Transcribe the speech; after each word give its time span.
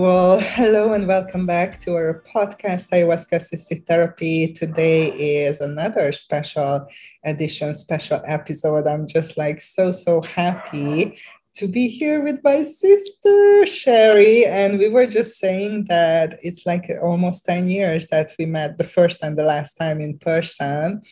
Well, 0.00 0.40
hello 0.40 0.94
and 0.94 1.06
welcome 1.06 1.44
back 1.44 1.78
to 1.80 1.92
our 1.92 2.24
podcast, 2.34 2.88
Ayahuasca 2.88 3.36
Assisted 3.36 3.86
Therapy. 3.86 4.50
Today 4.50 5.08
is 5.10 5.60
another 5.60 6.10
special 6.12 6.86
edition, 7.26 7.74
special 7.74 8.22
episode. 8.24 8.86
I'm 8.86 9.06
just 9.06 9.36
like 9.36 9.60
so, 9.60 9.90
so 9.90 10.22
happy 10.22 11.18
to 11.52 11.68
be 11.68 11.88
here 11.88 12.22
with 12.22 12.40
my 12.42 12.62
sister, 12.62 13.66
Sherry. 13.66 14.46
And 14.46 14.78
we 14.78 14.88
were 14.88 15.06
just 15.06 15.38
saying 15.38 15.84
that 15.90 16.38
it's 16.42 16.64
like 16.64 16.90
almost 17.02 17.44
10 17.44 17.68
years 17.68 18.06
that 18.06 18.32
we 18.38 18.46
met 18.46 18.78
the 18.78 18.84
first 18.84 19.22
and 19.22 19.36
the 19.36 19.44
last 19.44 19.74
time 19.74 20.00
in 20.00 20.16
person. 20.16 21.02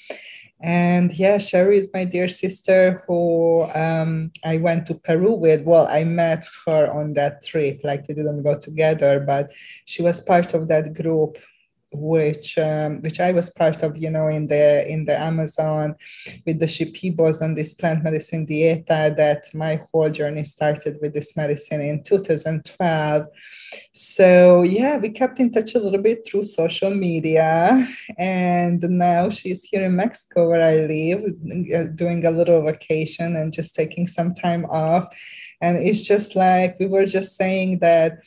And 0.60 1.16
yeah, 1.16 1.38
Sherry 1.38 1.78
is 1.78 1.90
my 1.94 2.04
dear 2.04 2.26
sister 2.26 3.04
who 3.06 3.68
um, 3.74 4.32
I 4.44 4.56
went 4.56 4.86
to 4.86 4.94
Peru 4.94 5.34
with. 5.34 5.62
Well, 5.62 5.86
I 5.88 6.02
met 6.04 6.44
her 6.66 6.90
on 6.90 7.14
that 7.14 7.44
trip, 7.44 7.80
like 7.84 8.06
we 8.08 8.14
didn't 8.14 8.42
go 8.42 8.58
together, 8.58 9.20
but 9.20 9.52
she 9.84 10.02
was 10.02 10.20
part 10.20 10.54
of 10.54 10.66
that 10.68 10.94
group 10.94 11.38
which 11.92 12.58
um, 12.58 13.00
which 13.02 13.20
I 13.20 13.32
was 13.32 13.50
part 13.50 13.82
of, 13.82 13.96
you 13.96 14.10
know, 14.10 14.28
in 14.28 14.46
the 14.48 14.86
in 14.90 15.04
the 15.06 15.18
Amazon 15.18 15.94
with 16.46 16.60
the 16.60 16.66
Shipibos 16.66 17.42
on 17.42 17.54
this 17.54 17.72
plant 17.74 18.04
medicine 18.04 18.46
dieta. 18.46 19.16
That 19.16 19.44
my 19.54 19.80
whole 19.90 20.10
journey 20.10 20.44
started 20.44 20.98
with 21.00 21.14
this 21.14 21.36
medicine 21.36 21.80
in 21.80 22.02
2012. 22.02 23.26
So 23.92 24.62
yeah, 24.62 24.98
we 24.98 25.10
kept 25.10 25.40
in 25.40 25.50
touch 25.50 25.74
a 25.74 25.80
little 25.80 26.02
bit 26.02 26.26
through 26.26 26.44
social 26.44 26.94
media, 26.94 27.86
and 28.18 28.82
now 28.82 29.30
she's 29.30 29.62
here 29.64 29.84
in 29.84 29.96
Mexico 29.96 30.48
where 30.48 30.62
I 30.62 30.86
live, 30.86 31.24
uh, 31.74 31.90
doing 31.94 32.24
a 32.26 32.30
little 32.30 32.62
vacation 32.62 33.36
and 33.36 33.52
just 33.52 33.74
taking 33.74 34.06
some 34.06 34.34
time 34.34 34.64
off. 34.66 35.06
And 35.60 35.76
it's 35.78 36.02
just 36.02 36.36
like 36.36 36.76
we 36.78 36.86
were 36.86 37.06
just 37.06 37.36
saying 37.36 37.80
that 37.80 38.18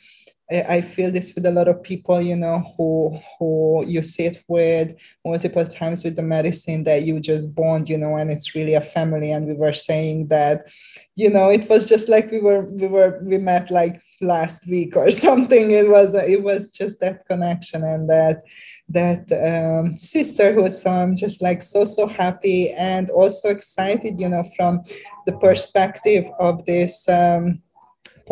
I 0.68 0.80
feel 0.80 1.10
this 1.10 1.34
with 1.34 1.46
a 1.46 1.50
lot 1.50 1.68
of 1.68 1.82
people, 1.82 2.20
you 2.20 2.36
know, 2.36 2.62
who 2.76 3.18
who 3.38 3.84
you 3.86 4.02
sit 4.02 4.44
with 4.48 4.94
multiple 5.24 5.66
times 5.66 6.04
with 6.04 6.16
the 6.16 6.22
medicine 6.22 6.84
that 6.84 7.02
you 7.04 7.20
just 7.20 7.54
bond, 7.54 7.88
you 7.88 7.96
know, 7.96 8.16
and 8.16 8.30
it's 8.30 8.54
really 8.54 8.74
a 8.74 8.80
family. 8.80 9.32
And 9.32 9.46
we 9.46 9.54
were 9.54 9.72
saying 9.72 10.28
that, 10.28 10.68
you 11.14 11.30
know, 11.30 11.48
it 11.48 11.68
was 11.68 11.88
just 11.88 12.08
like 12.08 12.30
we 12.30 12.40
were 12.40 12.64
we 12.64 12.86
were 12.86 13.20
we 13.24 13.38
met 13.38 13.70
like 13.70 14.00
last 14.20 14.66
week 14.68 14.96
or 14.96 15.10
something. 15.26 15.70
It 15.70 15.88
was 15.88 16.14
it 16.14 16.42
was 16.42 16.70
just 16.70 17.00
that 17.00 17.26
connection 17.26 17.82
and 17.84 18.08
that 18.10 18.42
that 18.88 19.32
um, 19.32 19.98
sisterhood. 19.98 20.72
So 20.72 20.90
I'm 20.90 21.16
just 21.16 21.40
like 21.40 21.62
so 21.62 21.84
so 21.84 22.06
happy 22.06 22.70
and 22.72 23.10
also 23.10 23.48
excited, 23.48 24.20
you 24.20 24.28
know, 24.28 24.44
from 24.56 24.80
the 25.26 25.32
perspective 25.32 26.26
of 26.38 26.64
this. 26.66 27.08
Um, 27.08 27.62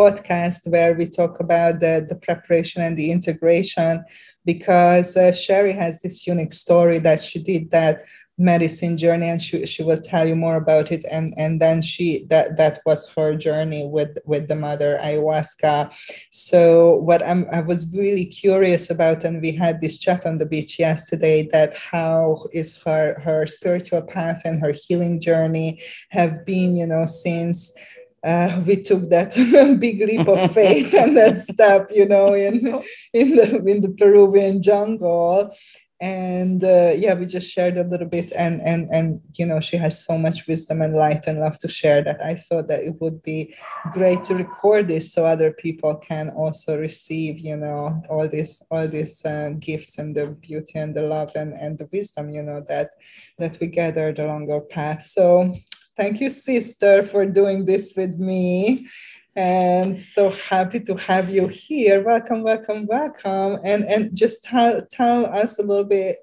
podcast 0.01 0.71
where 0.71 0.95
we 0.95 1.07
talk 1.07 1.41
about 1.41 1.81
the, 1.81 2.07
the 2.09 2.17
preparation 2.17 2.81
and 2.83 2.97
the 2.97 3.11
integration 3.11 4.05
because 4.45 5.17
uh, 5.17 5.33
Sherry 5.33 5.73
has 5.73 6.01
this 6.01 6.27
unique 6.27 6.53
story 6.53 6.99
that 7.01 7.21
she 7.21 7.43
did 7.43 7.71
that 7.71 8.05
medicine 8.41 8.97
journey 8.97 9.29
and 9.29 9.41
she, 9.41 9.67
she 9.67 9.83
will 9.83 10.01
tell 10.01 10.27
you 10.27 10.35
more 10.35 10.57
about 10.57 10.91
it. 10.91 11.05
And 11.11 11.35
and 11.37 11.61
then 11.61 11.83
she 11.83 12.25
that 12.31 12.57
that 12.57 12.81
was 12.87 13.09
her 13.11 13.37
journey 13.37 13.87
with 13.87 14.19
with 14.25 14.49
the 14.49 14.57
mother 14.57 14.99
ayahuasca. 15.03 15.93
So 16.31 16.97
what 16.97 17.23
I'm, 17.27 17.47
i 17.53 17.61
was 17.61 17.95
really 17.95 18.25
curious 18.25 18.91
about 18.91 19.25
and 19.25 19.43
we 19.43 19.53
had 19.53 19.81
this 19.81 19.99
chat 19.99 20.25
on 20.27 20.39
the 20.39 20.47
beach 20.47 20.79
yesterday 20.79 21.49
that 21.53 21.77
how 21.77 22.47
is 22.53 22.83
her 22.85 23.21
her 23.21 23.47
spiritual 23.47 24.03
path 24.03 24.41
and 24.45 24.61
her 24.61 24.73
healing 24.73 25.21
journey 25.21 25.81
have 26.09 26.45
been 26.47 26.77
you 26.77 26.87
know 26.87 27.05
since 27.05 27.75
uh, 28.23 28.63
we 28.67 28.83
took 28.83 29.09
that 29.09 29.35
big 29.81 30.01
leap 30.01 30.29
of 30.29 30.53
faith 30.53 30.93
and 30.95 31.17
that 31.17 31.41
step, 31.53 31.91
you 31.91 32.07
know, 32.07 32.35
in 32.35 32.83
in 33.13 33.37
the 33.37 33.63
in 33.67 33.81
the 33.81 33.95
Peruvian 33.99 34.63
jungle. 34.63 35.55
And 36.03 36.65
uh, 36.65 36.93
yeah, 36.97 37.13
we 37.13 37.27
just 37.27 37.51
shared 37.51 37.77
a 37.77 37.85
little 37.85 38.09
bit, 38.09 38.33
and 38.33 38.63
and 38.63 38.89
and 38.91 39.21
you 39.37 39.45
know, 39.45 39.61
she 39.61 39.77
has 39.77 40.03
so 40.03 40.17
much 40.17 40.47
wisdom 40.47 40.81
and 40.81 40.95
light 40.95 41.27
and 41.27 41.41
love 41.41 41.59
to 41.59 41.69
share 41.69 42.03
that 42.03 42.25
I 42.25 42.37
thought 42.37 42.69
that 42.69 42.85
it 42.85 42.99
would 43.03 43.23
be 43.23 43.55
great 43.93 44.23
to 44.25 44.35
record 44.35 44.89
this 44.89 45.13
so 45.13 45.27
other 45.27 45.53
people 45.53 45.97
can 45.97 46.31
also 46.31 46.79
receive, 46.79 47.39
you 47.39 47.55
know, 47.55 48.03
all 48.09 48.27
this 48.27 48.63
all 48.71 48.89
these 48.89 49.23
uh, 49.27 49.51
gifts 49.59 49.99
and 49.99 50.15
the 50.15 50.29
beauty 50.29 50.79
and 50.79 50.95
the 50.95 51.03
love 51.03 51.33
and 51.35 51.53
and 51.53 51.77
the 51.77 51.89
wisdom, 51.93 52.31
you 52.31 52.43
know, 52.43 52.65
that 52.67 52.93
that 53.39 53.59
we 53.61 53.67
gathered 53.67 54.19
along 54.19 54.51
our 54.51 54.63
path. 54.63 55.03
So 55.03 55.53
Thank 56.01 56.23
you, 56.23 56.31
sister, 56.31 57.03
for 57.03 57.27
doing 57.27 57.67
this 57.67 57.93
with 57.95 58.19
me. 58.19 58.89
And 59.37 59.99
so 59.99 60.31
happy 60.31 60.81
to 60.81 60.95
have 60.95 61.29
you 61.29 61.47
here. 61.49 62.03
Welcome, 62.03 62.43
welcome, 62.43 62.87
welcome. 62.87 63.61
And, 63.65 63.85
and 63.85 64.17
just 64.17 64.43
tell, 64.43 64.81
tell 64.91 65.27
us 65.27 65.59
a 65.59 65.63
little 65.63 65.85
bit 65.85 66.17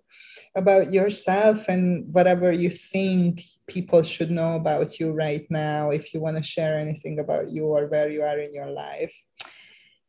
about 0.56 0.92
yourself 0.92 1.70
and 1.70 2.12
whatever 2.12 2.52
you 2.52 2.72
think 2.72 3.44
people 3.68 4.02
should 4.02 4.32
know 4.32 4.56
about 4.56 5.00
you 5.00 5.12
right 5.12 5.46
now, 5.52 5.92
if 5.92 6.12
you 6.12 6.22
want 6.22 6.38
to 6.38 6.42
share 6.42 6.80
anything 6.80 7.20
about 7.20 7.52
you 7.52 7.66
or 7.66 7.86
where 7.86 8.10
you 8.10 8.24
are 8.24 8.40
in 8.40 8.56
your 8.56 8.72
life. 8.72 9.16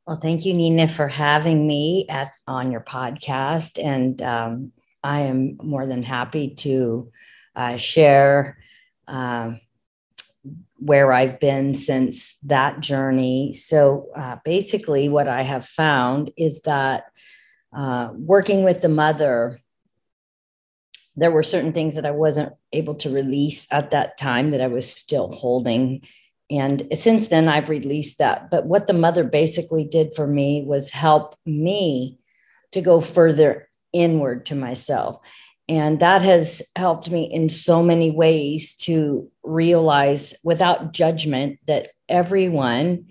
Well, 0.06 0.16
thank 0.16 0.46
you, 0.46 0.54
Nina, 0.54 0.88
for 0.88 1.08
having 1.08 1.66
me 1.66 2.06
at 2.08 2.32
on 2.46 2.72
your 2.72 2.80
podcast, 2.80 3.78
and 3.84 4.22
um, 4.22 4.72
I 5.04 5.20
am 5.20 5.58
more 5.62 5.84
than 5.84 6.02
happy 6.02 6.54
to 6.54 7.12
uh, 7.54 7.76
share 7.76 8.56
um, 9.08 9.60
where 10.78 11.12
I've 11.12 11.40
been 11.40 11.74
since 11.74 12.36
that 12.44 12.80
journey. 12.80 13.52
So 13.54 14.08
uh, 14.14 14.36
basically, 14.44 15.08
what 15.08 15.26
I 15.26 15.42
have 15.42 15.66
found 15.66 16.30
is 16.36 16.62
that 16.62 17.04
uh, 17.76 18.10
working 18.14 18.62
with 18.62 18.80
the 18.80 18.88
mother, 18.88 19.60
there 21.16 21.32
were 21.32 21.42
certain 21.42 21.72
things 21.72 21.96
that 21.96 22.06
I 22.06 22.12
wasn't 22.12 22.52
able 22.72 22.94
to 22.96 23.12
release 23.12 23.66
at 23.72 23.90
that 23.90 24.18
time 24.18 24.52
that 24.52 24.62
I 24.62 24.68
was 24.68 24.88
still 24.90 25.32
holding. 25.32 26.02
And 26.50 26.86
since 26.94 27.28
then, 27.28 27.48
I've 27.48 27.68
released 27.68 28.18
that. 28.18 28.50
But 28.50 28.66
what 28.66 28.86
the 28.86 28.92
mother 28.92 29.24
basically 29.24 29.84
did 29.84 30.14
for 30.14 30.26
me 30.26 30.62
was 30.64 30.90
help 30.90 31.34
me 31.44 32.18
to 32.70 32.80
go 32.80 33.00
further 33.00 33.68
inward 33.92 34.46
to 34.46 34.54
myself. 34.54 35.20
And 35.68 36.00
that 36.00 36.22
has 36.22 36.62
helped 36.76 37.10
me 37.10 37.24
in 37.24 37.50
so 37.50 37.82
many 37.82 38.10
ways 38.10 38.74
to 38.78 39.30
realize 39.42 40.34
without 40.42 40.92
judgment 40.92 41.58
that 41.66 41.88
everyone 42.08 43.06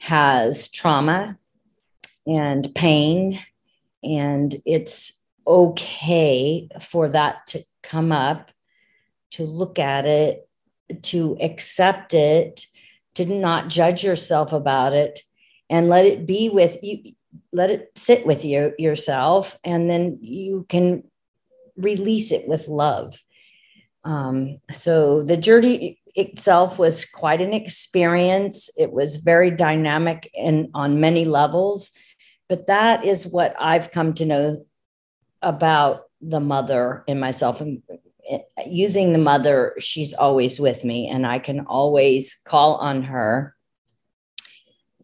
has 0.00 0.68
trauma 0.68 1.38
and 2.26 2.74
pain, 2.74 3.38
and 4.02 4.54
it's 4.66 5.22
okay 5.46 6.68
for 6.80 7.08
that 7.08 7.46
to 7.48 7.62
come 7.82 8.12
up, 8.12 8.50
to 9.30 9.44
look 9.44 9.78
at 9.78 10.04
it, 10.04 10.46
to 11.02 11.38
accept 11.40 12.12
it, 12.12 12.66
to 13.14 13.24
not 13.24 13.68
judge 13.68 14.04
yourself 14.04 14.52
about 14.52 14.92
it, 14.92 15.20
and 15.70 15.88
let 15.88 16.04
it 16.04 16.26
be 16.26 16.50
with 16.50 16.76
you. 16.82 17.14
Let 17.52 17.70
it 17.70 17.90
sit 17.96 18.26
with 18.26 18.44
you 18.44 18.74
yourself, 18.78 19.58
and 19.64 19.88
then 19.88 20.18
you 20.20 20.66
can 20.68 21.04
release 21.76 22.32
it 22.32 22.46
with 22.48 22.68
love. 22.68 23.22
Um, 24.04 24.58
so 24.70 25.22
the 25.22 25.36
journey 25.36 26.00
itself 26.14 26.78
was 26.78 27.04
quite 27.04 27.40
an 27.40 27.52
experience. 27.52 28.70
It 28.78 28.92
was 28.92 29.16
very 29.16 29.50
dynamic 29.50 30.30
and 30.38 30.68
on 30.74 31.00
many 31.00 31.24
levels, 31.24 31.90
but 32.48 32.66
that 32.66 33.04
is 33.04 33.26
what 33.26 33.54
I've 33.58 33.90
come 33.90 34.14
to 34.14 34.26
know 34.26 34.66
about 35.42 36.04
the 36.20 36.40
mother 36.40 37.04
and 37.08 37.20
myself. 37.20 37.60
And 37.60 37.82
eh, 38.28 38.38
using 38.66 39.12
the 39.12 39.18
mother, 39.18 39.74
she's 39.78 40.14
always 40.14 40.60
with 40.60 40.84
me, 40.84 41.08
and 41.08 41.26
I 41.26 41.38
can 41.38 41.60
always 41.60 42.40
call 42.44 42.76
on 42.76 43.02
her 43.02 43.54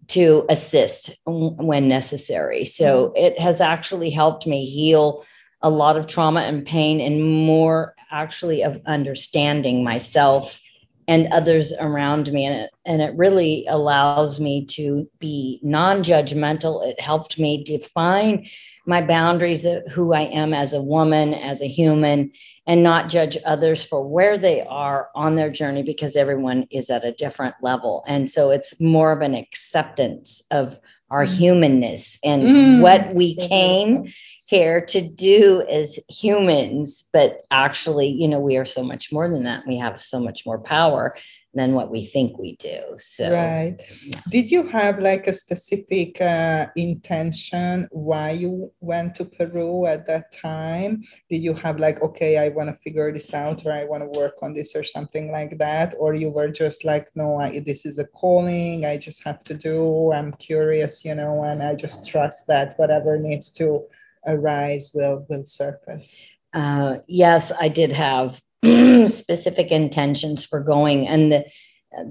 to 0.08 0.44
assist 0.48 1.10
when 1.26 1.88
necessary. 1.88 2.64
So 2.64 3.08
mm-hmm. 3.08 3.16
it 3.16 3.38
has 3.38 3.60
actually 3.60 4.10
helped 4.10 4.46
me 4.46 4.66
heal 4.66 5.24
a 5.62 5.70
lot 5.70 5.96
of 5.96 6.06
trauma 6.06 6.40
and 6.40 6.66
pain 6.66 7.00
and 7.00 7.22
more 7.22 7.94
actually 8.10 8.62
of 8.62 8.80
understanding 8.86 9.84
myself 9.84 10.60
and 11.06 11.26
others 11.32 11.72
around 11.80 12.32
me. 12.32 12.46
And 12.46 12.62
it, 12.62 12.70
and 12.84 13.02
it 13.02 13.14
really 13.16 13.66
allows 13.68 14.38
me 14.38 14.64
to 14.66 15.08
be 15.18 15.58
non-judgmental. 15.62 16.86
It 16.86 17.00
helped 17.00 17.38
me 17.38 17.64
define 17.64 18.48
my 18.86 19.02
boundaries 19.02 19.64
of 19.64 19.86
who 19.92 20.14
i 20.14 20.22
am 20.22 20.54
as 20.54 20.72
a 20.72 20.82
woman 20.82 21.34
as 21.34 21.60
a 21.60 21.68
human 21.68 22.32
and 22.66 22.82
not 22.82 23.08
judge 23.08 23.36
others 23.44 23.84
for 23.84 24.06
where 24.06 24.38
they 24.38 24.62
are 24.62 25.10
on 25.14 25.36
their 25.36 25.50
journey 25.50 25.82
because 25.82 26.16
everyone 26.16 26.66
is 26.70 26.88
at 26.88 27.04
a 27.04 27.12
different 27.12 27.54
level. 27.62 28.04
And 28.06 28.30
so 28.30 28.50
it's 28.50 28.80
more 28.80 29.12
of 29.12 29.20
an 29.22 29.34
acceptance 29.34 30.42
of 30.50 30.78
our 31.10 31.24
mm. 31.24 31.36
humanness 31.36 32.18
and 32.24 32.42
mm, 32.42 32.80
what 32.80 33.12
we 33.12 33.34
came 33.34 34.04
here 34.50 34.84
to 34.84 35.00
do 35.00 35.64
as 35.70 35.98
humans 36.08 37.04
but 37.12 37.42
actually 37.52 38.08
you 38.08 38.26
know 38.26 38.40
we 38.40 38.56
are 38.56 38.64
so 38.64 38.82
much 38.82 39.12
more 39.12 39.28
than 39.28 39.44
that 39.44 39.64
we 39.66 39.76
have 39.76 40.00
so 40.00 40.18
much 40.18 40.44
more 40.44 40.58
power 40.58 41.14
than 41.54 41.74
what 41.74 41.90
we 41.90 42.04
think 42.04 42.38
we 42.38 42.56
do. 42.56 42.80
So, 42.98 43.32
right. 43.32 43.76
Yeah. 44.04 44.20
Did 44.28 44.50
you 44.50 44.66
have 44.68 45.00
like 45.00 45.26
a 45.26 45.32
specific 45.32 46.20
uh, 46.20 46.68
intention 46.76 47.88
why 47.90 48.30
you 48.30 48.72
went 48.80 49.16
to 49.16 49.24
Peru 49.24 49.86
at 49.86 50.06
that 50.06 50.30
time? 50.30 51.02
Did 51.28 51.42
you 51.42 51.54
have 51.54 51.80
like, 51.80 52.00
okay, 52.02 52.38
I 52.38 52.48
want 52.48 52.68
to 52.68 52.80
figure 52.80 53.12
this 53.12 53.34
out 53.34 53.66
or 53.66 53.72
I 53.72 53.84
want 53.84 54.02
to 54.02 54.18
work 54.18 54.36
on 54.42 54.52
this 54.54 54.76
or 54.76 54.84
something 54.84 55.32
like 55.32 55.58
that? 55.58 55.94
Or 55.98 56.14
you 56.14 56.30
were 56.30 56.50
just 56.50 56.84
like, 56.84 57.08
no, 57.16 57.40
I, 57.40 57.60
this 57.66 57.84
is 57.84 57.98
a 57.98 58.06
calling, 58.06 58.84
I 58.84 58.96
just 58.96 59.24
have 59.24 59.42
to 59.44 59.54
do, 59.54 60.12
I'm 60.12 60.32
curious, 60.34 61.04
you 61.04 61.14
know, 61.16 61.42
and 61.42 61.62
I 61.62 61.74
just 61.74 62.08
trust 62.08 62.46
that 62.46 62.78
whatever 62.78 63.18
needs 63.18 63.50
to 63.52 63.86
arise 64.26 64.90
will 64.94 65.26
will 65.28 65.44
surface. 65.44 66.22
Uh, 66.52 66.98
yes, 67.06 67.52
I 67.60 67.68
did 67.68 67.92
have 67.92 68.40
specific 69.06 69.70
intentions 69.70 70.44
for 70.44 70.60
going 70.60 71.06
and 71.06 71.32
the 71.32 71.44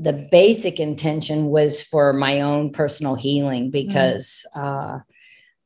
the 0.02 0.28
basic 0.30 0.80
intention 0.80 1.46
was 1.46 1.82
for 1.82 2.12
my 2.12 2.42
own 2.42 2.72
personal 2.72 3.16
healing 3.16 3.72
because 3.72 4.46
mm. 4.56 4.62
uh, 4.62 5.00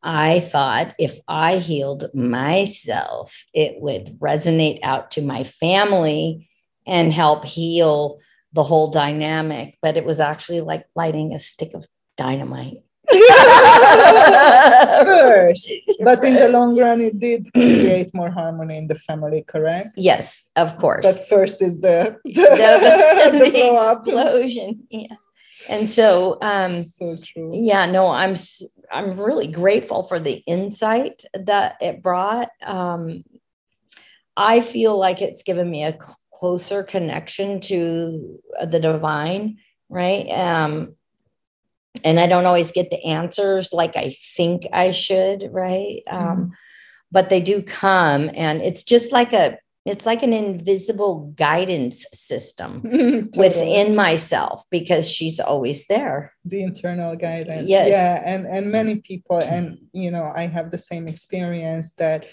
I 0.04 0.42
thought 0.42 0.94
if 1.00 1.20
I 1.28 1.58
healed 1.58 2.14
myself, 2.14 3.46
it 3.54 3.82
would 3.82 4.20
resonate 4.20 4.80
out 4.84 5.12
to 5.12 5.22
my 5.22 5.46
family 5.46 6.50
and 6.86 7.14
help 7.14 7.46
heal 7.46 8.20
the 8.52 8.64
whole 8.64 8.92
dynamic. 8.92 9.78
But 9.82 9.98
it 9.98 10.06
was 10.06 10.20
actually 10.20 10.62
like 10.62 10.84
lighting 10.96 11.34
a 11.34 11.40
stick 11.40 11.74
of 11.74 11.88
dynamite. 12.18 12.84
first. 15.04 15.72
But 16.04 16.24
in 16.24 16.36
the 16.36 16.50
long 16.50 16.78
run 16.78 17.02
it 17.02 17.20
did 17.20 17.52
create 17.54 18.14
more 18.14 18.32
harmony 18.32 18.78
in 18.78 18.88
the 18.88 18.96
family 18.96 19.44
correct? 19.44 19.90
Yes 19.96 20.50
of 20.56 20.78
course. 20.78 21.06
But 21.06 21.28
first 21.28 21.62
is 21.62 21.82
the 21.82 22.18
the, 22.26 22.32
the, 22.32 23.32
the, 23.32 23.52
the 23.52 23.74
explosion 23.74 24.88
yes. 24.90 25.18
And 25.70 25.88
so 25.88 26.38
um 26.42 26.84
so 26.84 27.16
true. 27.16 27.52
yeah 27.54 27.86
no 27.86 28.08
i'm 28.08 28.36
i'm 28.92 29.20
really 29.20 29.48
grateful 29.48 30.04
for 30.04 30.20
the 30.20 30.44
insight 30.48 31.24
that 31.34 31.78
it 31.82 32.02
brought. 32.02 32.50
Um 32.62 33.24
i 34.36 34.62
feel 34.62 34.98
like 34.98 35.22
it's 35.22 35.44
given 35.44 35.70
me 35.70 35.84
a 35.84 35.98
closer 36.34 36.84
connection 36.84 37.62
to 37.62 38.40
the 38.66 38.80
divine 38.80 39.58
right? 39.90 40.28
Um 40.30 40.96
and 42.04 42.20
I 42.20 42.28
don't 42.28 42.46
always 42.46 42.72
get 42.72 42.90
the 42.90 43.04
answers 43.06 43.74
like 43.74 43.96
I 43.96 44.16
think 44.36 44.68
I 44.74 44.92
should, 44.92 45.50
right? 45.52 46.02
Mm-hmm. 46.08 46.28
Um, 46.28 46.52
but 47.12 47.30
they 47.30 47.42
do 47.42 47.62
come, 47.62 48.32
and 48.34 48.62
it's 48.62 48.84
just 48.84 49.12
like 49.12 49.34
a 49.34 49.58
it's 49.86 50.06
like 50.06 50.24
an 50.24 50.32
invisible 50.32 51.34
guidance 51.36 52.06
system 52.14 52.82
totally. 52.84 53.30
within 53.36 53.96
myself 53.96 54.64
because 54.72 55.10
she's 55.10 55.40
always 55.40 55.88
there 55.88 56.34
the 56.46 56.64
internal 56.64 57.16
guidance 57.16 57.70
yes. 57.70 57.90
yeah 57.90 58.22
and 58.26 58.46
and 58.46 58.72
many 58.72 58.96
people 58.96 59.40
and 59.40 59.78
you 59.92 60.10
know 60.10 60.32
i 60.36 60.44
have 60.44 60.72
the 60.72 60.78
same 60.78 61.08
experience 61.08 61.96
that 61.96 62.26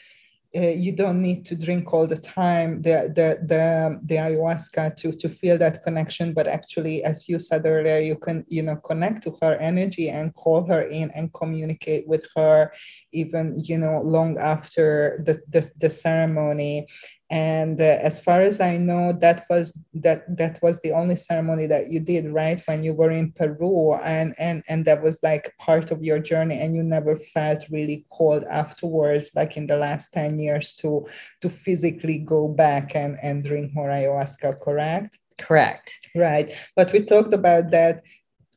uh, 0.56 0.61
you 0.61 0.91
don't 0.91 1.23
need 1.23 1.44
to 1.44 1.55
drink 1.55 1.93
all 1.94 2.06
the 2.06 2.17
time 2.17 2.82
the 2.82 3.12
the 3.14 3.38
the, 3.47 4.00
the 4.05 4.17
ayahuasca 4.17 4.97
to 4.97 5.12
to 5.12 5.29
feel 5.29 5.56
that 5.56 5.82
connection. 5.82 6.32
But 6.32 6.49
actually 6.49 7.05
as 7.05 7.29
you 7.29 7.38
said 7.38 7.64
earlier 7.64 7.99
you 7.99 8.17
can 8.17 8.44
you 8.49 8.62
know 8.62 8.76
connect 8.76 9.23
to 9.25 9.37
her 9.41 9.55
energy 9.56 10.08
and 10.08 10.35
call 10.35 10.67
her 10.67 10.82
in 10.82 11.11
and 11.12 11.32
communicate 11.35 12.08
with 12.08 12.26
her 12.37 12.73
even 13.12 13.55
you 13.64 13.79
know 13.79 14.00
long 14.02 14.38
after 14.38 15.23
the 15.25 15.38
the, 15.49 15.70
the 15.79 15.91
ceremony 15.91 16.88
and 17.31 17.81
uh, 17.81 17.99
as 18.03 18.19
far 18.19 18.43
as 18.43 18.61
i 18.61 18.77
know 18.77 19.12
that 19.12 19.47
was 19.49 19.85
that 19.94 20.25
that 20.37 20.61
was 20.62 20.81
the 20.81 20.93
only 20.93 21.17
ceremony 21.17 21.67
that 21.67 21.88
you 21.88 22.00
did 22.00 22.31
right? 22.32 22.62
When 22.67 22.82
you 22.82 22.94
were 22.94 23.11
in 23.11 23.32
peru 23.32 23.94
and 23.94 24.35
and 24.38 24.62
and 24.69 24.85
that 24.85 25.03
was 25.03 25.23
like 25.23 25.55
part 25.59 25.91
of 25.91 26.03
your 26.03 26.19
journey 26.19 26.59
and 26.59 26.75
you 26.75 26.82
never 26.82 27.17
felt 27.17 27.65
really 27.71 28.05
called 28.11 28.44
afterwards 28.44 29.31
like 29.35 29.56
in 29.56 29.67
the 29.67 29.77
last 29.77 30.12
10 30.12 30.38
years 30.38 30.75
to 30.75 31.06
to 31.41 31.49
physically 31.49 32.19
go 32.19 32.49
back 32.49 32.94
and 32.94 33.17
and 33.23 33.44
drink 33.44 33.73
more 33.75 33.88
ayahuasca 33.88 34.61
correct? 34.61 35.19
Correct. 35.38 36.09
Right. 36.15 36.50
But 36.76 36.93
we 36.93 37.00
talked 37.00 37.33
about 37.33 37.71
that 37.71 38.03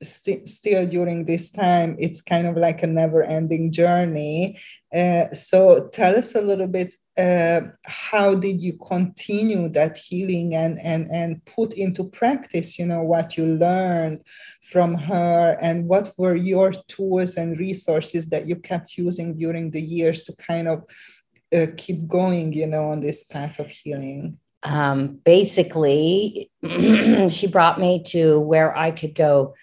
st- 0.02 0.50
still 0.50 0.86
during 0.86 1.26
this 1.26 1.50
time. 1.50 1.96
It's 1.98 2.22
kind 2.22 2.46
of 2.46 2.58
like 2.58 2.84
a 2.84 2.88
never 2.88 3.24
ending 3.24 3.72
journey. 3.72 4.60
Uh, 4.94 5.30
so 5.30 5.88
tell 5.94 6.16
us 6.16 6.36
a 6.36 6.42
little 6.42 6.68
bit 6.68 6.94
uh, 7.18 7.62
how 7.86 8.34
did 8.34 8.60
you 8.62 8.74
continue 8.74 9.70
that 9.70 9.98
healing 9.98 10.56
and 10.56 10.80
and 10.84 11.08
and 11.12 11.46
put 11.46 11.74
into 11.74 12.04
practice 12.04 12.80
you 12.80 12.86
know 12.86 13.04
what 13.04 13.38
you 13.38 13.46
learned 13.46 14.22
from 14.62 14.96
her? 14.96 15.58
And 15.62 15.88
what 15.88 16.12
were 16.18 16.36
your 16.36 16.72
tools 16.88 17.36
and 17.36 17.60
resources 17.60 18.30
that 18.30 18.48
you 18.48 18.56
kept 18.56 18.98
using 18.98 19.38
during 19.38 19.72
the 19.72 19.82
years 19.82 20.24
to 20.24 20.36
kind 20.38 20.68
of 20.68 20.84
uh, 21.56 21.68
keep 21.78 22.08
going 22.08 22.54
you 22.54 22.68
know 22.68 22.90
on 22.90 23.00
this 23.00 23.24
path 23.24 23.60
of 23.60 23.68
healing? 23.68 24.40
Um, 24.64 25.20
basically 25.24 26.50
she 27.30 27.48
brought 27.48 27.82
me 27.82 28.02
to 28.04 28.40
where 28.40 28.74
i 28.78 28.92
could 28.92 29.14
go 29.14 29.54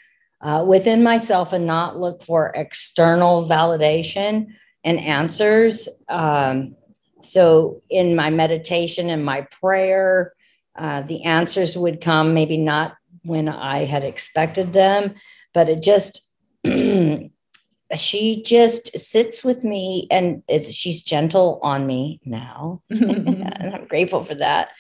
uh, 0.43 0.62
within 0.67 1.03
myself 1.03 1.55
and 1.55 1.67
not 1.67 1.99
look 1.99 2.23
for 2.23 2.53
external 2.55 3.49
validation 3.49 4.49
and 4.85 5.00
answers. 5.00 5.88
Um, 6.08 6.76
so 7.22 7.82
in 7.90 8.17
my 8.17 8.31
meditation 8.31 9.11
and 9.11 9.25
my 9.25 9.43
prayer, 9.43 10.32
uh, 10.76 11.02
the 11.02 11.25
answers 11.25 11.76
would 11.76 12.00
come, 12.00 12.34
maybe 12.34 12.56
not 12.56 12.96
when 13.25 13.49
I 13.49 13.84
had 13.84 14.05
expected 14.05 14.72
them, 14.72 15.14
but 15.52 15.69
it 15.69 15.82
just, 15.82 16.22
she 16.64 18.43
just 18.43 18.99
sits 18.99 19.44
with 19.44 19.64
me 19.64 20.06
and 20.11 20.43
it's, 20.49 20.72
she's 20.72 21.02
gentle 21.02 21.58
on 21.62 21.87
me 21.87 22.20
now. 22.25 22.82
and 22.90 23.52
I'm 23.75 23.87
grateful 23.87 24.25
for 24.25 24.34
that. 24.37 24.72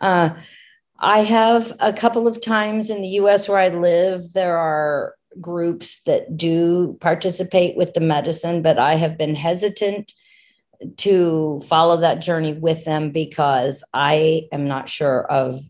Uh, 0.00 0.30
I 0.98 1.20
have 1.20 1.76
a 1.80 1.92
couple 1.92 2.26
of 2.26 2.40
times 2.40 2.90
in 2.90 3.02
the 3.02 3.08
US 3.08 3.48
where 3.48 3.58
I 3.58 3.68
live, 3.68 4.32
there 4.32 4.56
are 4.56 5.14
groups 5.40 6.02
that 6.02 6.36
do 6.36 6.96
participate 7.00 7.76
with 7.76 7.94
the 7.94 8.00
medicine, 8.00 8.62
but 8.62 8.78
I 8.78 8.94
have 8.94 9.18
been 9.18 9.34
hesitant 9.34 10.12
to 10.98 11.60
follow 11.66 11.98
that 11.98 12.22
journey 12.22 12.54
with 12.54 12.84
them 12.84 13.10
because 13.10 13.84
I 13.92 14.48
am 14.52 14.66
not 14.66 14.88
sure 14.88 15.24
of 15.30 15.60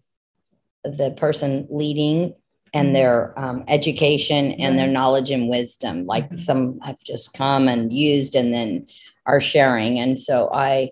the 0.84 1.12
person 1.12 1.66
leading 1.70 2.34
and 2.72 2.88
mm-hmm. 2.88 2.94
their 2.94 3.38
um, 3.38 3.64
education 3.68 4.52
and 4.52 4.78
their 4.78 4.88
knowledge 4.88 5.30
and 5.30 5.48
wisdom. 5.48 6.06
Like 6.06 6.26
mm-hmm. 6.26 6.36
some 6.36 6.80
have 6.80 7.02
just 7.04 7.32
come 7.34 7.68
and 7.68 7.92
used 7.92 8.34
and 8.34 8.52
then 8.52 8.86
are 9.26 9.40
sharing. 9.40 9.98
And 9.98 10.18
so 10.18 10.50
I 10.52 10.90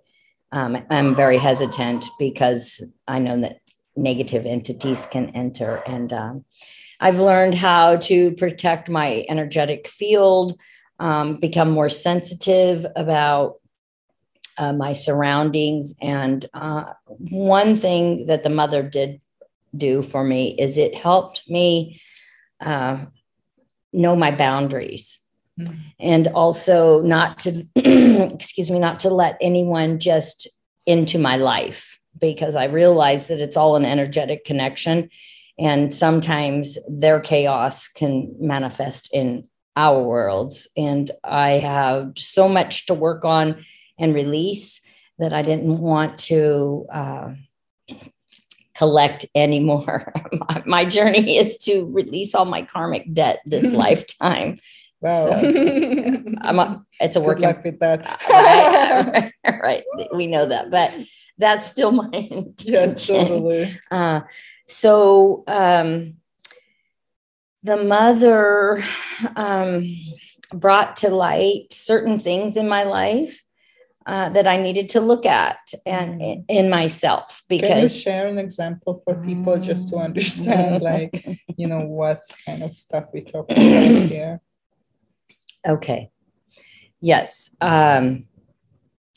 um, 0.52 0.78
am 0.90 1.14
very 1.14 1.38
hesitant 1.38 2.04
because 2.18 2.82
I 3.08 3.18
know 3.18 3.40
that 3.40 3.60
negative 3.96 4.46
entities 4.46 5.06
can 5.06 5.30
enter. 5.30 5.82
And 5.86 6.12
um, 6.12 6.44
I've 7.00 7.20
learned 7.20 7.54
how 7.54 7.96
to 7.96 8.32
protect 8.32 8.88
my 8.88 9.24
energetic 9.28 9.88
field, 9.88 10.58
um, 10.98 11.38
become 11.38 11.70
more 11.70 11.88
sensitive 11.88 12.86
about 12.96 13.56
uh, 14.58 14.72
my 14.72 14.92
surroundings. 14.92 15.94
And 16.00 16.44
uh, 16.54 16.92
one 17.06 17.76
thing 17.76 18.26
that 18.26 18.42
the 18.42 18.50
mother 18.50 18.82
did 18.82 19.22
do 19.76 20.02
for 20.02 20.22
me 20.22 20.54
is 20.58 20.76
it 20.76 20.94
helped 20.94 21.48
me 21.48 22.00
uh, 22.60 23.04
know 23.92 24.16
my 24.16 24.30
boundaries. 24.30 25.20
Mm-hmm. 25.58 25.74
And 26.00 26.28
also, 26.28 27.02
not 27.02 27.40
to, 27.40 27.64
excuse 28.34 28.70
me, 28.70 28.78
not 28.78 29.00
to 29.00 29.10
let 29.10 29.36
anyone 29.40 29.98
just 29.98 30.48
into 30.86 31.18
my 31.18 31.36
life 31.36 31.98
because 32.18 32.56
I 32.56 32.64
realize 32.64 33.28
that 33.28 33.40
it's 33.40 33.56
all 33.56 33.76
an 33.76 33.84
energetic 33.84 34.44
connection. 34.44 35.10
And 35.58 35.92
sometimes 35.92 36.78
their 36.88 37.20
chaos 37.20 37.88
can 37.88 38.34
manifest 38.40 39.12
in 39.12 39.48
our 39.76 40.02
worlds. 40.02 40.68
And 40.76 41.10
I 41.24 41.52
have 41.52 42.12
so 42.16 42.48
much 42.48 42.86
to 42.86 42.94
work 42.94 43.24
on 43.24 43.64
and 43.98 44.14
release 44.14 44.80
that 45.18 45.32
I 45.32 45.42
didn't 45.42 45.78
want 45.78 46.18
to 46.18 46.86
uh, 46.92 47.34
collect 48.74 49.26
anymore. 49.34 50.12
my, 50.32 50.62
my 50.66 50.84
journey 50.84 51.36
is 51.36 51.56
to 51.58 51.86
release 51.86 52.34
all 52.34 52.44
my 52.44 52.62
karmic 52.62 53.12
debt 53.12 53.40
this 53.44 53.72
lifetime. 53.84 54.58
Wow. 55.00 55.26
So, 55.26 56.24
I'm 56.42 56.58
a, 56.58 56.84
it's 57.00 57.16
a 57.16 57.20
work 57.20 57.38
Good 57.38 57.44
luck 57.44 57.64
with 57.64 57.80
that. 57.80 58.06
right, 58.30 59.32
right, 59.44 59.82
right, 59.94 60.14
We 60.14 60.28
know 60.28 60.46
that, 60.46 60.70
but 60.70 60.96
that's 61.38 61.66
still 61.66 61.90
my 61.90 62.08
intention. 62.12 62.66
Yeah, 62.72 62.94
totally. 62.94 63.80
Uh, 63.90 64.20
so 64.68 65.42
um, 65.48 66.14
the 67.62 67.82
mother 67.82 68.82
um, 69.34 69.96
brought 70.54 70.96
to 70.98 71.10
light 71.10 71.72
certain 71.72 72.18
things 72.18 72.56
in 72.56 72.68
my 72.68 72.84
life 72.84 73.44
uh, 74.06 74.28
that 74.30 74.46
I 74.46 74.56
needed 74.56 74.88
to 74.90 75.00
look 75.00 75.26
at 75.26 75.58
and 75.86 76.20
mm. 76.20 76.44
in 76.48 76.70
myself 76.70 77.42
because 77.48 77.68
Can 77.68 77.82
you 77.82 77.88
share 77.88 78.26
an 78.26 78.38
example 78.38 79.00
for 79.04 79.14
people 79.22 79.58
just 79.58 79.88
to 79.88 79.96
understand 79.96 80.82
like 80.82 81.24
you 81.56 81.68
know 81.68 81.80
what 81.86 82.22
kind 82.46 82.62
of 82.62 82.74
stuff 82.74 83.06
we 83.12 83.20
talk 83.22 83.50
about 83.50 83.60
here? 83.60 84.40
Okay. 85.68 86.10
Yes 87.00 87.56
um, 87.60 88.24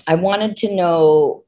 I 0.08 0.16
wanted 0.16 0.56
to 0.58 0.76
know 0.76 1.46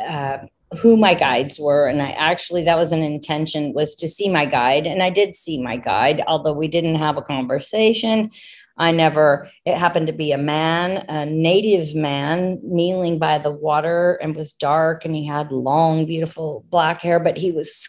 uh, 0.00 0.38
who 0.80 0.96
my 0.96 1.14
guides 1.14 1.58
were 1.58 1.86
and 1.86 2.02
i 2.02 2.10
actually 2.10 2.62
that 2.62 2.76
was 2.76 2.92
an 2.92 3.02
intention 3.02 3.72
was 3.72 3.94
to 3.94 4.06
see 4.06 4.28
my 4.28 4.44
guide 4.44 4.86
and 4.86 5.02
i 5.02 5.08
did 5.08 5.34
see 5.34 5.62
my 5.62 5.76
guide 5.76 6.22
although 6.26 6.52
we 6.52 6.68
didn't 6.68 6.96
have 6.96 7.16
a 7.16 7.22
conversation 7.22 8.30
I 8.78 8.92
never, 8.92 9.50
it 9.64 9.76
happened 9.76 10.06
to 10.06 10.12
be 10.12 10.32
a 10.32 10.38
man, 10.38 11.04
a 11.08 11.26
native 11.26 11.94
man, 11.94 12.60
kneeling 12.62 13.18
by 13.18 13.38
the 13.38 13.50
water 13.50 14.18
and 14.22 14.36
was 14.36 14.52
dark 14.52 15.04
and 15.04 15.14
he 15.14 15.26
had 15.26 15.50
long, 15.50 16.06
beautiful 16.06 16.64
black 16.68 17.02
hair, 17.02 17.18
but 17.18 17.36
he 17.36 17.50
was 17.50 17.88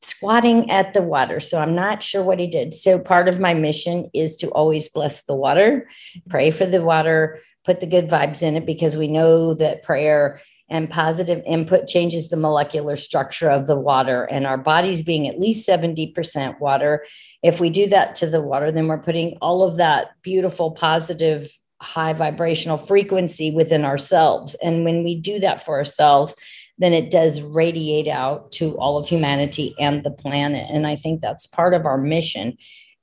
squatting 0.00 0.70
at 0.70 0.94
the 0.94 1.02
water. 1.02 1.40
So 1.40 1.58
I'm 1.58 1.74
not 1.74 2.04
sure 2.04 2.22
what 2.22 2.38
he 2.38 2.46
did. 2.46 2.72
So 2.72 3.00
part 3.00 3.28
of 3.28 3.40
my 3.40 3.52
mission 3.52 4.08
is 4.14 4.36
to 4.36 4.48
always 4.50 4.88
bless 4.88 5.24
the 5.24 5.34
water, 5.34 5.88
pray 6.28 6.52
for 6.52 6.66
the 6.66 6.82
water, 6.82 7.40
put 7.64 7.80
the 7.80 7.86
good 7.86 8.08
vibes 8.08 8.42
in 8.42 8.56
it 8.56 8.64
because 8.64 8.96
we 8.96 9.08
know 9.08 9.54
that 9.54 9.82
prayer 9.82 10.40
and 10.70 10.88
positive 10.88 11.42
input 11.46 11.86
changes 11.86 12.28
the 12.28 12.36
molecular 12.36 12.96
structure 12.96 13.48
of 13.48 13.66
the 13.66 13.76
water 13.76 14.24
and 14.24 14.46
our 14.46 14.58
bodies 14.58 15.02
being 15.02 15.26
at 15.26 15.38
least 15.38 15.68
70% 15.68 16.60
water 16.60 17.04
if 17.42 17.60
we 17.60 17.70
do 17.70 17.86
that 17.88 18.14
to 18.16 18.26
the 18.26 18.42
water, 18.42 18.72
then 18.72 18.88
we're 18.88 18.98
putting 18.98 19.36
all 19.40 19.62
of 19.62 19.76
that 19.76 20.10
beautiful, 20.22 20.72
positive, 20.72 21.50
high 21.80 22.12
vibrational 22.12 22.76
frequency 22.76 23.50
within 23.50 23.84
ourselves. 23.84 24.54
And 24.56 24.84
when 24.84 25.04
we 25.04 25.20
do 25.20 25.38
that 25.40 25.62
for 25.62 25.76
ourselves, 25.76 26.34
then 26.78 26.92
it 26.92 27.10
does 27.10 27.40
radiate 27.40 28.08
out 28.08 28.52
to 28.52 28.76
all 28.78 28.98
of 28.98 29.08
humanity 29.08 29.74
and 29.78 30.02
the 30.02 30.10
planet. 30.10 30.68
And 30.70 30.86
I 30.86 30.96
think 30.96 31.20
that's 31.20 31.46
part 31.46 31.74
of 31.74 31.86
our 31.86 31.98
mission 31.98 32.56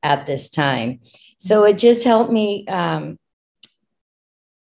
at 0.04 0.26
this 0.26 0.50
time. 0.50 1.00
So 1.38 1.64
it 1.64 1.78
just 1.78 2.04
helped 2.04 2.32
me 2.32 2.66
um, 2.68 3.18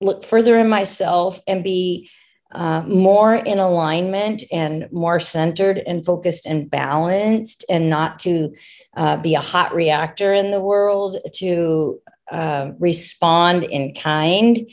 look 0.01 0.25
further 0.25 0.59
in 0.59 0.69
myself 0.69 1.41
and 1.47 1.65
be 1.65 2.11
uh, 2.53 2.83
more 2.83 3.35
in 3.35 3.59
alignment 3.59 4.43
and 4.51 4.91
more 4.91 5.21
centered 5.21 5.79
and 5.87 6.05
focused 6.05 6.47
and 6.47 6.71
balanced 6.71 7.65
and 7.69 7.91
not 7.91 8.19
to 8.21 8.55
uh, 8.97 9.17
be 9.19 9.35
a 9.35 9.41
hot 9.41 9.75
reactor 9.75 10.33
in 10.33 10.51
the 10.51 10.61
world, 10.61 11.19
to 11.35 12.01
uh, 12.31 12.71
respond 12.79 13.65
in 13.65 13.95
kind 13.95 14.67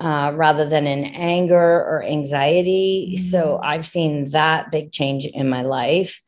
uh, 0.00 0.32
rather 0.34 0.66
than 0.66 0.86
in 0.86 1.04
anger 1.04 1.56
or 1.56 2.02
anxiety. 2.02 3.12
Mm-hmm. 3.14 3.24
So 3.26 3.60
I've 3.62 3.86
seen 3.86 4.30
that 4.30 4.70
big 4.70 4.92
change 4.92 5.26
in 5.26 5.48
my 5.48 5.62
life 5.62 6.22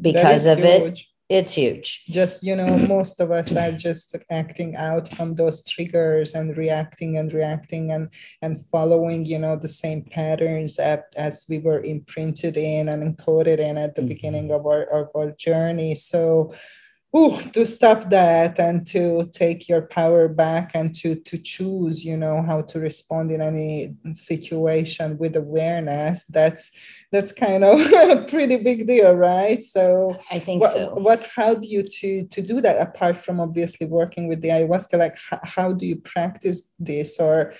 because 0.00 0.46
of 0.46 0.58
huge. 0.58 1.00
it 1.00 1.04
it's 1.28 1.52
huge. 1.52 2.04
Just 2.08 2.42
you 2.42 2.56
know 2.56 2.78
most 2.78 3.20
of 3.20 3.30
us 3.30 3.54
are 3.54 3.72
just 3.72 4.16
acting 4.30 4.76
out 4.76 5.08
from 5.08 5.34
those 5.34 5.62
triggers 5.64 6.34
and 6.34 6.56
reacting 6.56 7.18
and 7.18 7.32
reacting 7.32 7.92
and 7.92 8.08
and 8.40 8.58
following 8.58 9.26
you 9.26 9.38
know 9.38 9.56
the 9.56 9.68
same 9.68 10.02
patterns 10.02 10.78
as 10.78 11.44
we 11.48 11.58
were 11.58 11.80
imprinted 11.80 12.56
in 12.56 12.88
and 12.88 13.02
encoded 13.02 13.58
in 13.58 13.76
at 13.76 13.94
the 13.94 14.00
mm-hmm. 14.00 14.08
beginning 14.08 14.50
of 14.50 14.66
our 14.66 14.84
of 14.84 15.08
our 15.14 15.32
journey. 15.32 15.94
So 15.94 16.54
ooh, 17.18 17.40
to 17.52 17.66
stop 17.66 18.10
that 18.10 18.58
and 18.58 18.86
to 18.86 19.24
take 19.32 19.68
your 19.68 19.82
power 19.82 20.28
back 20.28 20.72
and 20.74 20.94
to 20.94 21.14
to 21.16 21.36
choose 21.38 22.04
you 22.04 22.16
know 22.16 22.42
how 22.42 22.60
to 22.60 22.78
respond 22.78 23.30
in 23.30 23.40
any 23.40 23.94
situation 24.12 25.18
with 25.18 25.34
awareness 25.36 26.24
that's 26.26 26.70
that's 27.10 27.32
kind 27.32 27.64
of 27.64 27.80
a 28.10 28.24
pretty 28.28 28.56
big 28.56 28.86
deal 28.86 29.12
right? 29.12 29.62
So 29.64 30.16
i 30.30 30.38
think 30.38 30.62
what, 30.62 30.72
so. 30.72 30.94
what 30.94 31.24
helped 31.24 31.64
you 31.64 31.82
to 31.82 32.26
to 32.28 32.40
do 32.40 32.60
that 32.60 32.80
apart 32.80 33.16
from 33.16 33.40
obviously 33.40 33.86
working 33.86 34.28
with 34.28 34.40
the 34.42 34.48
ayahuasca 34.48 34.98
like 34.98 35.18
how, 35.18 35.40
how 35.42 35.72
do 35.72 35.86
you 35.86 35.96
practice 35.96 36.74
this 36.78 37.18
or 37.18 37.54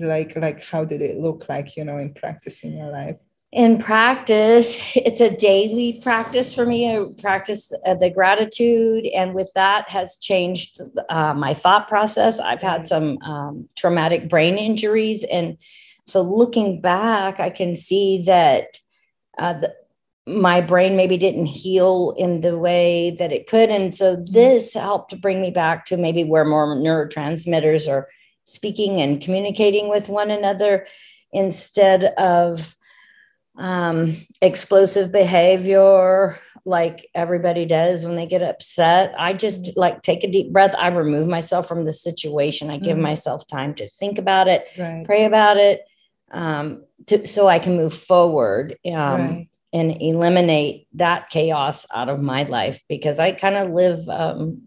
like 0.00 0.34
like 0.36 0.64
how 0.64 0.84
did 0.84 1.00
it 1.00 1.18
look 1.18 1.46
like 1.48 1.76
you 1.76 1.84
know 1.84 1.98
in 1.98 2.12
practice 2.14 2.64
in 2.64 2.76
your 2.76 2.90
life 2.90 3.20
in 3.54 3.78
practice, 3.78 4.76
it's 4.96 5.20
a 5.20 5.30
daily 5.30 6.00
practice 6.02 6.52
for 6.52 6.66
me. 6.66 6.90
I 6.90 7.06
practice 7.18 7.72
uh, 7.86 7.94
the 7.94 8.10
gratitude, 8.10 9.06
and 9.14 9.32
with 9.32 9.50
that 9.54 9.88
has 9.88 10.18
changed 10.18 10.80
uh, 11.08 11.34
my 11.34 11.54
thought 11.54 11.86
process. 11.86 12.40
I've 12.40 12.60
had 12.60 12.86
some 12.86 13.16
um, 13.18 13.68
traumatic 13.76 14.28
brain 14.28 14.58
injuries, 14.58 15.24
and 15.24 15.56
so 16.04 16.20
looking 16.20 16.80
back, 16.80 17.38
I 17.38 17.48
can 17.48 17.76
see 17.76 18.24
that 18.26 18.78
uh, 19.38 19.54
the, 19.54 19.74
my 20.26 20.60
brain 20.60 20.96
maybe 20.96 21.16
didn't 21.16 21.46
heal 21.46 22.12
in 22.18 22.40
the 22.40 22.58
way 22.58 23.14
that 23.20 23.30
it 23.30 23.46
could, 23.46 23.70
and 23.70 23.94
so 23.94 24.16
this 24.16 24.74
helped 24.74 25.10
to 25.10 25.16
bring 25.16 25.40
me 25.40 25.52
back 25.52 25.86
to 25.86 25.96
maybe 25.96 26.24
where 26.24 26.44
more 26.44 26.76
neurotransmitters 26.76 27.88
are 27.88 28.08
speaking 28.42 29.00
and 29.00 29.22
communicating 29.22 29.88
with 29.88 30.08
one 30.08 30.32
another 30.32 30.86
instead 31.32 32.04
of 32.18 32.74
um, 33.56 34.26
explosive 34.42 35.12
behavior 35.12 36.38
like 36.66 37.10
everybody 37.14 37.66
does 37.66 38.04
when 38.04 38.16
they 38.16 38.26
get 38.26 38.42
upset. 38.42 39.14
I 39.18 39.34
just 39.34 39.62
mm-hmm. 39.62 39.80
like 39.80 40.02
take 40.02 40.24
a 40.24 40.30
deep 40.30 40.52
breath. 40.52 40.74
I 40.78 40.88
remove 40.88 41.28
myself 41.28 41.68
from 41.68 41.84
the 41.84 41.92
situation. 41.92 42.70
I 42.70 42.78
give 42.78 42.96
mm. 42.96 43.02
myself 43.02 43.46
time 43.46 43.74
to 43.74 43.88
think 43.88 44.18
about 44.18 44.48
it, 44.48 44.66
right. 44.78 45.04
pray 45.04 45.24
about 45.24 45.58
it, 45.58 45.82
um, 46.30 46.84
to, 47.06 47.26
so 47.26 47.46
I 47.46 47.58
can 47.58 47.76
move 47.76 47.94
forward 47.94 48.76
um, 48.86 49.20
right. 49.20 49.48
and 49.72 50.00
eliminate 50.00 50.88
that 50.94 51.28
chaos 51.28 51.86
out 51.94 52.08
of 52.08 52.20
my 52.20 52.44
life 52.44 52.80
because 52.88 53.18
I 53.18 53.32
kind 53.32 53.56
of 53.56 53.70
live 53.70 54.08
um, 54.08 54.62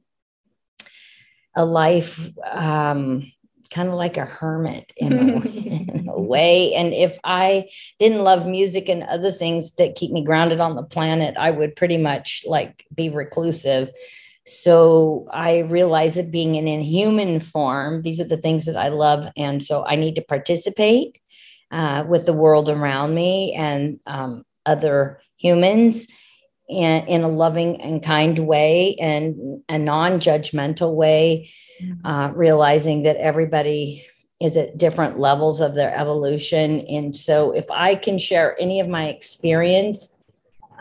a 1.55 1.65
life 1.65 2.29
um, 2.45 3.31
kind 3.71 3.89
of 3.89 3.95
like 3.95 4.17
a 4.17 4.25
hermit 4.25 4.93
in 4.95 5.13
a, 5.13 5.96
a, 5.96 5.96
way. 6.27 6.73
And 6.73 6.93
if 6.93 7.17
I 7.23 7.69
didn't 7.99 8.23
love 8.23 8.47
music 8.47 8.89
and 8.89 9.03
other 9.03 9.31
things 9.31 9.75
that 9.75 9.95
keep 9.95 10.11
me 10.11 10.23
grounded 10.23 10.59
on 10.59 10.75
the 10.75 10.83
planet, 10.83 11.35
I 11.37 11.51
would 11.51 11.75
pretty 11.75 11.97
much 11.97 12.43
like 12.45 12.85
be 12.93 13.09
reclusive. 13.09 13.89
So 14.45 15.27
I 15.31 15.59
realize 15.59 16.15
that 16.15 16.31
being 16.31 16.55
an 16.55 16.67
inhuman 16.67 17.39
form, 17.39 18.01
these 18.01 18.19
are 18.19 18.27
the 18.27 18.37
things 18.37 18.65
that 18.65 18.77
I 18.77 18.89
love. 18.89 19.31
And 19.35 19.61
so 19.61 19.85
I 19.85 19.95
need 19.95 20.15
to 20.15 20.21
participate 20.21 21.19
uh, 21.71 22.05
with 22.07 22.25
the 22.25 22.33
world 22.33 22.69
around 22.69 23.13
me 23.13 23.53
and 23.53 23.99
um, 24.05 24.45
other 24.65 25.19
humans 25.35 26.07
in, 26.69 27.05
in 27.07 27.23
a 27.23 27.29
loving 27.29 27.81
and 27.81 28.03
kind 28.03 28.39
way 28.39 28.95
and 28.99 29.61
a 29.67 29.77
non 29.77 30.19
judgmental 30.19 30.93
way 30.95 31.49
Mm-hmm. 31.81 32.07
uh, 32.07 32.31
realizing 32.31 33.03
that 33.03 33.17
everybody 33.17 34.06
is 34.39 34.55
at 34.57 34.77
different 34.77 35.17
levels 35.17 35.61
of 35.61 35.73
their 35.73 35.95
evolution. 35.95 36.81
And 36.81 37.15
so, 37.15 37.51
if 37.51 37.69
I 37.71 37.95
can 37.95 38.19
share 38.19 38.59
any 38.59 38.79
of 38.79 38.87
my 38.87 39.07
experience 39.07 40.15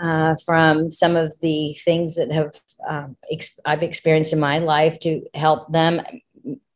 uh, 0.00 0.36
from 0.44 0.90
some 0.90 1.16
of 1.16 1.32
the 1.40 1.74
things 1.84 2.16
that 2.16 2.30
have 2.30 2.60
um, 2.88 3.16
ex- 3.30 3.58
I've 3.64 3.82
experienced 3.82 4.32
in 4.32 4.40
my 4.40 4.58
life 4.58 5.00
to 5.00 5.22
help 5.34 5.72
them, 5.72 6.02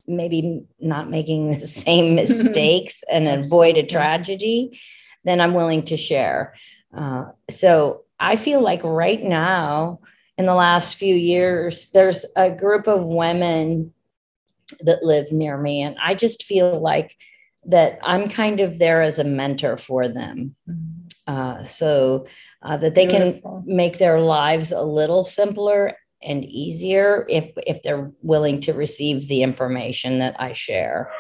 maybe 0.06 0.64
not 0.80 1.10
making 1.10 1.48
the 1.48 1.60
same 1.60 2.14
mistakes 2.16 3.04
and 3.10 3.28
avoid 3.28 3.76
a 3.76 3.84
tragedy, 3.84 4.78
then 5.24 5.40
I'm 5.40 5.54
willing 5.54 5.82
to 5.84 5.96
share. 5.96 6.54
Uh, 6.94 7.26
so 7.50 8.04
I 8.18 8.36
feel 8.36 8.60
like 8.60 8.82
right 8.84 9.22
now, 9.22 9.98
in 10.38 10.46
the 10.46 10.54
last 10.54 10.94
few 10.94 11.14
years, 11.14 11.90
there's 11.90 12.24
a 12.36 12.50
group 12.50 12.86
of 12.86 13.04
women 13.04 13.92
that 14.80 15.02
live 15.02 15.32
near 15.32 15.56
me. 15.56 15.82
And 15.82 15.96
I 16.02 16.14
just 16.14 16.44
feel 16.44 16.80
like 16.80 17.16
that 17.66 17.98
I'm 18.02 18.28
kind 18.28 18.60
of 18.60 18.78
there 18.78 19.02
as 19.02 19.18
a 19.18 19.24
mentor 19.24 19.76
for 19.76 20.08
them. 20.08 20.54
Mm-hmm. 20.68 20.86
Uh, 21.26 21.62
so 21.64 22.26
uh, 22.62 22.76
that 22.78 22.94
they 22.94 23.06
Beautiful. 23.06 23.62
can 23.64 23.76
make 23.76 23.98
their 23.98 24.20
lives 24.20 24.72
a 24.72 24.82
little 24.82 25.22
simpler 25.22 25.94
and 26.22 26.44
easier 26.44 27.24
if 27.28 27.50
if 27.66 27.82
they're 27.82 28.10
willing 28.22 28.60
to 28.60 28.72
receive 28.72 29.28
the 29.28 29.42
information 29.42 30.18
that 30.18 30.36
I 30.38 30.52
share. 30.52 31.10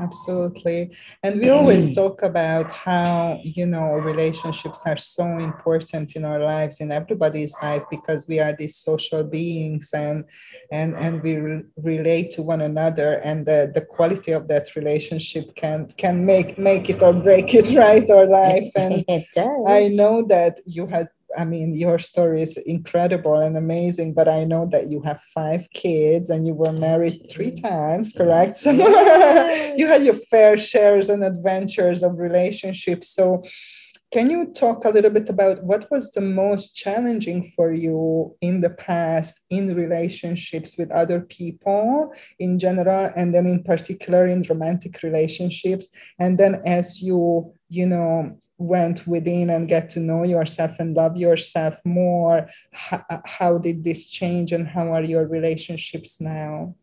Absolutely. 0.00 0.90
And 1.22 1.40
we 1.40 1.50
always 1.50 1.90
mm. 1.90 1.94
talk 1.94 2.22
about 2.22 2.72
how, 2.72 3.38
you 3.44 3.66
know, 3.66 3.92
relationships 3.92 4.82
are 4.86 4.96
so 4.96 5.24
important 5.38 6.16
in 6.16 6.24
our 6.24 6.40
lives, 6.40 6.80
in 6.80 6.90
everybody's 6.90 7.54
life, 7.62 7.84
because 7.90 8.26
we 8.26 8.40
are 8.40 8.52
these 8.52 8.76
social 8.76 9.22
beings 9.22 9.90
and 9.94 10.24
and 10.72 10.96
and 10.96 11.22
we 11.22 11.36
re- 11.36 11.62
relate 11.76 12.30
to 12.32 12.42
one 12.42 12.60
another 12.60 13.20
and 13.24 13.46
the, 13.46 13.70
the 13.72 13.82
quality 13.82 14.32
of 14.32 14.48
that 14.48 14.74
relationship 14.74 15.54
can 15.54 15.86
can 15.96 16.26
make 16.26 16.58
make 16.58 16.90
it 16.90 17.00
or 17.00 17.12
break 17.12 17.54
it, 17.54 17.70
right? 17.76 18.08
Our 18.10 18.26
life. 18.26 18.70
And 18.74 19.04
it 19.08 19.26
does. 19.32 19.64
I 19.68 19.88
know 19.94 20.24
that 20.26 20.58
you 20.66 20.88
have 20.88 21.08
I 21.36 21.44
mean, 21.44 21.74
your 21.74 21.98
story 21.98 22.42
is 22.42 22.56
incredible 22.56 23.36
and 23.36 23.56
amazing, 23.56 24.14
but 24.14 24.28
I 24.28 24.44
know 24.44 24.68
that 24.72 24.88
you 24.88 25.02
have 25.02 25.20
five 25.20 25.68
kids 25.72 26.30
and 26.30 26.46
you 26.46 26.54
were 26.54 26.72
married 26.72 27.26
three 27.30 27.50
times, 27.50 28.12
correct? 28.12 28.56
So 28.56 28.70
you 29.76 29.86
had 29.86 30.04
your 30.04 30.14
fair 30.14 30.56
shares 30.56 31.08
and 31.08 31.24
adventures 31.24 32.02
of 32.02 32.18
relationships. 32.18 33.08
So 33.08 33.42
can 34.14 34.30
you 34.30 34.52
talk 34.52 34.84
a 34.84 34.90
little 34.90 35.10
bit 35.10 35.28
about 35.28 35.64
what 35.64 35.90
was 35.90 36.12
the 36.12 36.20
most 36.20 36.76
challenging 36.76 37.42
for 37.42 37.72
you 37.72 38.36
in 38.40 38.60
the 38.60 38.70
past 38.70 39.40
in 39.50 39.74
relationships 39.74 40.78
with 40.78 40.88
other 40.92 41.20
people 41.20 42.14
in 42.38 42.60
general, 42.60 43.10
and 43.16 43.34
then 43.34 43.44
in 43.44 43.64
particular 43.64 44.28
in 44.28 44.42
romantic 44.42 45.02
relationships? 45.02 45.88
And 46.20 46.38
then 46.38 46.62
as 46.64 47.02
you, 47.02 47.52
you 47.68 47.88
know, 47.88 48.38
went 48.58 49.06
within 49.06 49.50
and 49.50 49.68
get 49.68 49.90
to 49.90 50.00
know 50.00 50.22
yourself 50.22 50.76
and 50.78 50.96
love 50.96 51.16
yourself 51.16 51.80
more, 51.84 52.48
how, 52.72 53.04
how 53.24 53.58
did 53.58 53.84
this 53.84 54.08
change 54.08 54.52
and 54.52 54.66
how 54.66 54.92
are 54.92 55.02
your 55.02 55.26
relationships 55.26 56.20
now? 56.20 56.74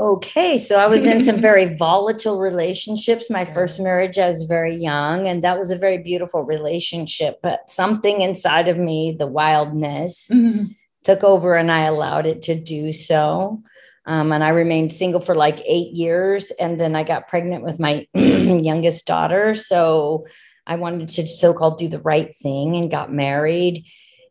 Okay, 0.00 0.58
so 0.58 0.78
I 0.78 0.86
was 0.86 1.06
in 1.06 1.22
some 1.22 1.40
very 1.40 1.74
volatile 1.74 2.38
relationships. 2.38 3.30
My 3.30 3.44
first 3.44 3.80
marriage, 3.80 4.16
I 4.16 4.28
was 4.28 4.44
very 4.44 4.76
young, 4.76 5.26
and 5.26 5.42
that 5.42 5.58
was 5.58 5.70
a 5.70 5.76
very 5.76 5.98
beautiful 5.98 6.42
relationship. 6.42 7.40
But 7.42 7.68
something 7.68 8.20
inside 8.20 8.68
of 8.68 8.78
me, 8.78 9.16
the 9.18 9.26
wildness, 9.26 10.28
mm-hmm. 10.32 10.66
took 11.02 11.24
over, 11.24 11.54
and 11.54 11.70
I 11.70 11.82
allowed 11.82 12.26
it 12.26 12.42
to 12.42 12.54
do 12.54 12.92
so. 12.92 13.60
Um, 14.06 14.32
and 14.32 14.42
I 14.42 14.50
remained 14.50 14.92
single 14.92 15.20
for 15.20 15.34
like 15.34 15.60
eight 15.66 15.94
years, 15.94 16.52
and 16.52 16.78
then 16.78 16.94
I 16.94 17.02
got 17.02 17.26
pregnant 17.26 17.64
with 17.64 17.80
my 17.80 18.06
youngest 18.14 19.04
daughter. 19.04 19.56
So 19.56 20.26
I 20.68 20.76
wanted 20.76 21.08
to 21.08 21.26
so 21.26 21.52
called 21.52 21.78
do 21.78 21.88
the 21.88 21.98
right 22.00 22.32
thing 22.36 22.76
and 22.76 22.90
got 22.90 23.12
married 23.12 23.84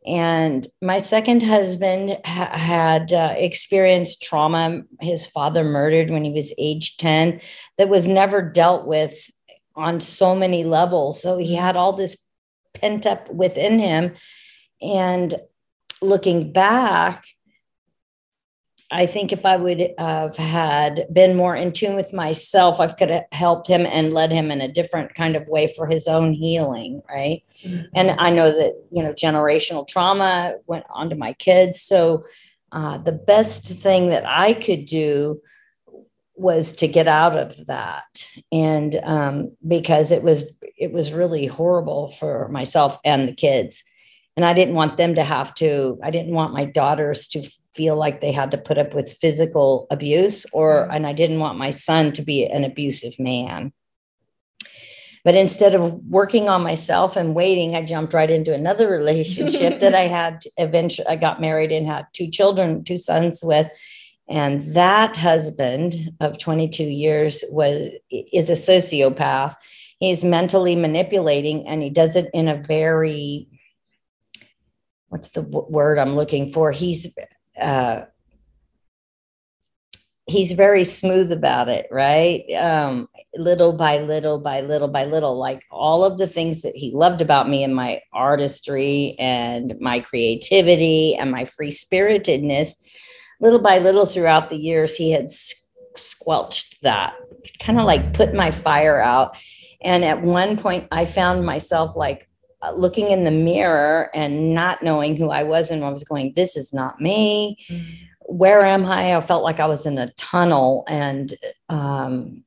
and 0.08 0.66
my 0.82 1.00
second 1.00 1.44
husband 1.44 2.18
ha- 2.24 2.58
had 2.58 3.12
uh, 3.12 3.34
experienced 3.36 4.24
trauma. 4.24 4.84
His 5.02 5.28
father 5.28 5.66
murdered 5.66 6.10
when 6.10 6.24
he 6.24 6.32
was 6.32 6.54
age 6.58 6.96
10, 6.96 7.42
that 7.78 7.90
was 7.90 8.08
never 8.08 8.42
dealt 8.42 8.88
with 8.88 9.30
on 9.76 10.00
so 10.00 10.34
many 10.34 10.64
levels. 10.64 11.22
So 11.22 11.38
he 11.38 11.54
had 11.56 11.76
all 11.76 11.92
this 11.92 12.18
pent 12.74 13.06
up 13.06 13.30
within 13.30 13.80
him. 13.80 14.16
And 14.82 15.36
looking 16.02 16.54
back, 16.54 17.26
I 18.90 19.06
think 19.06 19.34
if 19.34 19.46
I 19.46 19.58
would 19.58 19.94
have 19.98 20.38
had 20.38 21.08
been 21.12 21.36
more 21.36 21.56
in 21.56 21.74
tune 21.74 21.96
with 21.96 22.14
myself, 22.14 22.80
I 22.80 22.88
could 22.88 23.10
have 23.10 23.26
helped 23.34 23.68
him 23.68 23.86
and 23.86 24.14
led 24.14 24.32
him 24.32 24.50
in 24.50 24.62
a 24.62 24.72
different 24.72 25.14
kind 25.14 25.36
of 25.36 25.48
way 25.50 25.68
for 25.76 25.88
his 25.88 26.08
own 26.08 26.32
healing, 26.32 27.02
right? 27.10 27.44
Mm-hmm. 27.66 27.86
And 27.96 28.12
I 28.12 28.32
know 28.32 28.50
that 28.50 28.82
you 28.92 29.04
know 29.04 29.14
generational 29.14 29.88
trauma 29.88 30.56
went 30.68 30.86
onto 30.90 31.18
my 31.18 31.34
kids, 31.34 31.82
so 31.82 32.24
uh, 32.72 32.98
the 32.98 33.12
best 33.12 33.66
thing 33.66 34.10
that 34.10 34.24
I 34.26 34.54
could 34.54 34.86
do 34.86 35.42
was 36.36 36.72
to 36.74 36.88
get 36.88 37.08
out 37.08 37.36
of 37.36 37.66
that, 37.66 38.26
and 38.54 38.96
um, 39.04 39.58
because 39.68 40.12
it 40.12 40.24
was 40.24 40.54
it 40.78 40.94
was 40.94 41.12
really 41.12 41.46
horrible 41.46 42.12
for 42.12 42.48
myself 42.50 43.00
and 43.04 43.28
the 43.28 43.34
kids, 43.34 43.84
and 44.38 44.46
I 44.46 44.54
didn't 44.54 44.76
want 44.76 44.98
them 44.98 45.16
to 45.16 45.24
have 45.24 45.54
to. 45.56 46.00
I 46.04 46.12
didn't 46.12 46.36
want 46.36 46.54
my 46.54 46.64
daughters 46.64 47.26
to 47.30 47.42
feel 47.74 47.96
like 47.96 48.22
they 48.22 48.32
had 48.32 48.52
to 48.52 48.58
put 48.58 48.78
up 48.78 48.94
with 48.94 49.18
physical 49.20 49.88
abuse 49.90 50.46
or 50.54 50.84
mm-hmm. 50.84 50.92
and 50.92 51.08
I 51.08 51.14
didn't 51.14 51.40
want 51.40 51.58
my 51.58 51.72
son 51.72 52.14
to 52.14 52.22
be 52.22 52.46
an 52.46 52.64
abusive 52.64 53.20
man. 53.20 53.74
But 55.26 55.36
instead 55.36 55.76
of 55.76 55.94
working 56.06 56.48
on 56.48 56.62
myself 56.64 57.18
and 57.18 57.36
waiting, 57.36 57.76
I 57.76 57.82
jumped 57.82 58.14
right 58.14 58.30
into 58.30 58.54
another 58.54 58.88
relationship 58.88 59.80
that 59.82 59.96
I 59.96 60.02
had 60.02 60.44
eventually 60.58 61.08
I 61.08 61.16
got 61.16 61.42
married 61.42 61.72
and 61.72 61.88
had 61.88 62.06
two 62.14 62.30
children, 62.30 62.84
two 62.84 63.00
sons 63.00 63.44
with. 63.44 63.70
And 64.30 64.62
that 64.76 65.18
husband 65.18 66.14
of 66.20 66.38
22 66.38 66.84
years 66.84 67.44
was 67.50 67.90
is 68.12 68.50
a 68.50 68.54
sociopath. 68.54 69.56
He's 70.00 70.24
mentally 70.24 70.76
manipulating 70.76 71.68
and 71.68 71.82
he 71.82 71.90
does 71.90 72.16
it 72.16 72.30
in 72.34 72.48
a 72.48 72.62
very 72.62 73.48
what's 75.10 75.30
the 75.30 75.42
word 75.42 75.98
I'm 75.98 76.16
looking 76.16 76.50
for? 76.50 76.72
He's 76.72 77.18
uh, 77.60 78.02
he's 80.28 80.52
very 80.52 80.84
smooth 80.84 81.32
about 81.32 81.70
it, 81.70 81.88
right? 81.90 82.44
Um, 82.54 83.08
little 83.36 83.72
by 83.72 84.00
little 84.00 84.38
by 84.40 84.62
little 84.62 84.90
by 84.90 85.06
little, 85.06 85.38
like 85.38 85.66
all 85.72 86.04
of 86.04 86.18
the 86.18 86.28
things 86.28 86.62
that 86.62 86.76
he 86.76 86.92
loved 86.94 87.22
about 87.22 87.50
me 87.50 87.64
and 87.64 87.76
my 87.76 88.02
artistry 88.14 89.16
and 89.18 89.76
my 89.80 90.02
creativity 90.02 91.16
and 91.16 91.32
my 91.32 91.46
free 91.46 91.72
spiritedness, 91.72 92.76
little 93.40 93.62
by 93.62 93.80
little 93.80 94.06
throughout 94.06 94.50
the 94.50 94.58
years, 94.58 94.96
he 94.96 95.12
had 95.12 95.30
squelched 95.96 96.82
that, 96.84 97.16
kind 97.60 97.80
of 97.80 97.86
like 97.86 98.14
put 98.14 98.34
my 98.34 98.52
fire 98.52 99.00
out. 99.00 99.38
And 99.82 100.04
at 100.04 100.22
one 100.22 100.58
point, 100.58 100.88
I 100.92 101.06
found 101.06 101.46
myself 101.46 101.96
like 101.96 102.28
looking 102.76 103.12
in 103.12 103.24
the 103.24 103.32
mirror 103.32 104.10
and 104.14 104.54
not 104.54 104.82
knowing 104.82 105.16
who 105.16 105.30
I 105.30 105.44
was 105.44 105.72
and 105.72 105.84
I 105.84 105.90
was 105.90 106.04
going, 106.04 106.34
this 106.36 106.58
is 106.58 106.74
not 106.74 107.00
me. 107.00 107.58
Mm-hmm. 107.70 108.06
Where 108.22 108.64
am 108.66 108.86
I? 108.86 109.16
I 109.16 109.22
felt 109.22 109.44
like 109.44 109.60
I 109.60 109.68
was 109.68 109.86
in 109.86 109.98
a 109.98 110.12
tunnel. 110.14 110.84
And 110.88 111.34
um, 111.70 112.44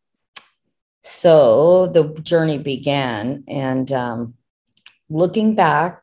so 1.00 1.86
the 1.86 2.12
journey 2.20 2.58
began. 2.58 3.44
And 3.48 3.90
um, 3.92 4.34
looking 5.08 5.54
back 5.54 6.02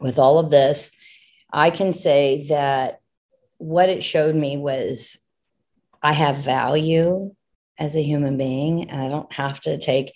with 0.00 0.18
all 0.18 0.38
of 0.38 0.50
this, 0.50 0.90
I 1.52 1.70
can 1.70 1.92
say 1.92 2.46
that 2.48 3.00
what 3.58 3.88
it 3.88 4.02
showed 4.02 4.34
me 4.34 4.56
was 4.56 5.18
I 6.02 6.12
have 6.12 6.38
value 6.38 7.34
as 7.78 7.96
a 7.96 8.02
human 8.02 8.36
being 8.36 8.90
and 8.90 9.00
I 9.00 9.08
don't 9.08 9.32
have 9.32 9.60
to 9.62 9.78
take 9.78 10.12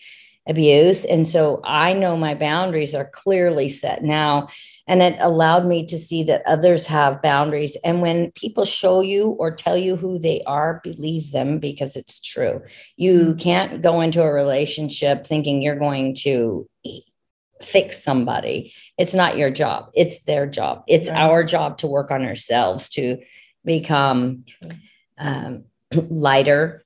abuse. 0.49 1.05
And 1.05 1.29
so 1.29 1.61
I 1.63 1.93
know 1.93 2.17
my 2.17 2.35
boundaries 2.35 2.95
are 2.95 3.11
clearly 3.11 3.69
set 3.69 4.03
now. 4.03 4.49
And 4.87 5.03
it 5.03 5.17
allowed 5.21 5.67
me 5.67 5.85
to 5.87 5.99
see 5.99 6.23
that 6.25 6.43
others 6.47 6.87
have 6.87 7.21
boundaries. 7.21 7.77
And 7.85 8.01
when 8.01 8.33
people 8.33 8.65
show 8.65 9.03
you 9.03 9.29
or 9.39 9.55
tell 9.55 9.77
you 9.77 9.97
who 9.97 10.19
they 10.19 10.43
are, 10.47 10.81
believe 10.83 11.31
them 11.31 11.59
because 11.59 11.95
it's 11.95 12.21
true. 12.21 12.63
You 12.97 13.21
mm-hmm. 13.21 13.39
can't 13.39 13.83
go 13.83 14.01
into 14.01 14.23
a 14.23 14.33
relationship 14.33 15.27
thinking 15.27 15.61
you're 15.61 15.79
going 15.79 16.15
to 16.21 16.67
fix 17.63 18.03
somebody. 18.03 18.73
It's 18.97 19.15
not 19.15 19.37
your 19.37 19.51
job, 19.51 19.91
it's 19.95 20.25
their 20.25 20.47
job. 20.47 20.85
It's 20.89 21.11
right. 21.11 21.19
our 21.19 21.45
job 21.45 21.79
to 21.79 21.87
work 21.87 22.11
on 22.11 22.25
ourselves 22.25 22.89
to 22.91 23.19
become 23.65 24.45
um, 25.19 25.65
lighter, 25.93 26.85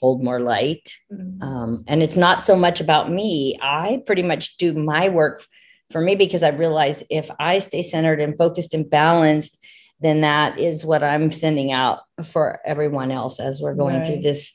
hold 0.00 0.22
more 0.22 0.40
light. 0.40 0.92
Mm-hmm. 1.12 1.42
Um, 1.42 1.84
and 1.86 2.02
it's 2.02 2.16
not 2.16 2.44
so 2.44 2.56
much 2.56 2.80
about 2.80 3.10
me. 3.10 3.58
I 3.62 4.02
pretty 4.06 4.22
much 4.22 4.56
do 4.56 4.72
my 4.72 5.08
work 5.08 5.44
for 5.90 6.00
me 6.00 6.14
because 6.14 6.42
I 6.42 6.50
realize 6.50 7.04
if 7.10 7.30
I 7.38 7.58
stay 7.58 7.82
centered 7.82 8.20
and 8.20 8.36
focused 8.38 8.74
and 8.74 8.88
balanced, 8.88 9.58
then 10.00 10.22
that 10.22 10.58
is 10.58 10.84
what 10.84 11.02
I'm 11.02 11.30
sending 11.30 11.72
out 11.72 12.00
for 12.24 12.60
everyone 12.64 13.10
else 13.10 13.38
as 13.38 13.60
we're 13.60 13.74
going 13.74 13.96
right. 13.96 14.06
through 14.06 14.22
this 14.22 14.52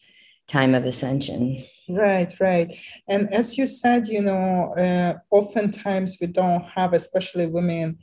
time 0.48 0.74
of 0.74 0.86
ascension. 0.86 1.64
Right, 1.88 2.34
right. 2.40 2.74
And 3.08 3.32
as 3.32 3.58
you 3.58 3.68
said, 3.68 4.08
you 4.08 4.24
know, 4.24 4.74
uh, 4.76 5.14
oftentimes 5.30 6.18
we 6.20 6.28
don't 6.28 6.64
have, 6.64 6.94
especially 6.94 7.46
women, 7.46 8.00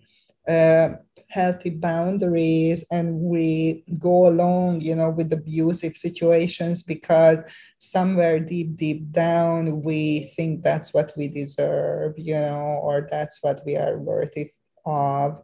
uh, 0.46 0.90
healthy 1.33 1.71
boundaries 1.71 2.85
and 2.90 3.14
we 3.18 3.83
go 3.99 4.29
along 4.29 4.83
you 4.83 4.95
know 4.95 5.09
with 5.09 5.33
abusive 5.33 5.97
situations 5.97 6.83
because 6.83 7.42
somewhere 7.79 8.38
deep 8.38 8.77
deep 8.77 9.11
down 9.12 9.81
we 9.83 10.25
think 10.37 10.62
that's 10.62 10.92
what 10.92 11.11
we 11.16 11.29
deserve 11.29 12.12
you 12.18 12.35
know 12.35 12.79
or 12.83 13.09
that's 13.11 13.38
what 13.42 13.62
we 13.64 13.77
are 13.77 13.99
worthy 13.99 14.51
of. 14.85 15.42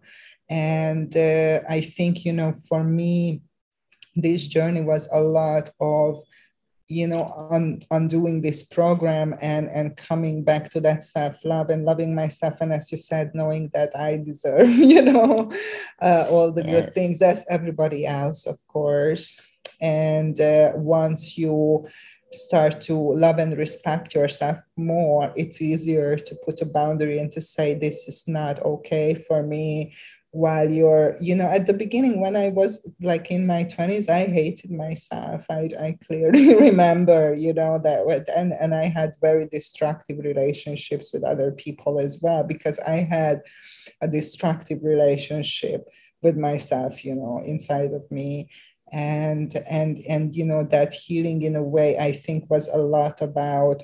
And 0.50 1.14
uh, 1.16 1.60
i 1.68 1.80
think 1.80 2.24
you 2.24 2.34
know 2.34 2.52
for 2.68 2.84
me 2.84 3.42
this 4.14 4.46
journey 4.46 4.82
was 4.82 5.08
a 5.12 5.20
lot 5.20 5.70
of 5.80 6.20
you 6.88 7.06
know 7.06 7.24
on 7.50 7.80
on 7.90 8.08
doing 8.08 8.40
this 8.40 8.62
program 8.62 9.34
and 9.42 9.68
and 9.68 9.96
coming 9.96 10.42
back 10.42 10.70
to 10.70 10.80
that 10.80 11.02
self 11.02 11.44
love 11.44 11.68
and 11.68 11.84
loving 11.84 12.14
myself 12.14 12.60
and 12.60 12.72
as 12.72 12.90
you 12.90 12.96
said 12.96 13.30
knowing 13.34 13.68
that 13.74 13.94
i 13.94 14.16
deserve 14.16 14.68
you 14.92 15.02
know 15.02 15.50
uh, 16.00 16.26
all 16.30 16.50
the 16.50 16.64
yes. 16.64 16.70
good 16.70 16.94
things 16.94 17.20
as 17.20 17.44
everybody 17.50 18.06
else 18.06 18.46
of 18.46 18.58
course 18.68 19.40
and 19.80 20.40
uh, 20.40 20.72
once 20.74 21.36
you 21.36 21.86
start 22.32 22.80
to 22.80 22.94
love 22.94 23.38
and 23.38 23.56
respect 23.56 24.14
yourself 24.14 24.58
more 24.76 25.32
it's 25.36 25.60
easier 25.60 26.16
to 26.16 26.34
put 26.44 26.60
a 26.62 26.66
boundary 26.66 27.18
and 27.18 27.32
to 27.32 27.40
say 27.40 27.74
this 27.74 28.08
is 28.08 28.26
not 28.28 28.60
okay 28.60 29.14
for 29.14 29.42
me 29.42 29.92
while 30.30 30.70
you're 30.70 31.16
you 31.20 31.34
know 31.34 31.48
at 31.48 31.66
the 31.66 31.72
beginning 31.72 32.20
when 32.20 32.36
i 32.36 32.48
was 32.48 32.90
like 33.00 33.30
in 33.30 33.46
my 33.46 33.64
20s 33.64 34.10
i 34.10 34.26
hated 34.26 34.70
myself. 34.70 35.44
I, 35.50 35.70
I 35.80 35.98
clearly 36.06 36.54
remember 36.68 37.34
you 37.34 37.54
know 37.54 37.78
that 37.78 38.28
and, 38.36 38.52
and 38.52 38.74
i 38.74 38.84
had 38.84 39.14
very 39.22 39.46
destructive 39.46 40.18
relationships 40.18 41.12
with 41.12 41.24
other 41.24 41.50
people 41.50 41.98
as 41.98 42.20
well 42.20 42.44
because 42.44 42.78
i 42.80 42.96
had 42.96 43.40
a 44.02 44.08
destructive 44.08 44.80
relationship 44.82 45.88
with 46.22 46.36
myself 46.36 47.04
you 47.04 47.14
know 47.14 47.40
inside 47.44 47.92
of 47.92 48.10
me. 48.10 48.48
And 48.90 49.52
and 49.68 49.98
and 50.08 50.34
you 50.34 50.46
know 50.46 50.64
that 50.70 50.94
healing 50.94 51.42
in 51.42 51.54
a 51.56 51.62
way 51.62 51.98
i 51.98 52.10
think 52.10 52.48
was 52.48 52.68
a 52.68 52.78
lot 52.78 53.20
about 53.20 53.82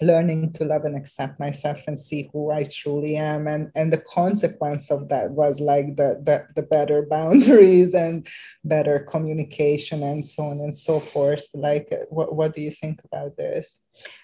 learning 0.00 0.52
to 0.52 0.64
love 0.64 0.84
and 0.84 0.96
accept 0.96 1.38
myself 1.38 1.80
and 1.86 1.98
see 1.98 2.28
who 2.32 2.50
I 2.50 2.64
truly 2.64 3.16
am. 3.16 3.46
And, 3.46 3.70
and 3.74 3.92
the 3.92 3.98
consequence 3.98 4.90
of 4.90 5.08
that 5.08 5.32
was 5.32 5.60
like 5.60 5.96
the, 5.96 6.20
the, 6.22 6.46
the 6.56 6.62
better 6.62 7.06
boundaries 7.10 7.94
and 7.94 8.26
better 8.64 9.00
communication 9.00 10.02
and 10.02 10.24
so 10.24 10.44
on 10.44 10.60
and 10.60 10.74
so 10.74 11.00
forth. 11.00 11.46
Like, 11.54 11.92
what, 12.10 12.34
what 12.34 12.54
do 12.54 12.60
you 12.60 12.70
think 12.70 13.00
about 13.04 13.36
this? 13.36 13.78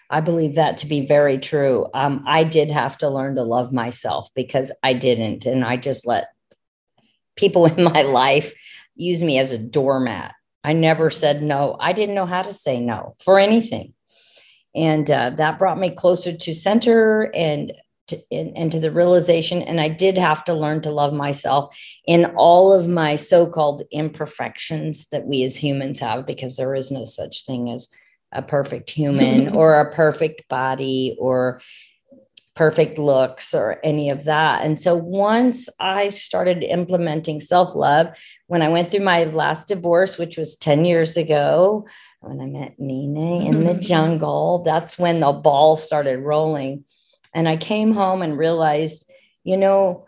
I 0.09 0.21
believe 0.21 0.57
that 0.57 0.79
to 0.79 0.87
be 0.87 1.07
very 1.07 1.39
true. 1.39 1.87
Um, 1.95 2.25
I 2.27 2.43
did 2.43 2.71
have 2.71 2.99
to 2.99 3.09
learn 3.09 3.37
to 3.37 3.43
love 3.43 3.73
myself 3.73 4.29
because 4.35 4.73
I 4.83 4.95
didn't. 4.95 5.47
And 5.47 5.65
I 5.65 5.77
just 5.77 6.07
let 6.07 6.29
people 7.37 7.67
in 7.73 7.85
my 7.85 8.03
life 8.03 8.55
use 8.97 9.23
me 9.23 9.39
as 9.39 9.53
a 9.53 9.59
doormat. 9.59 10.35
I 10.63 10.75
never 10.75 11.09
said 11.09 11.43
no. 11.43 11.77
I 11.81 11.93
didn't 11.93 12.15
know 12.15 12.27
how 12.27 12.43
to 12.43 12.53
say 12.53 12.81
no 12.81 13.15
for 13.25 13.39
anything 13.39 13.95
and 14.75 15.11
uh, 15.11 15.31
that 15.31 15.59
brought 15.59 15.79
me 15.79 15.91
closer 15.91 16.33
to 16.33 16.55
center 16.55 17.31
and 17.35 17.73
to, 18.09 18.21
and, 18.33 18.57
and 18.57 18.73
to 18.73 18.81
the 18.81 18.91
realization 18.91 19.63
and 19.63 19.81
i 19.81 19.89
did 19.89 20.19
have 20.19 20.45
to 20.45 20.55
learn 20.55 20.81
to 20.81 20.91
love 20.91 21.13
myself 21.13 21.77
in 22.07 22.27
all 22.37 22.73
of 22.73 22.89
my 22.89 23.17
so-called 23.17 23.83
imperfections 23.93 25.07
that 25.09 25.27
we 25.27 25.45
as 25.45 25.57
humans 25.57 25.99
have 25.99 26.27
because 26.27 26.57
there 26.57 26.75
is 26.75 26.91
no 26.91 27.05
such 27.05 27.47
thing 27.47 27.71
as 27.71 27.89
a 28.33 28.43
perfect 28.43 28.91
human 28.91 29.49
or 29.57 29.81
a 29.81 29.95
perfect 29.95 30.49
body 30.49 31.17
or 31.19 31.61
perfect 32.61 32.99
looks 32.99 33.55
or 33.55 33.79
any 33.83 34.11
of 34.11 34.25
that. 34.25 34.63
And 34.65 34.79
so 34.79 34.95
once 34.95 35.69
I 35.81 36.11
started 36.11 36.63
implementing 36.63 37.41
self 37.41 37.75
love, 37.75 38.09
when 38.49 38.61
I 38.61 38.69
went 38.69 38.91
through 38.91 39.01
my 39.01 39.25
last 39.25 39.69
divorce, 39.69 40.19
which 40.19 40.37
was 40.37 40.57
10 40.57 40.85
years 40.85 41.17
ago, 41.17 41.87
when 42.21 42.41
I 42.41 42.47
met 42.47 42.79
Nene 42.79 43.43
in 43.43 43.65
the 43.65 43.73
mm-hmm. 43.73 43.81
jungle. 43.81 44.63
That's 44.65 44.99
when 44.99 45.21
the 45.21 45.33
ball 45.33 45.77
started 45.77 46.21
rolling. 46.21 46.85
And 47.35 47.49
I 47.49 47.57
came 47.57 47.93
home 47.93 48.23
and 48.23 48.39
realized, 48.39 49.11
you 49.45 49.57
know, 49.57 50.07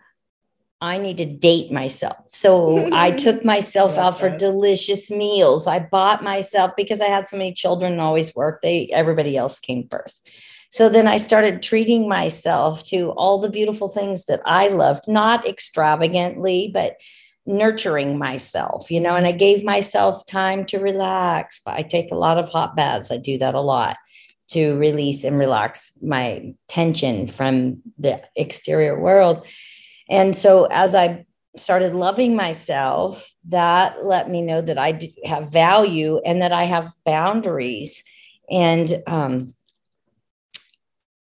I 0.81 0.98
need 0.98 1.18
to 1.18 1.25
date 1.27 1.70
myself. 1.70 2.16
So 2.29 2.92
I 2.92 3.11
mm-hmm. 3.11 3.16
took 3.16 3.44
myself 3.44 3.96
out 3.96 4.18
for 4.18 4.29
delicious 4.29 5.11
meals. 5.11 5.66
I 5.68 5.79
bought 5.79 6.25
myself 6.25 6.72
because 6.77 7.01
I 7.01 7.07
had 7.07 7.29
so 7.29 7.37
many 7.37 7.53
children 7.53 7.92
and 7.92 8.01
always 8.01 8.35
worked. 8.35 8.62
They 8.62 8.88
everybody 8.92 9.37
else 9.37 9.61
came 9.61 9.87
first. 9.88 10.29
So 10.70 10.88
then 10.88 11.07
I 11.07 11.18
started 11.18 11.62
treating 11.62 12.09
myself 12.09 12.83
to 12.85 13.11
all 13.11 13.38
the 13.38 13.51
beautiful 13.51 13.88
things 13.88 14.25
that 14.25 14.40
I 14.44 14.68
loved, 14.68 15.07
not 15.07 15.46
extravagantly, 15.46 16.70
but 16.72 16.96
nurturing 17.46 18.18
myself, 18.18 18.90
you 18.90 19.00
know, 19.00 19.16
and 19.16 19.26
I 19.26 19.33
gave 19.33 19.64
myself 19.64 20.24
time 20.26 20.64
to 20.66 20.78
relax. 20.78 21.61
But 21.64 21.74
I 21.74 21.83
take 21.83 22.12
a 22.12 22.16
lot 22.16 22.38
of 22.38 22.48
hot 22.48 22.76
baths. 22.76 23.11
I 23.11 23.16
do 23.16 23.38
that 23.38 23.55
a 23.55 23.61
lot 23.61 23.96
to 24.50 24.76
release 24.76 25.24
and 25.24 25.38
relax 25.38 25.92
my 26.02 26.55
tension 26.68 27.26
from 27.26 27.81
the 27.98 28.22
exterior 28.37 29.00
world. 29.00 29.46
And 30.11 30.37
so 30.37 30.66
as 30.70 30.94
I 30.94 31.24
started 31.57 31.94
loving 31.94 32.37
myself, 32.37 33.31
that 33.46 34.05
let 34.05 34.31
me 34.31 34.42
know 34.42 34.61
that 34.61 34.78
I 34.78 35.00
have 35.24 35.50
value 35.50 36.18
and 36.24 36.42
that 36.42 36.52
I 36.52 36.64
have 36.64 36.92
boundaries. 37.05 38.02
And 38.50 39.02
um, 39.07 39.48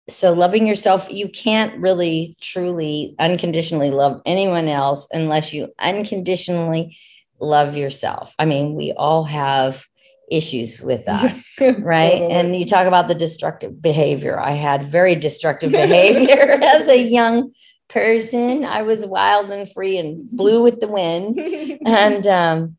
so 0.09 0.33
loving 0.33 0.67
yourself 0.67 1.09
you 1.11 1.29
can't 1.29 1.79
really 1.81 2.35
truly 2.41 3.15
unconditionally 3.19 3.91
love 3.91 4.21
anyone 4.27 4.69
else 4.69 5.07
unless 5.13 5.53
you 5.53 5.69
unconditionally 5.79 6.97
love 7.41 7.77
yourself. 7.77 8.35
I 8.39 8.45
mean 8.45 8.75
we 8.75 8.93
all 8.93 9.25
have 9.25 9.87
issues 10.31 10.81
with 10.81 11.05
that 11.07 11.37
right? 11.81 12.13
Totally. 12.13 12.33
and 12.33 12.57
you 12.57 12.65
talk 12.65 12.87
about 12.87 13.09
the 13.09 13.15
destructive 13.15 13.81
behavior. 13.83 14.39
I 14.39 14.53
had 14.53 14.87
very 14.87 15.15
destructive 15.15 15.73
behavior 15.73 16.51
as 16.63 16.89
a 16.89 17.01
young 17.01 17.53
person. 17.89 18.65
I 18.65 18.83
was 18.83 19.05
wild 19.05 19.51
and 19.51 19.71
free 19.71 19.99
and 19.99 20.29
blew 20.31 20.63
with 20.63 20.81
the 20.81 20.89
wind. 20.89 21.39
And 21.87 22.27
um 22.27 22.77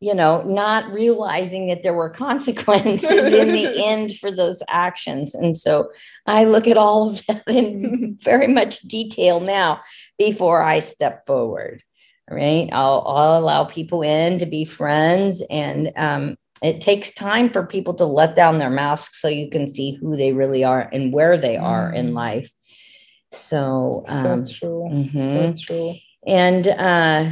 you 0.00 0.14
know, 0.14 0.42
not 0.42 0.90
realizing 0.92 1.66
that 1.66 1.82
there 1.82 1.94
were 1.94 2.10
consequences 2.26 3.10
in 3.10 3.52
the 3.52 3.72
end 3.86 4.16
for 4.16 4.30
those 4.30 4.62
actions. 4.68 5.34
And 5.34 5.56
so 5.56 5.90
I 6.26 6.44
look 6.44 6.66
at 6.66 6.76
all 6.76 7.10
of 7.10 7.26
that 7.26 7.42
in 7.48 8.18
very 8.22 8.48
much 8.48 8.80
detail 8.80 9.40
now 9.40 9.80
before 10.18 10.62
I 10.62 10.80
step 10.80 11.26
forward. 11.26 11.82
Right. 12.30 12.68
I'll, 12.72 13.02
I'll 13.06 13.40
allow 13.40 13.64
people 13.64 14.02
in 14.02 14.38
to 14.38 14.44
be 14.44 14.66
friends. 14.66 15.42
And 15.48 15.90
um, 15.96 16.36
it 16.62 16.82
takes 16.82 17.10
time 17.10 17.48
for 17.48 17.64
people 17.64 17.94
to 17.94 18.04
let 18.04 18.36
down 18.36 18.58
their 18.58 18.68
masks 18.68 19.22
so 19.22 19.28
you 19.28 19.48
can 19.48 19.66
see 19.66 19.92
who 19.92 20.14
they 20.14 20.34
really 20.34 20.62
are 20.62 20.90
and 20.92 21.10
where 21.10 21.38
they 21.38 21.56
are 21.56 21.90
mm. 21.90 21.96
in 21.96 22.12
life. 22.12 22.52
So, 23.30 24.04
um, 24.08 24.44
so 24.44 24.58
true. 24.58 24.88
Mm-hmm. 24.90 25.18
So 25.18 25.54
true. 25.58 25.94
And, 26.26 26.68
uh, 26.68 27.30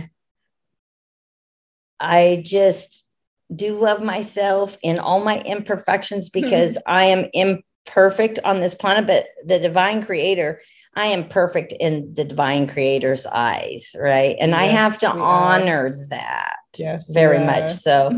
I 2.00 2.42
just 2.44 3.06
do 3.54 3.74
love 3.74 4.02
myself 4.02 4.76
in 4.82 4.98
all 4.98 5.22
my 5.22 5.40
imperfections 5.42 6.30
because 6.30 6.78
I 6.86 7.04
am 7.04 7.26
imperfect 7.32 8.38
on 8.44 8.60
this 8.60 8.74
planet, 8.74 9.06
but 9.06 9.26
the 9.46 9.58
divine 9.58 10.02
creator, 10.02 10.60
I 10.94 11.06
am 11.06 11.28
perfect 11.28 11.72
in 11.78 12.14
the 12.14 12.24
divine 12.24 12.66
creator's 12.66 13.26
eyes, 13.26 13.94
right? 13.98 14.36
And 14.40 14.50
yes, 14.50 14.60
I 14.60 14.64
have 14.64 14.98
to 15.00 15.10
honor 15.10 15.86
are. 15.86 16.06
that. 16.10 16.56
Yes. 16.76 17.12
Very 17.12 17.38
much 17.38 17.72
so. 17.72 18.10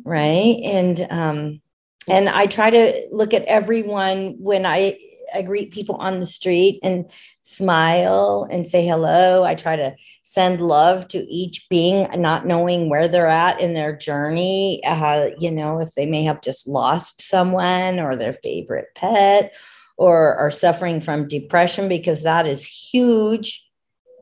right. 0.04 0.58
And 0.64 1.06
um 1.10 1.60
and 2.08 2.28
I 2.28 2.46
try 2.46 2.70
to 2.70 3.08
look 3.12 3.32
at 3.32 3.44
everyone 3.44 4.34
when 4.38 4.66
I 4.66 4.98
I 5.34 5.42
greet 5.42 5.72
people 5.72 5.96
on 5.96 6.20
the 6.20 6.26
street 6.26 6.78
and 6.82 7.10
smile 7.42 8.46
and 8.50 8.66
say 8.66 8.86
hello. 8.86 9.42
I 9.42 9.54
try 9.54 9.76
to 9.76 9.96
send 10.22 10.60
love 10.60 11.08
to 11.08 11.18
each 11.18 11.68
being, 11.68 12.08
not 12.20 12.46
knowing 12.46 12.88
where 12.88 13.08
they're 13.08 13.26
at 13.26 13.60
in 13.60 13.74
their 13.74 13.96
journey. 13.96 14.80
Uh, 14.84 15.30
you 15.38 15.50
know, 15.50 15.80
if 15.80 15.94
they 15.94 16.06
may 16.06 16.22
have 16.22 16.40
just 16.40 16.68
lost 16.68 17.22
someone 17.22 17.98
or 17.98 18.14
their 18.14 18.34
favorite 18.34 18.88
pet 18.94 19.52
or 19.96 20.34
are 20.36 20.50
suffering 20.50 21.00
from 21.00 21.28
depression, 21.28 21.88
because 21.88 22.22
that 22.22 22.46
is 22.46 22.64
huge 22.64 23.68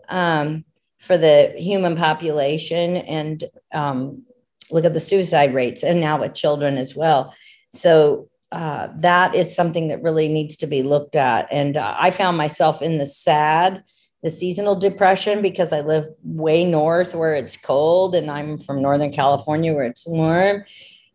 um, 0.08 0.64
for 0.98 1.18
the 1.18 1.52
human 1.56 1.96
population. 1.96 2.96
And 2.96 3.44
um, 3.72 4.22
look 4.70 4.84
at 4.84 4.94
the 4.94 5.00
suicide 5.00 5.52
rates, 5.52 5.82
and 5.82 6.00
now 6.00 6.20
with 6.20 6.34
children 6.34 6.76
as 6.76 6.94
well. 6.96 7.34
So 7.72 8.29
uh, 8.52 8.88
that 8.96 9.34
is 9.34 9.54
something 9.54 9.88
that 9.88 10.02
really 10.02 10.28
needs 10.28 10.56
to 10.56 10.66
be 10.66 10.82
looked 10.82 11.14
at. 11.14 11.48
And 11.52 11.76
uh, 11.76 11.94
I 11.98 12.10
found 12.10 12.36
myself 12.36 12.82
in 12.82 12.98
the 12.98 13.06
sad, 13.06 13.84
the 14.22 14.30
seasonal 14.30 14.74
depression 14.74 15.40
because 15.40 15.72
I 15.72 15.80
live 15.80 16.06
way 16.24 16.64
north 16.64 17.14
where 17.14 17.34
it's 17.34 17.56
cold, 17.56 18.14
and 18.14 18.30
I'm 18.30 18.58
from 18.58 18.82
Northern 18.82 19.12
California 19.12 19.72
where 19.72 19.84
it's 19.84 20.06
warm. 20.06 20.64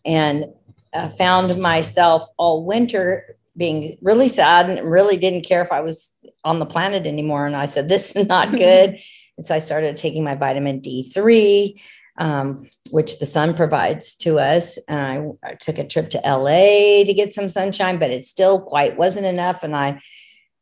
And 0.06 0.46
I 0.94 1.10
found 1.10 1.60
myself 1.60 2.24
all 2.38 2.66
winter 2.66 3.38
being 3.58 3.98
really 4.02 4.30
sad 4.30 4.70
and 4.70 4.90
really 4.90 5.18
didn't 5.18 5.46
care 5.46 5.62
if 5.62 5.72
I 5.72 5.82
was 5.82 6.14
on 6.44 6.60
the 6.60 6.66
planet 6.66 7.06
anymore. 7.06 7.46
And 7.46 7.56
I 7.56 7.66
said, 7.66 7.90
This 7.90 8.16
is 8.16 8.28
not 8.28 8.52
good. 8.58 8.98
and 9.38 9.46
so 9.46 9.56
I 9.56 9.60
started 9.60 9.98
taking 9.98 10.24
my 10.24 10.36
vitamin 10.36 10.80
D3 10.80 11.80
um, 12.18 12.70
which 12.92 13.20
the 13.20 13.26
sun 13.26 13.54
provides 13.56 14.16
to 14.16 14.40
us. 14.40 14.80
I, 14.88 15.28
I, 15.44 15.56
took 15.56 15.78
a 15.78 15.88
trip 15.88 16.10
to 16.12 16.22
LA 16.26 17.04
to 17.04 17.14
get 17.14 17.34
some 17.34 17.50
sunshine, 17.50 18.00
but 18.00 18.12
it 18.12 18.24
still 18.24 18.62
quite 18.62 18.98
wasn't 18.98 19.26
enough. 19.26 19.64
And 19.64 19.76
I 19.76 20.02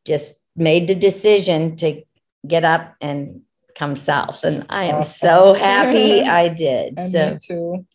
just 0.05 0.43
made 0.55 0.87
the 0.87 0.95
decision 0.95 1.75
to 1.77 2.01
get 2.47 2.63
up 2.63 2.95
and 3.01 3.41
come 3.75 3.95
south. 3.95 4.43
And 4.43 4.65
I 4.69 4.85
am 4.85 4.95
awesome. 4.95 5.27
so 5.27 5.53
happy 5.53 6.21
I 6.41 6.49
did. 6.49 6.95
and 6.97 7.11
so, 7.11 7.31
me 7.31 7.39
too. 7.41 7.85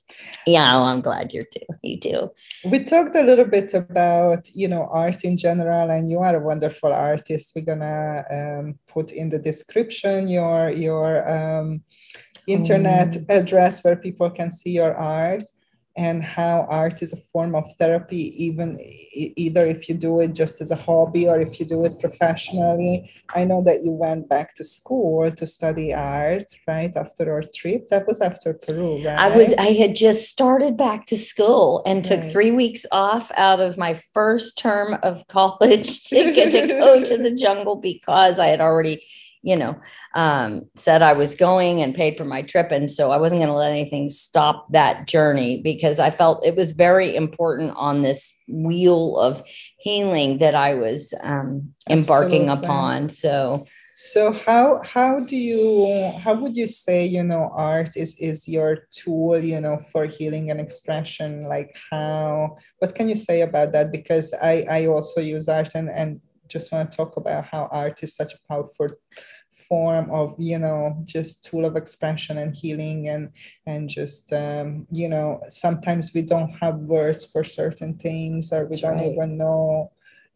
Yeah, 0.47 0.75
well, 0.75 0.85
I'm 0.85 1.01
glad 1.01 1.33
you're 1.33 1.45
too. 1.45 1.67
You 1.83 2.01
too. 2.01 2.31
We 2.65 2.85
talked 2.85 3.15
a 3.15 3.23
little 3.23 3.45
bit 3.45 3.75
about, 3.75 4.49
you 4.55 4.69
know, 4.69 4.89
art 4.91 5.25
in 5.25 5.37
general, 5.37 5.91
and 5.91 6.11
you 6.11 6.21
are 6.21 6.37
a 6.37 6.45
wonderful 6.45 6.93
artist. 6.93 7.53
We're 7.55 7.65
gonna 7.65 8.25
um, 8.31 8.79
put 8.87 9.13
in 9.13 9.29
the 9.29 9.39
description 9.39 10.29
your 10.29 10.71
your 10.71 11.29
um, 11.29 11.83
internet 12.49 13.11
mm. 13.13 13.25
address 13.29 13.83
where 13.85 13.97
people 13.97 14.31
can 14.31 14.51
see 14.51 14.71
your 14.71 14.95
art 14.95 15.45
and 15.99 16.23
how 16.23 16.65
art 16.71 17.03
is 17.03 17.13
a 17.13 17.17
form 17.17 17.57
of 17.57 17.65
therapy, 17.77 18.33
even 18.45 18.79
either 19.37 19.67
if 19.67 19.89
you 19.89 19.97
do 19.97 20.21
it 20.21 20.33
just 20.33 20.61
as 20.61 20.71
a 20.71 20.77
hobby 20.77 21.29
or 21.29 21.41
if 21.41 21.59
you 21.59 21.67
do 21.67 21.85
it 21.85 21.99
professionally. 21.99 23.11
I 23.35 23.45
know 23.45 23.63
that 23.65 23.83
you 23.83 23.91
went 23.91 24.29
back 24.29 24.55
to 24.55 24.65
school 24.65 25.29
to 25.29 25.47
study 25.47 25.93
art, 25.93 26.45
right? 26.69 26.95
After 26.95 27.33
our 27.33 27.43
trip. 27.53 27.89
That 27.89 28.07
was 28.07 28.21
after 28.21 28.55
Peru, 28.55 29.05
right? 29.05 29.19
I 29.19 29.37
was 29.37 29.53
I 29.55 29.73
had 29.73 29.97
just 29.97 30.29
started 30.29 30.77
back 30.77 31.07
to 31.07 31.17
school 31.17 31.83
and 31.85 32.05
took 32.05 32.21
right. 32.21 32.33
three 32.33 32.53
weeks 32.53 32.87
off 32.93 33.33
out 33.37 33.59
of 33.59 33.77
my 33.77 33.95
first 34.15 34.57
term 34.57 34.97
of 35.03 35.27
college 35.39 36.05
to 36.05 36.33
get 36.33 36.53
to 36.53 36.69
go 36.69 37.03
to 37.03 37.19
the 37.19 37.35
jungle 37.35 37.75
because 37.75 38.39
I 38.39 38.47
had 38.47 38.61
already 38.61 39.03
you 39.43 39.57
know, 39.57 39.79
um, 40.15 40.63
said 40.75 41.03
I 41.03 41.13
was 41.13 41.35
going 41.35 41.81
and 41.83 41.95
paid 41.95 42.17
for 42.17 42.25
my 42.25 42.43
trip. 42.43 42.71
And 42.71 42.91
so 42.91 43.11
I 43.11 43.17
wasn't 43.17 43.41
going 43.41 43.49
to 43.49 43.55
let 43.55 43.71
anything 43.71 44.09
stop 44.09 44.71
that 44.73 45.07
journey 45.07 45.63
because 45.63 46.01
I 46.01 46.11
felt 46.11 46.45
it 46.45 46.57
was 46.57 46.73
very 46.73 47.15
important 47.15 47.73
on 47.77 48.03
this 48.03 48.35
wheel 48.49 49.17
of 49.19 49.43
healing 49.79 50.39
that 50.39 50.55
I 50.55 50.75
was 50.75 51.15
um, 51.23 51.73
embarking 51.89 52.49
Absolutely. 52.49 52.67
upon. 52.67 53.09
So, 53.09 53.65
so 53.95 54.33
how 54.33 54.81
how 54.85 55.19
do 55.19 55.35
you 55.35 56.13
how 56.23 56.33
would 56.33 56.57
you 56.57 56.69
say 56.69 57.05
you 57.05 57.21
know 57.21 57.51
art 57.53 57.97
is 57.97 58.17
is 58.21 58.47
your 58.47 58.87
tool 58.93 59.43
you 59.43 59.61
know 59.61 59.77
for 59.77 60.07
healing 60.07 60.53
and 60.53 60.61
expression 60.61 61.43
like 61.43 61.77
how 61.91 62.57
what 62.79 62.95
can 62.95 63.09
you 63.09 63.17
say 63.17 63.41
about 63.41 63.73
that 63.73 63.91
because 63.91 64.33
i 64.41 64.65
i 64.71 64.87
also 64.87 65.21
use 65.21 65.49
art 65.49 65.71
and 65.75 65.91
and 65.91 66.21
just 66.49 66.73
want 66.73 66.91
to 66.91 66.97
talk 66.97 67.17
about 67.17 67.45
how 67.45 67.69
art 67.71 68.03
is 68.03 68.17
such 68.17 68.35
a 68.35 68.39
powerful 68.49 68.89
form 69.51 70.11
of 70.11 70.35
you 70.39 70.59
know 70.59 70.97
just 71.05 71.45
tool 71.45 71.65
of 71.65 71.77
expression 71.77 72.39
and 72.39 72.57
healing 72.57 73.09
and 73.09 73.31
and 73.67 73.89
just 73.89 74.33
um, 74.33 74.87
you 74.91 75.09
know 75.09 75.41
sometimes 75.49 76.13
we 76.15 76.23
don't 76.23 76.51
have 76.51 76.77
words 76.83 77.25
for 77.25 77.45
certain 77.45 77.97
things 77.97 78.53
or 78.53 78.65
we 78.65 78.71
That's 78.71 78.83
don't 78.83 78.99
right. 78.99 79.13
even 79.13 79.37
know 79.37 79.91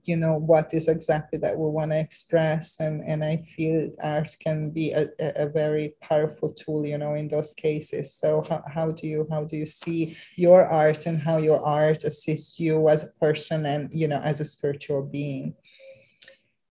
you 0.05 0.16
know 0.16 0.35
what 0.35 0.75
is 0.75 0.88
exactly 0.88 1.38
that 1.38 1.57
we 1.57 1.68
want 1.68 1.92
to 1.92 2.01
express. 2.01 2.81
And 2.81 3.03
and 3.03 3.25
i 3.25 3.37
feel 3.37 3.90
art 4.03 4.35
can 4.40 4.70
be 4.70 4.92
a, 4.92 5.09
a 5.20 5.48
very 5.48 5.94
powerful 6.01 6.53
tool 6.53 6.85
you 6.87 6.98
know 6.98 7.14
in 7.14 7.29
those 7.29 7.53
cases. 7.53 8.14
So 8.14 8.42
how, 8.48 8.62
how 8.66 8.90
do 8.90 9.07
you 9.07 9.27
how 9.31 9.44
do 9.44 9.57
you 9.57 9.66
see 9.66 10.16
your 10.37 10.66
art 10.66 11.07
and 11.07 11.20
how 11.20 11.37
your 11.38 11.64
art 11.64 12.05
assists 12.05 12.59
you 12.59 12.88
as 12.88 13.05
a 13.05 13.12
person 13.20 13.66
and 13.66 13.88
you 13.92 14.09
know 14.09 14.20
as 14.20 14.40
a 14.40 14.44
spiritual 14.44 15.03
being 15.03 15.55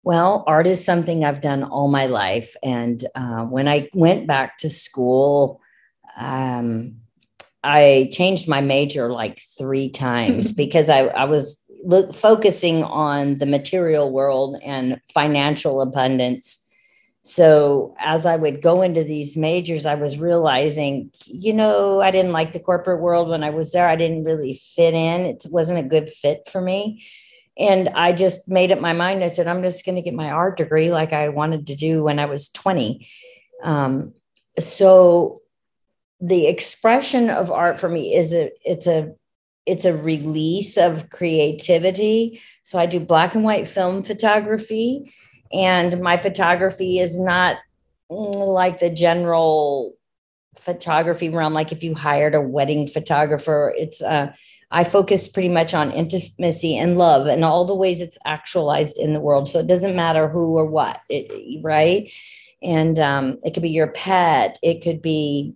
well, 0.06 0.44
art 0.46 0.68
is 0.68 0.84
something 0.84 1.24
I've 1.24 1.40
done 1.40 1.64
all 1.64 1.88
my 1.88 2.06
life. 2.06 2.54
And 2.62 3.04
uh, 3.16 3.44
when 3.46 3.66
I 3.66 3.90
went 3.92 4.28
back 4.28 4.56
to 4.58 4.70
school, 4.70 5.60
um, 6.16 6.98
I 7.64 8.08
changed 8.12 8.46
my 8.46 8.60
major 8.60 9.10
like 9.10 9.42
three 9.58 9.88
times 9.90 10.52
because 10.62 10.88
I, 10.88 11.06
I 11.06 11.24
was 11.24 11.60
look, 11.84 12.14
focusing 12.14 12.84
on 12.84 13.38
the 13.38 13.46
material 13.46 14.12
world 14.12 14.60
and 14.64 15.00
financial 15.12 15.80
abundance. 15.80 16.64
So 17.22 17.92
as 17.98 18.26
I 18.26 18.36
would 18.36 18.62
go 18.62 18.82
into 18.82 19.02
these 19.02 19.36
majors, 19.36 19.86
I 19.86 19.96
was 19.96 20.20
realizing, 20.20 21.10
you 21.24 21.52
know, 21.52 22.00
I 22.00 22.12
didn't 22.12 22.30
like 22.30 22.52
the 22.52 22.60
corporate 22.60 23.00
world 23.00 23.28
when 23.28 23.42
I 23.42 23.50
was 23.50 23.72
there. 23.72 23.88
I 23.88 23.96
didn't 23.96 24.22
really 24.22 24.54
fit 24.54 24.94
in. 24.94 25.22
It 25.22 25.46
wasn't 25.50 25.80
a 25.80 25.88
good 25.88 26.08
fit 26.08 26.46
for 26.46 26.60
me. 26.60 27.02
And 27.58 27.88
I 27.90 28.12
just 28.12 28.48
made 28.48 28.70
up 28.70 28.80
my 28.80 28.92
mind. 28.92 29.24
I 29.24 29.28
said, 29.28 29.46
I'm 29.46 29.62
just 29.62 29.84
going 29.84 29.96
to 29.96 30.02
get 30.02 30.14
my 30.14 30.30
art 30.30 30.58
degree 30.58 30.90
like 30.90 31.12
I 31.12 31.30
wanted 31.30 31.68
to 31.68 31.76
do 31.76 32.04
when 32.04 32.18
I 32.18 32.26
was 32.26 32.48
20. 32.48 33.08
Um, 33.62 34.12
so 34.58 35.40
the 36.20 36.46
expression 36.46 37.30
of 37.30 37.50
art 37.50 37.78
for 37.78 37.88
me 37.88 38.14
is 38.14 38.32
a 38.32 38.50
it's 38.64 38.86
a 38.86 39.14
it's 39.66 39.84
a 39.84 39.96
release 39.96 40.76
of 40.76 41.10
creativity. 41.10 42.40
So 42.62 42.78
I 42.78 42.86
do 42.86 43.00
black 43.00 43.34
and 43.34 43.44
white 43.44 43.66
film 43.66 44.02
photography, 44.02 45.12
and 45.52 46.00
my 46.00 46.16
photography 46.16 46.98
is 46.98 47.18
not 47.18 47.58
like 48.08 48.78
the 48.78 48.90
general 48.90 49.94
photography 50.58 51.28
realm. 51.28 51.52
Like 51.52 51.72
if 51.72 51.82
you 51.82 51.94
hired 51.94 52.34
a 52.34 52.40
wedding 52.40 52.86
photographer, 52.86 53.74
it's 53.76 54.00
uh, 54.00 54.32
I 54.70 54.84
focus 54.84 55.28
pretty 55.28 55.48
much 55.48 55.74
on 55.74 55.92
intimacy 55.92 56.76
and 56.76 56.98
love 56.98 57.28
and 57.28 57.44
all 57.44 57.64
the 57.64 57.74
ways 57.74 58.00
it's 58.00 58.18
actualized 58.24 58.98
in 58.98 59.12
the 59.12 59.20
world. 59.20 59.48
So 59.48 59.60
it 59.60 59.68
doesn't 59.68 59.94
matter 59.94 60.28
who 60.28 60.56
or 60.56 60.66
what, 60.66 61.00
it, 61.08 61.62
right? 61.62 62.10
And 62.62 62.98
um, 62.98 63.38
it 63.44 63.54
could 63.54 63.62
be 63.62 63.70
your 63.70 63.88
pet, 63.88 64.58
it 64.62 64.82
could 64.82 65.00
be 65.00 65.54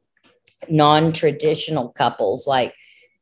non 0.68 1.12
traditional 1.12 1.88
couples 1.88 2.46
like, 2.46 2.75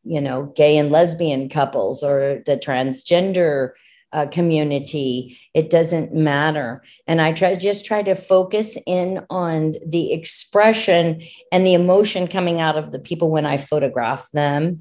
you 0.05 0.21
know, 0.21 0.53
gay 0.57 0.77
and 0.77 0.91
lesbian 0.91 1.49
couples 1.49 2.03
or 2.03 2.43
the 2.45 2.59
transgender 2.59 3.71
uh, 4.13 4.27
community. 4.27 5.39
It 5.55 5.71
doesn't 5.71 6.15
matter. 6.15 6.83
And 7.07 7.21
I 7.21 7.33
try 7.33 7.55
just 7.57 7.87
try 7.87 8.03
to 8.03 8.15
focus 8.15 8.77
in 8.87 9.25
on 9.31 9.75
the 9.87 10.13
expression 10.13 11.23
and 11.53 11.67
the 11.67 11.75
emotion 11.75 12.27
coming 12.27 12.61
out 12.61 12.77
of 12.77 12.93
the 12.93 12.99
people 12.99 13.31
when 13.31 13.47
I 13.47 13.57
photograph 13.57 14.29
them 14.33 14.81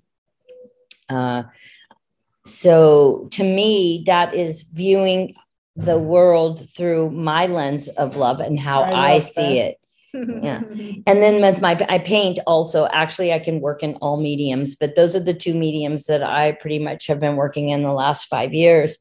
uh, 1.10 1.44
so 2.46 3.28
to 3.32 3.44
me, 3.44 4.04
that 4.06 4.34
is 4.34 4.64
viewing 4.64 5.36
the 5.76 6.00
world 6.00 6.68
through 6.70 7.12
my 7.12 7.46
lens 7.46 7.88
of 7.90 8.18
love 8.18 8.40
and 8.40 8.60
how 8.60 8.82
I, 8.82 9.14
I 9.14 9.20
see 9.20 9.60
that. 9.60 9.70
it. 9.70 9.80
yeah. 10.14 10.62
And 11.06 11.22
then 11.22 11.42
with 11.42 11.62
my 11.62 11.86
I 11.90 12.00
paint 12.00 12.40
also. 12.48 12.88
Actually, 12.88 13.34
I 13.34 13.40
can 13.40 13.62
work 13.62 13.84
in 13.84 13.96
all 13.96 14.20
mediums, 14.20 14.76
but 14.76 14.96
those 14.96 15.16
are 15.16 15.20
the 15.20 15.34
two 15.34 15.54
mediums 15.54 16.06
that 16.06 16.24
I 16.24 16.54
pretty 16.54 16.80
much 16.80 17.08
have 17.08 17.20
been 17.20 17.36
working 17.36 17.70
in 17.70 17.84
the 17.84 17.94
last 17.94 18.26
five 18.26 18.54
years. 18.54 18.98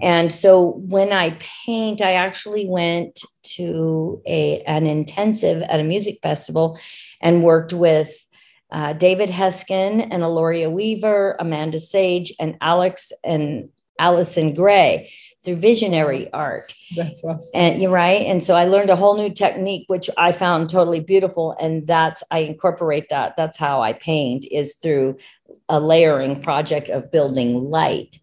And 0.00 0.32
so 0.32 0.74
when 0.86 1.12
I 1.12 1.36
paint, 1.64 2.00
I 2.02 2.12
actually 2.12 2.68
went 2.68 3.20
to 3.56 4.22
a 4.26 4.60
an 4.62 4.86
intensive 4.86 5.62
at 5.62 5.80
a 5.80 5.84
music 5.84 6.18
festival 6.22 6.78
and 7.20 7.42
worked 7.42 7.72
with 7.72 8.24
uh, 8.70 8.92
David 8.94 9.28
Heskin 9.28 10.08
and 10.10 10.22
Aloria 10.22 10.70
Weaver, 10.70 11.36
Amanda 11.38 11.78
Sage, 11.78 12.32
and 12.40 12.56
Alex 12.60 13.12
and 13.22 13.68
Allyson 13.98 14.54
Grey 14.54 15.12
through 15.44 15.56
visionary 15.56 16.32
art. 16.32 16.72
That's 16.96 17.22
awesome. 17.22 17.50
And 17.54 17.82
you're 17.82 17.90
right. 17.90 18.22
And 18.22 18.42
so 18.42 18.54
I 18.54 18.64
learned 18.64 18.88
a 18.88 18.96
whole 18.96 19.16
new 19.16 19.30
technique, 19.30 19.84
which 19.88 20.08
I 20.16 20.32
found 20.32 20.70
totally 20.70 21.00
beautiful. 21.00 21.54
And 21.60 21.86
that's, 21.86 22.22
I 22.30 22.40
incorporate 22.40 23.08
that. 23.10 23.36
That's 23.36 23.58
how 23.58 23.82
I 23.82 23.92
paint 23.92 24.46
is 24.50 24.76
through 24.76 25.18
a 25.68 25.78
layering 25.78 26.40
project 26.40 26.88
of 26.88 27.10
building 27.10 27.70
light. 27.70 28.18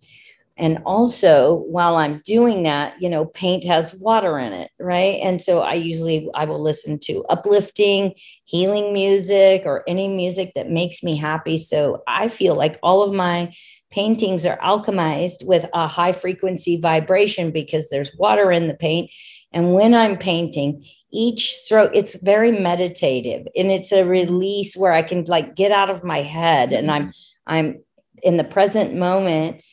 And 0.58 0.80
also 0.86 1.64
while 1.68 1.96
I'm 1.96 2.22
doing 2.26 2.64
that, 2.64 3.02
you 3.02 3.10
know, 3.10 3.26
paint 3.26 3.64
has 3.66 3.96
water 3.96 4.38
in 4.38 4.54
it, 4.54 4.70
right? 4.80 5.20
And 5.24 5.42
so 5.42 5.62
I 5.62 5.74
usually 5.74 6.30
I 6.36 6.46
will 6.46 6.62
listen 6.62 7.00
to 7.04 7.24
uplifting, 7.30 8.14
healing 8.46 8.94
music 8.94 9.64
or 9.66 9.84
any 9.88 10.08
music 10.08 10.52
that 10.56 10.70
makes 10.70 11.04
me 11.04 11.16
happy. 11.16 11.58
So 11.58 12.04
I 12.08 12.28
feel 12.28 12.56
like 12.56 12.80
all 12.84 13.02
of 13.02 13.14
my 13.14 13.54
paintings 13.92 14.46
are 14.46 14.58
alchemized 14.58 15.46
with 15.46 15.68
a 15.74 15.88
high 15.88 16.14
frequency 16.14 16.80
vibration 16.80 17.52
because 17.52 17.90
there's 17.90 18.16
water 18.18 18.52
in 18.52 18.68
the 18.68 18.76
paint. 18.76 19.10
And 19.52 19.74
when 19.74 19.94
I'm 19.94 20.18
painting, 20.18 20.86
each 21.12 21.54
stroke, 21.54 21.92
it's 21.94 22.22
very 22.22 22.52
meditative 22.52 23.48
and 23.56 23.70
it's 23.70 23.92
a 23.92 24.06
release 24.06 24.78
where 24.78 24.94
I 24.94 25.04
can 25.04 25.26
like 25.26 25.56
get 25.56 25.72
out 25.72 25.90
of 25.90 26.04
my 26.04 26.20
head 26.20 26.72
and 26.72 26.90
I'm 26.90 27.14
I'm 27.48 27.84
in 28.24 28.38
the 28.38 28.44
present 28.44 28.96
moment, 28.96 29.64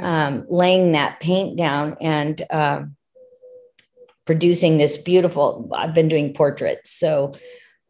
um, 0.00 0.46
laying 0.48 0.92
that 0.92 1.20
paint 1.20 1.56
down 1.56 1.96
and 2.00 2.42
uh, 2.50 2.82
producing 4.24 4.78
this 4.78 4.96
beautiful. 4.96 5.70
I've 5.74 5.94
been 5.94 6.08
doing 6.08 6.34
portraits, 6.34 6.90
so 6.90 7.32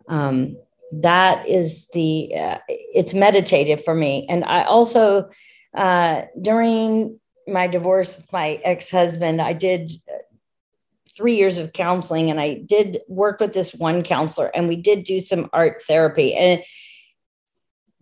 um, 0.09 0.57
that 0.93 1.49
is 1.49 1.89
the. 1.89 2.33
Uh, 2.35 2.59
it's 2.69 3.15
meditative 3.15 3.85
for 3.85 3.95
me, 3.95 4.27
and 4.29 4.45
I 4.45 4.65
also 4.65 5.29
uh, 5.75 6.23
during 6.41 7.21
my 7.47 7.67
divorce 7.67 8.17
with 8.17 8.33
my 8.33 8.61
ex-husband, 8.65 9.41
I 9.41 9.53
did 9.53 9.93
uh, 10.13 10.19
three 11.17 11.37
years 11.37 11.59
of 11.59 11.73
counseling, 11.73 12.31
and 12.31 12.41
I 12.41 12.55
did 12.55 12.99
work 13.09 13.41
with 13.41 13.53
this 13.53 13.75
one 13.75 14.03
counselor, 14.03 14.49
and 14.49 14.69
we 14.69 14.77
did 14.77 15.05
do 15.05 15.21
some 15.21 15.49
art 15.53 15.83
therapy, 15.87 16.35
and 16.35 16.63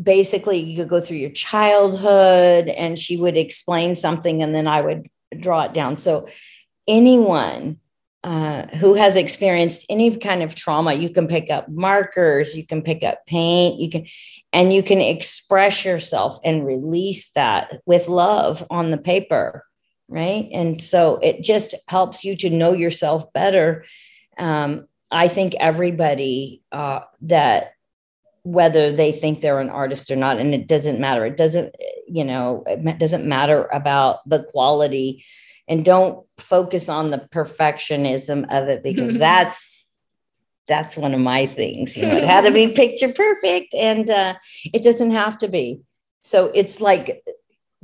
basically 0.03 0.59
you 0.59 0.77
could 0.77 0.89
go 0.89 1.01
through 1.01 1.19
your 1.19 1.31
childhood 1.31 2.69
and 2.69 2.99
she 2.99 3.17
would 3.17 3.37
explain 3.37 3.95
something 3.95 4.43
and 4.43 4.55
then 4.55 4.67
I 4.67 4.81
would 4.81 5.09
draw 5.39 5.63
it 5.63 5.73
down. 5.73 5.97
So 5.97 6.29
anyone 6.87 7.79
uh, 8.25 8.67
who 8.69 8.95
has 8.95 9.17
experienced 9.17 9.85
any 9.91 10.17
kind 10.17 10.43
of 10.43 10.55
trauma, 10.55 10.95
you 10.95 11.11
can 11.11 11.29
pick 11.29 11.51
up 11.51 11.69
markers, 11.69 12.55
you 12.55 12.67
can 12.67 12.81
pick 12.81 13.03
up 13.03 13.25
paint, 13.27 13.79
you 13.79 13.91
can, 13.91 14.07
and 14.53 14.73
you 14.73 14.83
can 14.83 15.01
express 15.01 15.85
yourself 15.85 16.39
and 16.43 16.65
release 16.65 17.31
that 17.33 17.81
with 17.85 18.09
love 18.09 18.67
on 18.71 18.91
the 18.91 18.97
paper, 18.97 19.67
right? 20.09 20.49
And 20.53 20.81
so 20.81 21.17
it 21.17 21.43
just 21.43 21.75
helps 21.87 22.25
you 22.25 22.35
to 22.39 22.51
know 22.51 22.73
yourself 22.73 23.31
better. 23.35 23.85
Um, 24.39 24.87
I 25.11 25.29
think 25.29 25.55
everybody 25.61 26.63
uh, 26.73 27.01
that 27.23 27.74
whether 28.45 28.93
they 28.93 29.11
think 29.11 29.41
they're 29.41 29.59
an 29.59 29.71
artist 29.71 30.11
or 30.11 30.17
not 30.17 30.39
and 30.39 30.55
it 30.55 30.69
doesn't 30.69 31.01
matter. 31.01 31.27
It 31.27 31.37
doesn't 31.37 31.75
you 32.07 32.25
know 32.25 32.63
it 32.67 32.99
doesn't 32.99 33.27
matter 33.27 33.69
about 33.73 34.29
the 34.29 34.45
quality. 34.45 35.25
And 35.67 35.83
don't 35.83 36.27
focus 36.37 36.91
on 36.91 37.11
the 37.11 37.27
perfectionism 37.33 38.45
of 38.51 38.69
it 38.69 38.83
because 38.83 39.19
that's 39.19 39.99
that's 40.69 40.97
one 40.97 41.15
of 41.15 41.21
my 41.21 41.47
things 41.47 41.95
you 41.95 42.07
know 42.07 42.17
it 42.17 42.25
had 42.25 42.43
to 42.43 42.51
be 42.51 42.73
picture 42.75 43.13
perfect 43.13 43.75
and 43.75 44.09
uh, 44.09 44.35
it 44.73 44.83
doesn't 44.83 45.11
have 45.11 45.39
to 45.39 45.49
be. 45.49 45.81
So 46.23 46.51
it's 46.55 46.81
like 46.81 47.23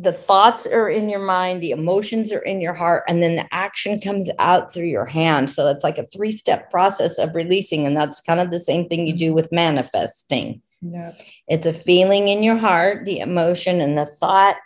the 0.00 0.12
thoughts 0.14 0.66
are 0.66 0.88
in 0.88 1.10
your 1.10 1.20
mind, 1.20 1.62
the 1.62 1.72
emotions 1.72 2.32
are 2.32 2.40
in 2.40 2.62
your 2.62 2.72
heart, 2.72 3.04
and 3.06 3.22
then 3.22 3.36
the 3.36 3.46
action 3.52 4.00
comes 4.00 4.30
out 4.38 4.72
through 4.72 4.86
your 4.86 5.04
hand. 5.04 5.50
So 5.50 5.68
it's 5.68 5.84
like 5.84 5.98
a 5.98 6.06
three 6.06 6.32
step 6.32 6.70
process 6.70 7.18
of 7.18 7.34
releasing. 7.34 7.84
And 7.84 7.94
that's 7.94 8.20
kind 8.22 8.40
of 8.40 8.50
the 8.50 8.60
same 8.60 8.88
thing 8.88 9.06
you 9.06 9.14
do 9.14 9.34
with 9.34 9.52
manifesting. 9.52 10.62
Yeah. 10.80 11.12
It's 11.48 11.66
a 11.66 11.74
feeling 11.74 12.28
in 12.28 12.42
your 12.42 12.56
heart, 12.56 13.04
the 13.04 13.18
emotion, 13.18 13.82
and 13.82 13.98
the 13.98 14.06
thought 14.06 14.56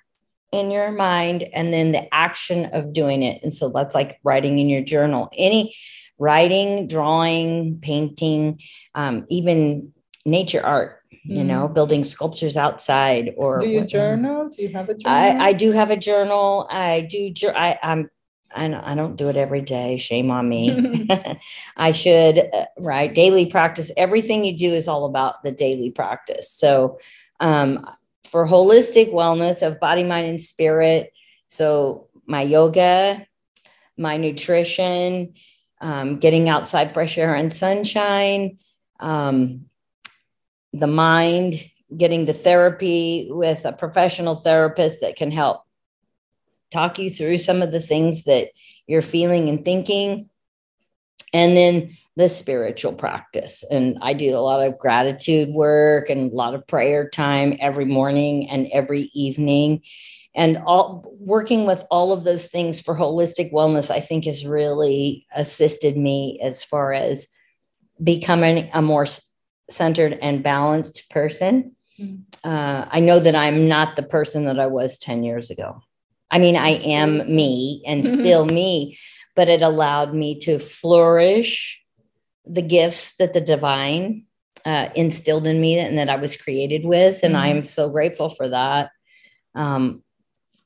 in 0.52 0.70
your 0.70 0.92
mind, 0.92 1.42
and 1.52 1.74
then 1.74 1.90
the 1.90 2.14
action 2.14 2.66
of 2.66 2.92
doing 2.92 3.24
it. 3.24 3.42
And 3.42 3.52
so 3.52 3.70
that's 3.70 3.94
like 3.94 4.20
writing 4.22 4.60
in 4.60 4.68
your 4.68 4.84
journal. 4.84 5.30
Any 5.36 5.74
writing, 6.16 6.86
drawing, 6.86 7.80
painting, 7.80 8.60
um, 8.94 9.26
even 9.28 9.92
nature 10.24 10.64
art 10.64 11.00
you 11.24 11.42
mm. 11.42 11.46
know, 11.46 11.68
building 11.68 12.04
sculptures 12.04 12.56
outside 12.56 13.32
or 13.36 13.58
do 13.58 13.68
you 13.68 13.80
what, 13.80 13.88
journal? 13.88 14.48
Do 14.48 14.62
you 14.62 14.68
have 14.70 14.88
a 14.88 14.94
journal? 14.94 15.18
I, 15.18 15.48
I 15.48 15.52
do 15.52 15.72
have 15.72 15.90
a 15.90 15.96
journal. 15.96 16.66
I 16.70 17.00
do. 17.02 17.32
I, 17.48 17.78
I'm 17.82 18.10
I 18.56 18.94
don't 18.94 19.16
do 19.16 19.28
it 19.28 19.36
every 19.36 19.62
day. 19.62 19.96
Shame 19.96 20.30
on 20.30 20.48
me. 20.48 21.08
I 21.76 21.90
should, 21.90 22.38
uh, 22.38 22.66
right? 22.78 23.12
Daily 23.12 23.46
practice. 23.46 23.90
Everything 23.96 24.44
you 24.44 24.56
do 24.56 24.72
is 24.72 24.86
all 24.86 25.06
about 25.06 25.42
the 25.42 25.52
daily 25.52 25.90
practice. 25.90 26.50
So, 26.50 26.98
um, 27.40 27.84
for 28.24 28.46
holistic 28.46 29.12
wellness 29.12 29.66
of 29.66 29.80
body, 29.80 30.02
mind, 30.02 30.26
and 30.26 30.40
spirit, 30.40 31.12
so 31.48 32.08
my 32.26 32.42
yoga, 32.42 33.26
my 33.96 34.16
nutrition, 34.16 35.34
um, 35.80 36.18
getting 36.18 36.48
outside 36.48 36.92
fresh 36.92 37.18
air 37.18 37.34
and 37.34 37.52
sunshine, 37.52 38.58
um, 38.98 39.66
the 40.74 40.88
mind, 40.88 41.54
getting 41.96 42.24
the 42.24 42.34
therapy 42.34 43.28
with 43.30 43.64
a 43.64 43.72
professional 43.72 44.34
therapist 44.34 45.00
that 45.00 45.16
can 45.16 45.30
help 45.30 45.62
talk 46.72 46.98
you 46.98 47.08
through 47.10 47.38
some 47.38 47.62
of 47.62 47.70
the 47.70 47.80
things 47.80 48.24
that 48.24 48.48
you're 48.86 49.02
feeling 49.02 49.48
and 49.48 49.64
thinking. 49.64 50.28
And 51.32 51.56
then 51.56 51.96
the 52.16 52.28
spiritual 52.28 52.92
practice. 52.92 53.64
And 53.70 53.98
I 54.02 54.12
do 54.12 54.36
a 54.36 54.38
lot 54.38 54.66
of 54.66 54.78
gratitude 54.78 55.48
work 55.50 56.10
and 56.10 56.30
a 56.30 56.34
lot 56.34 56.54
of 56.54 56.66
prayer 56.66 57.08
time 57.08 57.56
every 57.60 57.84
morning 57.84 58.48
and 58.48 58.68
every 58.72 59.10
evening. 59.14 59.82
And 60.34 60.58
all 60.58 61.04
working 61.18 61.64
with 61.66 61.84
all 61.90 62.12
of 62.12 62.24
those 62.24 62.48
things 62.48 62.80
for 62.80 62.94
holistic 62.96 63.52
wellness, 63.52 63.90
I 63.90 64.00
think 64.00 64.24
has 64.24 64.44
really 64.44 65.26
assisted 65.34 65.96
me 65.96 66.40
as 66.42 66.64
far 66.64 66.92
as 66.92 67.28
becoming 68.02 68.68
a 68.72 68.82
more 68.82 69.06
centered 69.70 70.18
and 70.20 70.42
balanced 70.42 71.08
person. 71.10 71.74
Mm-hmm. 71.98 72.48
Uh, 72.48 72.86
I 72.90 73.00
know 73.00 73.18
that 73.18 73.34
I'm 73.34 73.68
not 73.68 73.96
the 73.96 74.02
person 74.02 74.46
that 74.46 74.58
I 74.58 74.66
was 74.66 74.98
10 74.98 75.24
years 75.24 75.50
ago. 75.50 75.80
I 76.30 76.38
mean, 76.38 76.56
I 76.56 76.80
am 76.84 77.18
me 77.34 77.82
and 77.86 78.04
still 78.04 78.44
me, 78.44 78.98
but 79.36 79.48
it 79.48 79.62
allowed 79.62 80.14
me 80.14 80.38
to 80.40 80.58
flourish 80.58 81.80
the 82.44 82.62
gifts 82.62 83.16
that 83.16 83.32
the 83.32 83.40
divine 83.40 84.24
uh, 84.64 84.88
instilled 84.94 85.46
in 85.46 85.60
me 85.60 85.78
and 85.78 85.98
that 85.98 86.08
I 86.08 86.16
was 86.16 86.36
created 86.36 86.84
with. 86.84 87.22
And 87.22 87.34
mm-hmm. 87.34 87.42
I 87.42 87.48
am 87.48 87.64
so 87.64 87.90
grateful 87.90 88.30
for 88.30 88.48
that. 88.48 88.90
Um, 89.54 90.02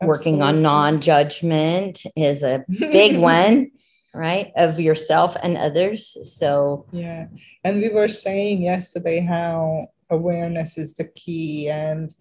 working 0.00 0.42
on 0.42 0.62
non 0.62 1.00
judgment 1.00 2.02
is 2.16 2.42
a 2.42 2.64
big 2.68 3.18
one 3.18 3.70
right 4.14 4.52
of 4.56 4.80
yourself 4.80 5.36
and 5.42 5.56
others 5.56 6.16
so. 6.38 6.86
Yeah 6.92 7.26
and 7.64 7.80
we 7.80 7.88
were 7.88 8.08
saying 8.08 8.62
yesterday 8.62 9.20
how 9.20 9.88
awareness 10.10 10.78
is 10.78 10.94
the 10.94 11.08
key 11.08 11.68
and 11.68 12.14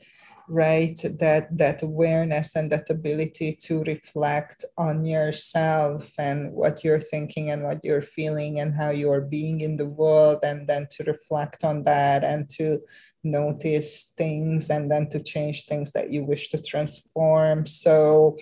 right 0.50 0.98
that 1.20 1.46
that 1.58 1.82
awareness 1.84 2.56
and 2.56 2.72
that 2.72 2.90
ability 2.90 3.52
to 3.52 3.84
reflect 3.84 4.64
on 4.78 5.04
yourself 5.04 6.10
and 6.18 6.54
what 6.54 6.84
you're 6.84 7.02
thinking 7.02 7.50
and 7.50 7.64
what 7.64 7.80
you're 7.84 8.02
feeling 8.02 8.60
and 8.60 8.74
how 8.74 8.90
you're 8.90 9.22
being 9.22 9.60
in 9.62 9.76
the 9.76 9.86
world 9.86 10.40
and 10.44 10.66
then 10.68 10.88
to 10.90 11.04
reflect 11.04 11.66
on 11.66 11.84
that 11.84 12.24
and 12.24 12.50
to 12.50 12.80
notice 13.26 14.14
things 14.18 14.70
and 14.70 14.90
then 14.90 15.10
to 15.10 15.22
change 15.22 15.66
things 15.66 15.92
that 15.92 16.12
you 16.12 16.24
wish 16.24 16.48
to 16.50 16.62
transform. 16.62 17.66
So 17.66 18.38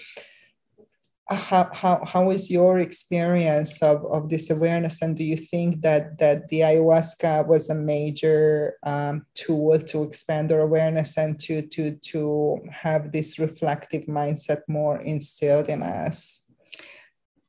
how, 1.29 1.69
how, 1.73 2.03
how 2.05 2.29
is 2.29 2.51
your 2.51 2.79
experience 2.79 3.81
of, 3.81 4.05
of 4.05 4.29
this 4.29 4.51
awareness? 4.51 5.01
And 5.01 5.17
do 5.17 5.23
you 5.23 5.38
think 5.38 5.81
that 5.81 6.19
that 6.19 6.47
the 6.49 6.59
ayahuasca 6.59 7.47
was 7.47 7.69
a 7.69 7.75
major 7.75 8.75
um, 8.83 9.25
tool 9.33 9.79
to 9.79 10.03
expand 10.03 10.51
our 10.51 10.59
awareness 10.59 11.17
and 11.17 11.39
to 11.41 11.63
to 11.63 11.95
to 11.95 12.59
have 12.71 13.11
this 13.11 13.39
reflective 13.39 14.05
mindset 14.05 14.61
more 14.67 14.99
instilled 15.01 15.69
in 15.69 15.81
us? 15.81 16.45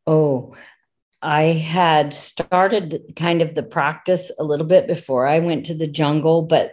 Oh 0.06 0.54
i 1.22 1.44
had 1.44 2.12
started 2.12 3.02
kind 3.16 3.40
of 3.40 3.54
the 3.54 3.62
practice 3.62 4.30
a 4.38 4.44
little 4.44 4.66
bit 4.66 4.86
before 4.86 5.26
i 5.26 5.38
went 5.38 5.64
to 5.64 5.74
the 5.74 5.86
jungle 5.86 6.42
but 6.42 6.72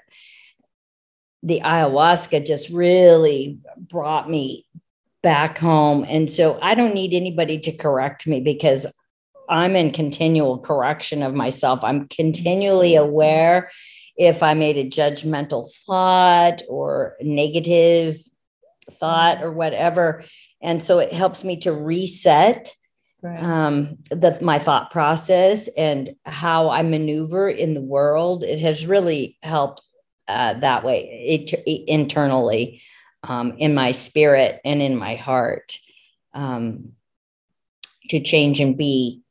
the 1.43 1.61
ayahuasca 1.61 2.45
just 2.45 2.69
really 2.69 3.57
brought 3.77 4.29
me 4.29 4.65
back 5.23 5.57
home. 5.57 6.05
And 6.07 6.29
so 6.29 6.59
I 6.61 6.75
don't 6.75 6.93
need 6.93 7.13
anybody 7.13 7.57
to 7.59 7.71
correct 7.71 8.27
me 8.27 8.41
because 8.41 8.85
I'm 9.49 9.75
in 9.75 9.91
continual 9.91 10.59
correction 10.59 11.23
of 11.23 11.33
myself. 11.33 11.79
I'm 11.83 12.07
continually 12.09 12.95
aware 12.95 13.71
if 14.15 14.43
I 14.43 14.53
made 14.53 14.77
a 14.77 14.89
judgmental 14.89 15.71
thought 15.87 16.61
or 16.69 17.15
negative 17.21 18.17
thought 18.91 19.41
or 19.41 19.51
whatever. 19.51 20.23
And 20.61 20.83
so 20.83 20.99
it 20.99 21.11
helps 21.11 21.43
me 21.43 21.57
to 21.61 21.71
reset 21.71 22.75
right. 23.21 23.41
um, 23.41 23.97
the, 24.11 24.37
my 24.41 24.59
thought 24.59 24.91
process 24.91 25.67
and 25.69 26.15
how 26.25 26.69
I 26.69 26.83
maneuver 26.83 27.49
in 27.49 27.73
the 27.73 27.81
world. 27.81 28.43
It 28.43 28.59
has 28.59 28.85
really 28.85 29.37
helped 29.41 29.81
uh, 30.27 30.59
that 30.59 30.83
way 30.83 31.01
it, 31.27 31.53
it, 31.53 31.89
internally 31.89 32.81
um, 33.23 33.53
in 33.57 33.73
my 33.73 33.91
spirit 33.91 34.61
and 34.63 34.81
in 34.81 34.95
my 34.95 35.15
heart 35.15 35.77
um, 36.33 36.93
to 38.09 38.19
change 38.19 38.59
and 38.59 38.77
be. 38.77 39.21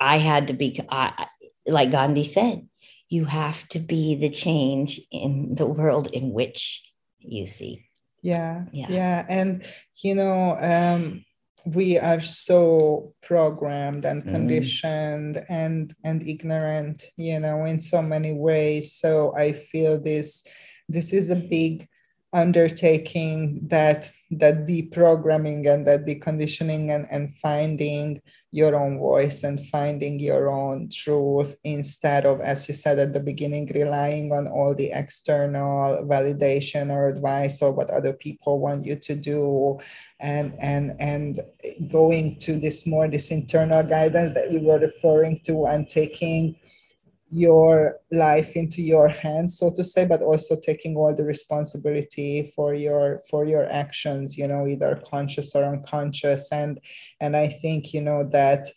I 0.00 0.18
had 0.18 0.48
to 0.48 0.52
be, 0.52 0.80
I, 0.88 1.26
like 1.66 1.92
Gandhi 1.92 2.24
said, 2.24 2.66
you 3.08 3.24
have 3.24 3.68
to 3.68 3.78
be 3.78 4.16
the 4.16 4.30
change 4.30 5.00
in 5.12 5.54
the 5.54 5.66
world 5.66 6.08
in 6.08 6.32
which 6.32 6.82
you 7.20 7.46
see. 7.46 7.84
Yeah, 8.22 8.64
yeah, 8.72 8.86
yeah. 8.88 9.26
and 9.28 9.64
you 10.02 10.14
know, 10.14 10.56
um, 10.58 11.24
we 11.64 11.98
are 11.98 12.20
so 12.20 13.14
programmed 13.22 14.04
and 14.04 14.24
mm. 14.24 14.30
conditioned 14.30 15.36
mm. 15.36 15.46
and 15.48 15.94
and 16.04 16.26
ignorant, 16.26 17.04
you 17.16 17.38
know, 17.40 17.64
in 17.64 17.80
so 17.80 18.00
many 18.00 18.32
ways. 18.32 18.94
So 18.94 19.34
I 19.36 19.52
feel 19.52 20.00
this 20.00 20.46
this 20.88 21.12
is 21.12 21.30
a 21.30 21.36
big 21.36 21.88
undertaking 22.32 23.60
that 23.68 24.10
that 24.30 24.66
deprogramming 24.66 25.68
and 25.68 25.86
that 25.86 26.06
deconditioning 26.06 26.90
and, 26.90 27.06
and 27.10 27.30
finding 27.34 28.22
your 28.50 28.74
own 28.74 28.98
voice 28.98 29.44
and 29.44 29.60
finding 29.66 30.18
your 30.18 30.50
own 30.50 30.88
truth 30.88 31.54
instead 31.64 32.24
of 32.24 32.40
as 32.40 32.66
you 32.68 32.74
said 32.74 32.98
at 32.98 33.12
the 33.12 33.20
beginning 33.20 33.70
relying 33.74 34.32
on 34.32 34.48
all 34.48 34.74
the 34.74 34.90
external 34.92 36.02
validation 36.06 36.90
or 36.90 37.06
advice 37.06 37.60
or 37.60 37.70
what 37.72 37.90
other 37.90 38.14
people 38.14 38.58
want 38.58 38.86
you 38.86 38.96
to 38.96 39.14
do 39.14 39.78
and 40.20 40.54
and 40.58 40.92
and 41.00 41.42
going 41.90 42.36
to 42.36 42.56
this 42.56 42.86
more 42.86 43.08
this 43.08 43.30
internal 43.30 43.82
guidance 43.82 44.32
that 44.32 44.50
you 44.50 44.60
were 44.60 44.78
referring 44.78 45.38
to 45.44 45.66
and 45.66 45.86
taking 45.86 46.56
your 47.34 47.98
life 48.10 48.56
into 48.56 48.82
your 48.82 49.08
hands 49.08 49.56
so 49.58 49.70
to 49.70 49.82
say 49.82 50.04
but 50.04 50.20
also 50.20 50.54
taking 50.54 50.94
all 50.96 51.14
the 51.14 51.24
responsibility 51.24 52.52
for 52.54 52.74
your 52.74 53.22
for 53.30 53.46
your 53.46 53.64
actions 53.72 54.36
you 54.36 54.46
know 54.46 54.66
either 54.66 55.02
conscious 55.10 55.54
or 55.54 55.64
unconscious. 55.64 56.52
And 56.52 56.78
and 57.20 57.34
i 57.34 57.48
think 57.48 57.94
you 57.94 58.02
know 58.02 58.22
that 58.32 58.68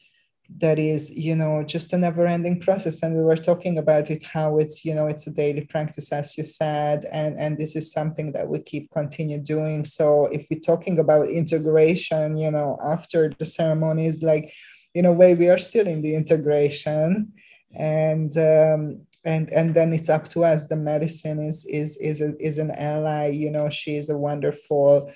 that 0.62 0.80
is 0.80 1.12
you 1.16 1.36
know 1.36 1.64
just 1.64 1.92
a 1.92 1.98
never 1.98 2.26
ending 2.28 2.60
process. 2.60 3.02
And 3.04 3.16
we 3.16 3.24
were 3.24 3.36
talking 3.36 3.78
about 3.78 4.10
it 4.10 4.24
how 4.24 4.58
it's 4.58 4.86
you 4.86 4.94
know 4.94 5.08
it's 5.08 5.28
a 5.28 5.32
daily 5.32 5.66
practice 5.66 6.12
as 6.14 6.38
you 6.38 6.44
said 6.44 7.04
and 7.12 7.38
and 7.38 7.58
this 7.58 7.76
is 7.76 7.92
something 7.92 8.32
that 8.34 8.48
we 8.48 8.60
keep 8.60 8.92
continue 8.92 9.40
doing. 9.40 9.84
So 9.84 10.28
if 10.28 10.48
we're 10.50 10.60
talking 10.60 11.00
about 11.00 11.28
integration 11.28 12.38
you 12.38 12.52
know 12.52 12.78
after 12.82 13.34
the 13.38 13.46
ceremonies 13.46 14.24
like 14.24 14.54
in 14.94 15.06
a 15.06 15.12
way 15.12 15.36
we 15.36 15.50
are 15.50 15.58
still 15.58 15.88
in 15.88 16.02
the 16.02 16.16
integration 16.16 17.34
and 17.76 18.36
um, 18.38 19.02
and 19.26 19.50
and 19.52 19.74
then 19.74 19.94
it's 19.94 20.10
up 20.10 20.28
to 20.30 20.44
us. 20.44 20.68
The 20.68 20.76
medicine 20.76 21.40
is 21.42 21.66
is 21.66 21.98
is 21.98 22.22
a, 22.22 22.34
is 22.40 22.58
an 22.58 22.72
ally. 22.72 23.28
You 23.28 23.52
know 23.52 23.70
she 23.70 23.96
is 23.96 24.10
a 24.10 24.18
wonderful 24.18 25.12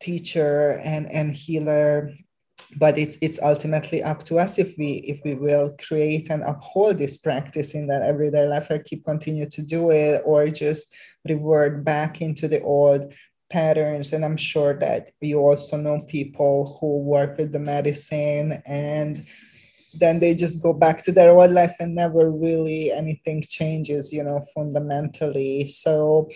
teacher 0.00 0.80
and 0.84 1.10
and 1.10 1.34
healer. 1.34 2.12
But 2.78 2.98
it's 2.98 3.16
it's 3.22 3.40
ultimately 3.42 4.02
up 4.02 4.24
to 4.24 4.38
us 4.38 4.58
if 4.58 4.76
we 4.76 4.94
if 5.06 5.20
we 5.24 5.34
will 5.34 5.74
create 5.78 6.30
and 6.30 6.42
uphold 6.42 6.98
this 6.98 7.16
practice 7.16 7.74
in 7.74 7.86
that 7.86 8.02
everyday 8.02 8.46
life 8.46 8.70
or 8.70 8.80
keep 8.80 9.04
continue 9.04 9.46
to 9.48 9.62
do 9.62 9.90
it 9.90 10.22
or 10.24 10.48
just 10.50 10.94
revert 11.26 11.84
back 11.84 12.20
into 12.20 12.48
the 12.48 12.60
old 12.62 13.14
patterns. 13.50 14.12
And 14.12 14.24
i'm 14.24 14.36
sure 14.36 14.74
that 14.80 15.12
you 15.20 15.38
also 15.38 15.76
know 15.76 16.02
people 16.02 16.76
who 16.80 16.98
work 16.98 17.38
with 17.38 17.52
the 17.52 17.60
medicine 17.60 18.60
and 18.66 19.24
then 19.98 20.18
they 20.18 20.34
just 20.34 20.62
go 20.62 20.72
back 20.72 21.02
to 21.02 21.12
their 21.12 21.30
old 21.30 21.50
life 21.50 21.76
and 21.80 21.94
never 21.94 22.30
really 22.30 22.92
anything 22.92 23.42
changes 23.42 24.12
you 24.12 24.22
know 24.22 24.40
fundamentally. 24.54 25.66
So 25.68 26.28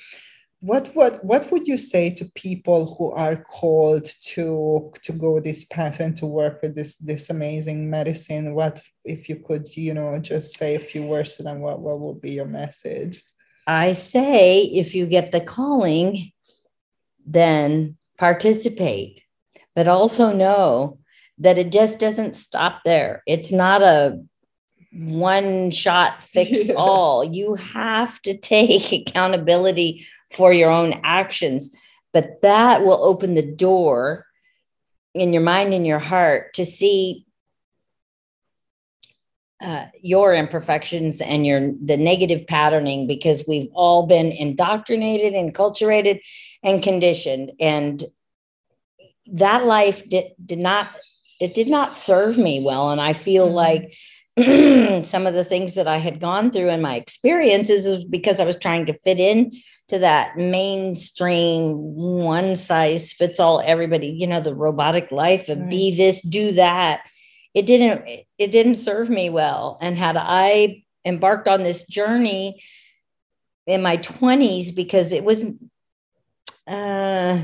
what 0.63 0.89
what 0.89 1.25
what 1.25 1.51
would 1.51 1.67
you 1.67 1.79
say 1.79 2.11
to 2.11 2.31
people 2.35 2.95
who 2.95 3.11
are 3.13 3.43
called 3.45 4.05
to 4.05 4.93
to 5.03 5.13
go 5.13 5.41
this 5.41 5.65
path 5.65 6.01
and 6.01 6.17
to 6.19 6.27
work 6.27 6.61
with 6.63 6.75
this 6.75 6.97
this 6.99 7.31
amazing 7.31 7.89
medicine? 7.89 8.55
What 8.55 8.83
if 9.05 9.29
you 9.29 9.37
could 9.37 9.75
you 9.77 9.95
know 9.95 10.19
just 10.19 10.57
say 10.57 10.75
a 10.75 10.81
few 10.81 11.05
words 11.05 11.37
to 11.37 11.43
them 11.43 11.61
what 11.61 11.81
what 11.81 11.99
would 12.01 12.21
be 12.21 12.33
your 12.33 12.47
message? 12.47 13.23
I 13.67 13.95
say 13.95 14.63
if 14.65 14.95
you 14.95 15.07
get 15.07 15.33
the 15.33 15.41
calling 15.41 16.33
then 17.27 17.97
participate 18.19 19.23
but 19.75 19.89
also 19.89 20.33
know 20.33 20.99
that 21.41 21.59
it 21.59 21.72
just 21.72 21.99
doesn't 21.99 22.34
stop 22.34 22.80
there 22.84 23.22
it's 23.26 23.53
not 23.53 23.82
a 23.82 24.20
one 24.93 25.70
shot 25.70 26.22
fix 26.22 26.68
yeah. 26.68 26.74
all 26.78 27.24
you 27.24 27.55
have 27.55 28.20
to 28.22 28.36
take 28.36 28.93
accountability 28.93 30.07
for 30.30 30.53
your 30.53 30.70
own 30.70 31.01
actions. 31.05 31.76
But 32.12 32.43
that 32.43 32.84
will 32.84 33.05
open 33.05 33.34
the 33.34 33.55
door 33.55 34.26
in 35.14 35.32
your 35.32 35.43
mind 35.43 35.74
and 35.74 35.86
your 35.86 35.99
heart 35.99 36.55
to 36.55 36.64
see 36.64 37.26
uh, 39.61 39.86
your 40.01 40.34
imperfections 40.34 41.20
and 41.20 41.47
your 41.47 41.72
the 41.84 41.99
negative 41.99 42.47
patterning 42.47 43.07
because 43.07 43.45
we've 43.47 43.68
all 43.74 44.07
been 44.07 44.32
indoctrinated 44.32 45.34
and 45.34 45.55
culturated 45.55 46.20
and 46.62 46.82
conditioned 46.82 47.53
and 47.61 48.03
that 49.32 49.66
life 49.66 50.09
did, 50.09 50.32
did 50.45 50.59
not 50.59 50.97
it 51.41 51.55
did 51.55 51.68
not 51.68 51.97
serve 51.97 52.38
me 52.38 52.61
well 52.61 52.91
and 52.91 53.01
i 53.01 53.12
feel 53.12 53.49
mm-hmm. 53.49 53.55
like 53.55 53.95
some 55.05 55.26
of 55.26 55.34
the 55.34 55.45
things 55.45 55.74
that 55.74 55.88
i 55.88 55.97
had 55.97 56.20
gone 56.20 56.51
through 56.51 56.68
in 56.68 56.80
my 56.80 56.95
experiences 56.95 57.86
is 57.86 58.05
because 58.05 58.38
i 58.41 58.45
was 58.45 58.57
trying 58.57 58.86
to 58.86 58.93
fit 58.93 59.18
in 59.18 59.53
to 59.88 59.99
that 59.99 60.36
mainstream 60.36 61.72
one 61.74 62.55
size 62.55 63.12
fits 63.12 63.41
all 63.41 63.61
everybody 63.64 64.09
you 64.09 64.26
know 64.26 64.41
the 64.41 64.55
robotic 64.55 65.11
life 65.11 65.49
of 65.49 65.59
right. 65.59 65.70
be 65.70 65.97
this 65.97 66.22
do 66.22 66.53
that 66.53 67.03
it 67.55 67.66
didn't 67.66 68.05
it 68.38 68.53
didn't 68.53 68.76
serve 68.76 69.11
me 69.11 69.28
well 69.30 69.78
and 69.80 69.99
had 69.99 70.16
i 70.16 70.82
embarked 71.05 71.49
on 71.49 71.62
this 71.62 71.86
journey 71.86 72.62
in 73.66 73.82
my 73.82 73.97
20s 73.97 74.74
because 74.74 75.12
it 75.12 75.24
was 75.24 75.45
uh 76.66 77.38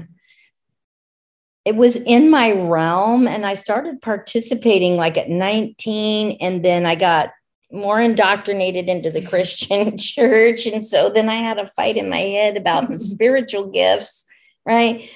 it 1.67 1.77
was 1.77 1.97
in 1.97 2.31
my 2.31 2.53
realm 2.53 3.29
and 3.29 3.45
i 3.45 3.53
started 3.53 4.01
participating 4.01 4.97
like 4.97 5.19
at 5.19 5.29
19 5.29 6.39
and 6.41 6.64
then 6.64 6.87
i 6.87 6.95
got 6.95 7.31
more 7.71 8.01
indoctrinated 8.01 8.89
into 8.89 9.11
the 9.11 9.25
Christian 9.25 9.99
church. 9.99 10.67
And 10.67 10.87
so 10.87 11.11
then 11.11 11.29
I 11.29 11.37
had 11.37 11.59
a 11.59 11.67
fight 11.67 11.97
in 11.97 12.09
my 12.09 12.19
head 12.19 12.57
about 12.57 12.89
the 12.89 12.99
spiritual 12.99 13.69
gifts, 13.69 14.27
right? 14.64 15.11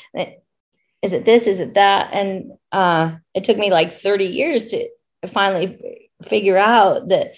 Is 1.02 1.12
it 1.12 1.24
this? 1.24 1.46
Is 1.46 1.60
it 1.60 1.74
that? 1.74 2.12
And 2.12 2.52
uh, 2.72 3.12
it 3.34 3.44
took 3.44 3.56
me 3.56 3.70
like 3.70 3.92
30 3.92 4.26
years 4.26 4.66
to 4.68 4.88
finally 5.26 6.10
figure 6.22 6.58
out 6.58 7.08
that 7.08 7.32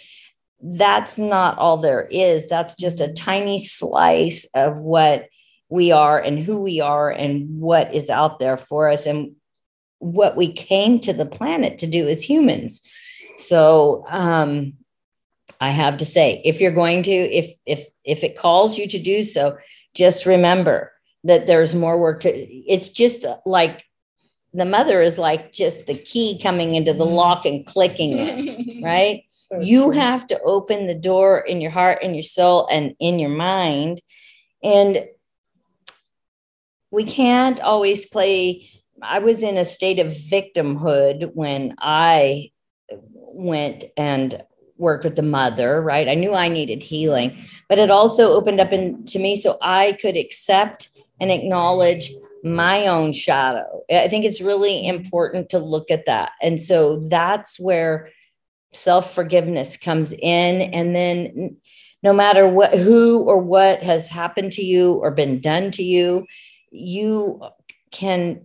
that's 0.61 1.19
not 1.19 1.59
all 1.59 1.77
there 1.77 2.07
is. 2.11 2.49
That's 2.49 2.75
just 2.75 3.01
a 3.01 3.13
tiny 3.13 3.63
slice 3.63 4.45
of 4.55 4.77
what 4.77 5.29
we 5.73 5.91
are 5.91 6.21
and 6.21 6.39
who 6.39 6.61
we 6.61 6.81
are 6.81 7.11
and 7.11 7.59
what 7.59 7.95
is 7.95 8.11
out 8.11 8.39
there 8.39 8.59
for 8.59 8.91
us 8.91 9.07
and 9.07 9.35
what 10.01 10.37
we 10.37 10.53
came 10.53 10.99
to 10.99 11.15
the 11.15 11.25
planet 11.25 11.79
to 11.79 11.87
do 11.87 12.07
as 12.09 12.23
humans. 12.23 12.83
So, 13.39 14.05
um, 14.09 14.75
I 15.63 15.71
have 15.71 15.97
to 15.99 16.05
say, 16.05 16.43
if 16.45 16.61
you're 16.61 16.73
going 16.73 17.03
to, 17.05 17.11
if 17.11 17.51
if 17.65 17.87
if 18.05 18.23
it 18.23 18.37
calls 18.37 18.77
you 18.77 18.87
to 18.89 18.99
do 18.99 19.23
so, 19.23 19.57
just 19.95 20.27
remember 20.27 20.93
that 21.25 21.47
there's 21.47 21.75
more 21.75 21.99
work 21.99 22.21
to. 22.21 22.31
It's 22.31 22.91
just 22.91 23.25
like 23.47 23.85
the 24.53 24.67
mother 24.67 25.01
is 25.01 25.19
like 25.19 25.53
just 25.53 25.87
the 25.87 25.97
key 25.97 26.39
coming 26.43 26.75
into 26.75 26.93
the 26.93 27.07
lock 27.07 27.47
and 27.47 27.65
clicking 27.65 28.19
it, 28.19 28.83
right? 28.85 29.23
So 29.29 29.61
you 29.61 29.85
true. 29.85 29.93
have 29.93 30.27
to 30.27 30.41
open 30.43 30.87
the 30.87 30.99
door 30.99 31.39
in 31.39 31.63
your 31.63 31.71
heart 31.71 32.01
and 32.03 32.15
your 32.15 32.25
soul 32.25 32.67
and 32.71 32.95
in 32.99 33.19
your 33.19 33.31
mind. 33.31 34.03
And 34.63 35.07
we 36.93 37.05
can't 37.05 37.59
always 37.61 38.07
play. 38.07 38.71
I 39.01 39.19
was 39.19 39.43
in 39.43 39.57
a 39.57 39.65
state 39.65 39.99
of 39.99 40.13
victimhood 40.13 41.35
when 41.35 41.75
I 41.79 42.53
went 43.17 43.85
and 43.97 44.45
worked 44.77 45.05
with 45.05 45.17
the 45.17 45.23
mother, 45.23 45.81
right? 45.81 46.07
I 46.07 46.15
knew 46.15 46.35
I 46.35 46.49
needed 46.49 46.83
healing, 46.83 47.37
but 47.69 47.79
it 47.79 47.91
also 47.91 48.33
opened 48.33 48.61
up 48.61 48.73
in, 48.73 49.05
to 49.07 49.19
me 49.19 49.37
so 49.37 49.59
I 49.63 49.93
could 50.01 50.17
accept 50.17 50.91
and 51.19 51.31
acknowledge 51.31 52.13
my 52.45 52.87
own 52.87 53.13
shadow. 53.13 53.83
I 53.91 54.09
think 54.09 54.25
it's 54.25 54.41
really 54.41 54.87
important 54.87 55.49
to 55.51 55.59
look 55.59 55.91
at 55.91 56.07
that. 56.07 56.33
And 56.43 56.61
so 56.61 57.01
that's 57.01 57.59
where 57.59 58.11
self 58.75 59.15
forgiveness 59.15 59.77
comes 59.77 60.13
in. 60.13 60.61
And 60.61 60.95
then 60.95 61.57
no 62.03 62.13
matter 62.13 62.49
what, 62.49 62.75
who 62.75 63.23
or 63.23 63.39
what 63.39 63.83
has 63.83 64.09
happened 64.09 64.53
to 64.55 64.63
you 64.63 64.95
or 64.95 65.13
been 65.13 65.39
done 65.41 65.71
to 65.73 65.85
you, 65.85 66.27
you 66.73 67.43
can 67.93 68.43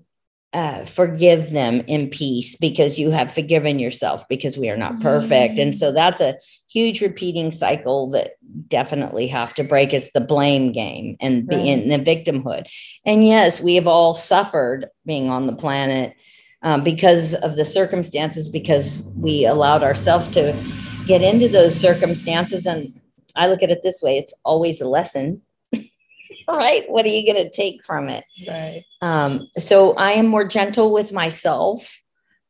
uh, 0.53 0.85
forgive 0.85 1.51
them 1.51 1.81
in 1.87 2.09
peace 2.09 2.55
because 2.55 2.97
you 2.97 3.11
have 3.11 3.33
forgiven 3.33 3.79
yourself 3.79 4.27
because 4.27 4.57
we 4.57 4.69
are 4.69 4.77
not 4.77 4.99
perfect. 5.01 5.53
Mm-hmm. 5.53 5.61
And 5.61 5.75
so 5.75 5.91
that's 5.91 6.21
a 6.21 6.35
huge 6.69 7.01
repeating 7.01 7.51
cycle 7.51 8.09
that 8.11 8.33
definitely 8.67 9.27
have 9.27 9.53
to 9.55 9.63
break. 9.63 9.93
It's 9.93 10.11
the 10.11 10.21
blame 10.21 10.71
game 10.71 11.17
and 11.19 11.47
right. 11.49 11.59
in 11.59 11.87
the 11.89 11.99
victimhood. 11.99 12.67
And 13.05 13.25
yes, 13.25 13.61
we 13.61 13.75
have 13.75 13.87
all 13.87 14.13
suffered 14.13 14.87
being 15.05 15.29
on 15.29 15.47
the 15.47 15.55
planet 15.55 16.15
um, 16.63 16.83
because 16.83 17.33
of 17.35 17.55
the 17.55 17.65
circumstances, 17.65 18.49
because 18.49 19.07
we 19.15 19.45
allowed 19.45 19.83
ourselves 19.83 20.27
to 20.29 20.59
get 21.05 21.21
into 21.21 21.47
those 21.47 21.75
circumstances. 21.79 22.65
And 22.65 22.99
I 23.35 23.47
look 23.47 23.63
at 23.63 23.71
it 23.71 23.83
this 23.83 24.01
way 24.01 24.17
it's 24.17 24.33
always 24.43 24.81
a 24.81 24.87
lesson 24.87 25.41
right? 26.55 26.89
What 26.89 27.05
are 27.05 27.09
you 27.09 27.31
going 27.31 27.43
to 27.43 27.49
take 27.49 27.85
from 27.85 28.09
it? 28.09 28.23
Right. 28.47 28.83
Um, 29.01 29.47
so 29.57 29.93
I 29.93 30.13
am 30.13 30.27
more 30.27 30.45
gentle 30.45 30.93
with 30.93 31.11
myself 31.11 32.01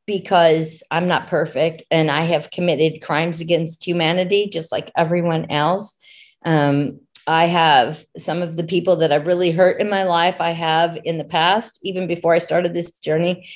because 0.06 0.84
I'm 0.92 1.08
not 1.08 1.28
perfect 1.28 1.84
and 1.92 2.10
I 2.10 2.22
have 2.22 2.52
committed 2.52 3.02
crimes 3.02 3.42
against 3.42 3.86
humanity 3.86 4.50
just 4.52 4.72
like 4.72 4.92
everyone 4.96 5.48
else. 5.50 6.00
Um, 6.46 7.02
I 7.28 7.46
have 7.48 8.06
some 8.18 8.42
of 8.42 8.56
the 8.56 8.64
people 8.64 8.96
that 8.98 9.12
I've 9.12 9.28
really 9.28 9.52
hurt 9.52 9.82
in 9.82 9.90
my 9.90 10.04
life, 10.04 10.40
I 10.40 10.52
have 10.52 10.98
in 11.04 11.18
the 11.18 11.26
past, 11.26 11.78
even 11.84 12.08
before 12.08 12.34
I 12.34 12.38
started 12.38 12.74
this 12.74 12.92
journey, 12.94 13.50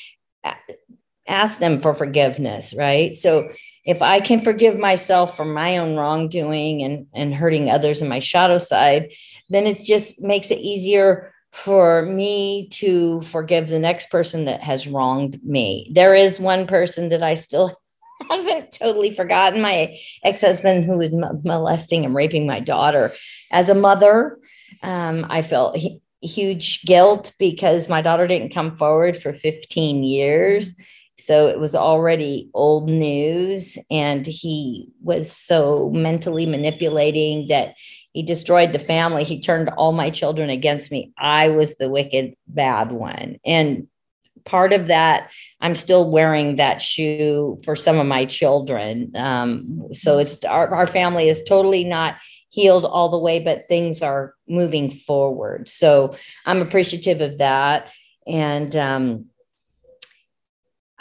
ask 1.25 1.59
them 1.59 1.79
for 1.79 1.93
forgiveness, 1.93 2.73
right? 2.77 3.15
So 3.15 3.49
if 3.84 4.01
I 4.01 4.19
can 4.19 4.39
forgive 4.39 4.77
myself 4.77 5.36
for 5.36 5.45
my 5.45 5.77
own 5.77 5.95
wrongdoing 5.95 6.84
and, 6.84 7.07
and 7.13 7.34
hurting 7.34 7.69
others 7.69 8.01
in 8.01 8.07
my 8.07 8.19
shadow 8.19 8.57
side, 8.57 9.11
then 9.49 9.65
it 9.65 9.77
just 9.84 10.21
makes 10.21 10.51
it 10.51 10.59
easier 10.59 11.34
for 11.51 12.03
me 12.03 12.69
to 12.69 13.21
forgive 13.21 13.67
the 13.67 13.79
next 13.79 14.09
person 14.09 14.45
that 14.45 14.61
has 14.61 14.88
wronged 14.88 15.43
me. 15.43 15.91
There 15.93 16.15
is 16.15 16.39
one 16.39 16.67
person 16.67 17.09
that 17.09 17.23
I 17.23 17.36
still 17.36 17.77
haven't 18.29 18.71
totally 18.71 19.11
forgotten 19.11 19.61
my 19.61 19.97
ex 20.23 20.41
husband 20.41 20.86
who 20.86 20.97
was 20.97 21.13
molesting 21.43 22.05
and 22.05 22.15
raping 22.15 22.45
my 22.45 22.59
daughter. 22.59 23.11
As 23.51 23.67
a 23.67 23.75
mother, 23.75 24.38
um, 24.84 25.25
I 25.29 25.41
felt 25.41 25.77
huge 26.21 26.84
guilt 26.84 27.34
because 27.39 27.89
my 27.89 28.01
daughter 28.01 28.27
didn't 28.27 28.53
come 28.53 28.77
forward 28.77 29.17
for 29.17 29.34
15 29.34 30.03
years. 30.03 30.79
So 31.22 31.47
it 31.47 31.59
was 31.59 31.76
already 31.76 32.49
old 32.53 32.89
news. 32.89 33.78
And 33.89 34.26
he 34.26 34.89
was 35.01 35.32
so 35.32 35.89
mentally 35.91 36.45
manipulating 36.45 37.47
that 37.47 37.76
he 38.13 38.24
destroyed 38.24 38.74
the 38.74 38.80
family. 38.80 39.24
He 39.24 39.39
turned 39.39 39.69
all 39.78 39.91
my 39.91 40.09
children 40.09 40.49
against 40.49 40.91
me. 40.91 41.13
I 41.17 41.49
was 41.49 41.76
the 41.76 41.89
wicked, 41.89 42.36
bad 42.47 42.91
one. 42.91 43.39
And 43.45 43.88
part 44.43 44.74
of 44.74 44.88
that, 44.88 45.30
I'm 45.61 45.76
still 45.76 46.11
wearing 46.11 46.57
that 46.57 46.82
shoe 46.82 47.61
for 47.63 47.76
some 47.76 47.99
of 47.99 48.07
my 48.07 48.26
children. 48.26 49.11
Um, 49.15 49.88
so 49.93 50.17
it's 50.17 50.43
our, 50.43 50.74
our 50.74 50.88
family 50.88 51.30
is 51.30 51.43
totally 51.43 51.84
not 51.84 52.15
healed 52.49 52.84
all 52.84 53.09
the 53.09 53.19
way, 53.19 53.39
but 53.39 53.63
things 53.63 54.01
are 54.01 54.34
moving 54.47 54.91
forward. 54.91 55.69
So 55.69 56.17
I'm 56.45 56.61
appreciative 56.61 57.22
of 57.22 57.38
that. 57.38 57.89
And 58.28 58.76
um, 58.76 59.26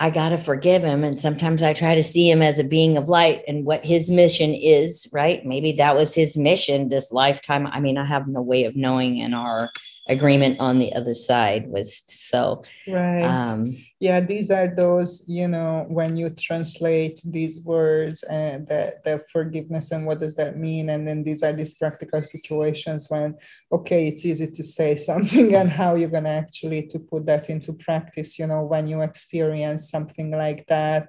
I 0.01 0.09
got 0.09 0.31
to 0.31 0.39
forgive 0.39 0.83
him. 0.83 1.05
And 1.05 1.21
sometimes 1.21 1.63
I 1.63 1.75
try 1.75 1.95
to 1.95 2.03
see 2.03 2.31
him 2.31 2.41
as 2.41 2.59
a 2.59 2.65
being 2.65 2.97
of 2.97 3.11
light 3.11 3.43
and 3.47 3.67
what 3.67 3.85
his 3.85 4.11
mission 4.11 4.55
is, 4.55 5.07
right? 5.13 5.45
Maybe 5.45 5.73
that 5.73 5.95
was 5.95 6.15
his 6.15 6.39
mission 6.39 6.89
this 6.89 7.13
lifetime. 7.13 7.67
I 7.67 7.81
mean, 7.81 7.99
I 7.99 8.07
have 8.07 8.27
no 8.27 8.41
way 8.41 8.65
of 8.65 8.75
knowing 8.75 9.19
in 9.19 9.35
our 9.35 9.71
agreement 10.11 10.59
on 10.61 10.79
the 10.79 10.93
other 10.95 11.15
side 11.15 11.69
was 11.69 12.03
so 12.07 12.63
right. 12.89 13.23
um, 13.23 13.75
yeah 14.01 14.21
these 14.21 14.51
are 14.51 14.69
those 14.75 15.25
you 15.29 15.49
know 15.49 15.87
when 15.89 16.17
you 16.17 16.29
translate 16.31 17.21
these 17.25 17.65
words 17.65 18.23
and 18.25 18.67
the, 18.67 18.93
the 19.05 19.23
forgiveness 19.33 19.91
and 19.91 20.07
what 20.07 20.19
does 20.19 20.35
that 20.37 20.57
mean? 20.57 20.91
And 20.91 21.07
then 21.07 21.23
these 21.23 21.43
are 21.43 21.53
these 21.53 21.75
practical 21.75 22.23
situations 22.23 23.07
when 23.09 23.37
okay 23.73 24.09
it's 24.09 24.25
easy 24.25 24.47
to 24.47 24.63
say 24.63 24.97
something 25.11 25.55
and 25.55 25.71
how 25.71 25.95
you're 25.95 26.11
going 26.11 26.25
to 26.25 26.31
actually 26.31 26.87
to 26.89 26.99
put 26.99 27.27
that 27.27 27.51
into 27.51 27.73
practice 27.73 28.39
you 28.39 28.47
know 28.47 28.63
when 28.63 28.87
you 28.87 29.01
experience 29.03 29.91
something 29.91 30.31
like 30.31 30.67
that. 30.67 31.09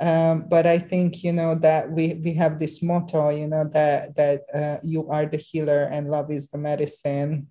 Um, 0.00 0.44
but 0.48 0.64
I 0.64 0.78
think 0.78 1.24
you 1.24 1.32
know 1.32 1.56
that 1.56 1.90
we 1.90 2.20
we 2.24 2.32
have 2.34 2.58
this 2.58 2.82
motto, 2.82 3.30
you 3.30 3.48
know 3.48 3.68
that 3.72 4.14
that 4.14 4.42
uh, 4.54 4.78
you 4.84 5.08
are 5.10 5.26
the 5.26 5.38
healer 5.38 5.84
and 5.90 6.08
love 6.08 6.30
is 6.30 6.50
the 6.50 6.58
medicine. 6.58 7.48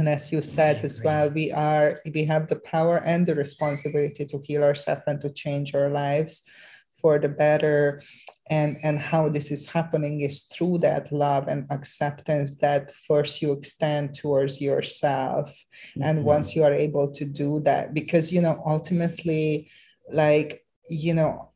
And 0.00 0.08
as 0.08 0.32
you 0.32 0.40
said 0.40 0.82
as 0.82 1.04
well, 1.04 1.28
we 1.28 1.52
are 1.52 2.00
we 2.14 2.24
have 2.24 2.48
the 2.48 2.56
power 2.56 3.02
and 3.04 3.26
the 3.26 3.34
responsibility 3.34 4.24
to 4.24 4.38
heal 4.38 4.64
ourselves 4.64 5.02
and 5.06 5.20
to 5.20 5.28
change 5.28 5.74
our 5.74 5.90
lives 5.90 6.48
for 6.88 7.18
the 7.18 7.28
better. 7.28 8.02
And, 8.48 8.78
and 8.82 8.98
how 8.98 9.28
this 9.28 9.50
is 9.50 9.70
happening 9.70 10.22
is 10.22 10.44
through 10.44 10.78
that 10.78 11.12
love 11.12 11.48
and 11.48 11.66
acceptance 11.70 12.56
that 12.56 12.92
first 13.06 13.42
you 13.42 13.52
extend 13.52 14.14
towards 14.14 14.58
yourself. 14.58 15.50
Mm-hmm. 15.50 16.02
And 16.02 16.24
once 16.24 16.56
you 16.56 16.64
are 16.64 16.74
able 16.74 17.12
to 17.12 17.24
do 17.26 17.60
that, 17.60 17.92
because 17.92 18.32
you 18.32 18.40
know, 18.40 18.60
ultimately, 18.66 19.70
like, 20.10 20.64
you 20.88 21.12
know, 21.12 21.50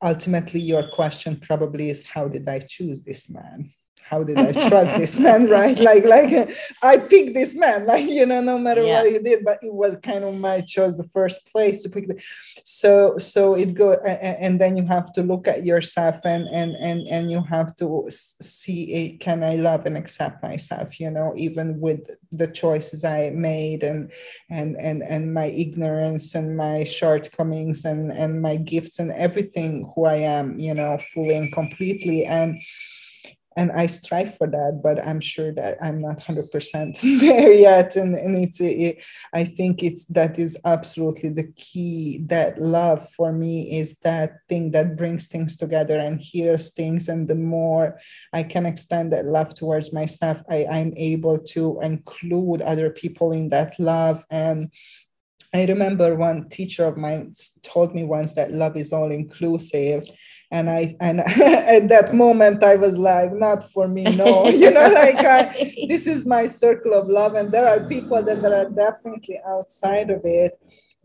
ultimately 0.00 0.60
your 0.60 0.88
question 0.94 1.36
probably 1.36 1.90
is 1.90 2.06
how 2.06 2.28
did 2.28 2.48
I 2.48 2.60
choose 2.60 3.02
this 3.02 3.28
man? 3.28 3.72
How 4.08 4.22
did 4.22 4.38
I 4.38 4.52
trust 4.52 4.96
this 4.96 5.18
man, 5.18 5.48
right? 5.58 5.78
Like, 5.78 6.04
like 6.04 6.56
I 6.82 6.96
picked 6.96 7.34
this 7.34 7.54
man, 7.54 7.86
like 7.86 8.08
you 8.08 8.24
know, 8.24 8.40
no 8.40 8.58
matter 8.58 8.82
yeah. 8.82 9.02
what 9.02 9.12
he 9.12 9.18
did, 9.18 9.44
but 9.44 9.58
it 9.62 9.72
was 9.72 9.96
kind 10.02 10.24
of 10.24 10.34
my 10.34 10.62
choice, 10.62 10.96
the 10.96 11.04
first 11.04 11.52
place 11.52 11.82
to 11.82 11.90
pick. 11.90 12.08
The, 12.08 12.20
so, 12.64 13.18
so 13.18 13.54
it 13.54 13.74
go, 13.74 13.92
and 14.04 14.60
then 14.60 14.76
you 14.76 14.86
have 14.86 15.12
to 15.12 15.22
look 15.22 15.46
at 15.46 15.64
yourself, 15.66 16.20
and 16.24 16.48
and 16.48 16.74
and 16.76 17.06
and 17.08 17.30
you 17.30 17.42
have 17.42 17.76
to 17.76 18.06
see, 18.08 18.94
eh, 18.94 19.16
can 19.20 19.44
I 19.44 19.56
love 19.56 19.84
and 19.84 19.96
accept 19.96 20.42
myself? 20.42 20.98
You 20.98 21.10
know, 21.10 21.34
even 21.36 21.78
with 21.78 22.10
the 22.32 22.48
choices 22.48 23.04
I 23.04 23.30
made, 23.30 23.82
and 23.82 24.10
and 24.48 24.76
and 24.80 25.02
and 25.02 25.34
my 25.34 25.46
ignorance 25.46 26.34
and 26.34 26.56
my 26.56 26.84
shortcomings, 26.84 27.84
and 27.84 28.10
and 28.10 28.40
my 28.40 28.56
gifts 28.56 28.98
and 28.98 29.10
everything 29.12 29.92
who 29.94 30.06
I 30.06 30.16
am, 30.16 30.58
you 30.58 30.72
know, 30.72 30.98
fully 31.12 31.36
and 31.36 31.52
completely, 31.52 32.24
and 32.24 32.58
and 33.58 33.72
I 33.72 33.88
strive 33.88 34.36
for 34.36 34.46
that, 34.46 34.82
but 34.84 35.04
I'm 35.04 35.18
sure 35.18 35.50
that 35.54 35.78
I'm 35.82 36.00
not 36.00 36.18
100% 36.18 37.20
there 37.20 37.52
yet. 37.52 37.96
And, 37.96 38.14
and 38.14 38.36
it's, 38.36 38.60
it, 38.60 39.02
I 39.34 39.42
think 39.42 39.82
it's, 39.82 40.04
that 40.06 40.38
is 40.38 40.56
absolutely 40.64 41.30
the 41.30 41.52
key 41.56 42.20
that 42.26 42.60
love 42.60 43.10
for 43.10 43.32
me 43.32 43.80
is 43.80 43.98
that 44.04 44.34
thing 44.48 44.70
that 44.70 44.96
brings 44.96 45.26
things 45.26 45.56
together 45.56 45.98
and 45.98 46.20
heals 46.20 46.70
things. 46.70 47.08
And 47.08 47.26
the 47.26 47.34
more 47.34 47.98
I 48.32 48.44
can 48.44 48.64
extend 48.64 49.12
that 49.12 49.24
love 49.24 49.54
towards 49.54 49.92
myself, 49.92 50.40
I, 50.48 50.64
I'm 50.70 50.92
able 50.96 51.40
to 51.54 51.80
include 51.82 52.62
other 52.62 52.90
people 52.90 53.32
in 53.32 53.48
that 53.48 53.76
love 53.80 54.24
and 54.30 54.70
I 55.54 55.64
remember 55.64 56.14
one 56.14 56.48
teacher 56.48 56.84
of 56.84 56.96
mine 56.96 57.34
told 57.62 57.94
me 57.94 58.04
once 58.04 58.34
that 58.34 58.52
love 58.52 58.76
is 58.76 58.92
all 58.92 59.10
inclusive. 59.10 60.04
And 60.50 60.70
i 60.70 60.94
and 61.02 61.20
at 61.76 61.88
that 61.88 62.14
moment 62.14 62.64
i 62.64 62.74
was 62.74 62.96
like 62.96 63.34
not 63.34 63.70
for 63.70 63.86
me 63.86 64.04
no. 64.16 64.48
You 64.62 64.70
know 64.70 64.88
like 64.88 65.18
I, 65.18 65.74
this 65.88 66.06
is 66.06 66.24
my 66.24 66.46
circle 66.46 66.94
of 66.94 67.08
love 67.08 67.34
and 67.34 67.52
there 67.52 67.68
are 67.68 67.86
people 67.86 68.22
that, 68.22 68.40
that 68.40 68.52
are 68.52 68.70
definitely 68.70 69.38
outside 69.46 70.08
of 70.08 70.22
it 70.24 70.58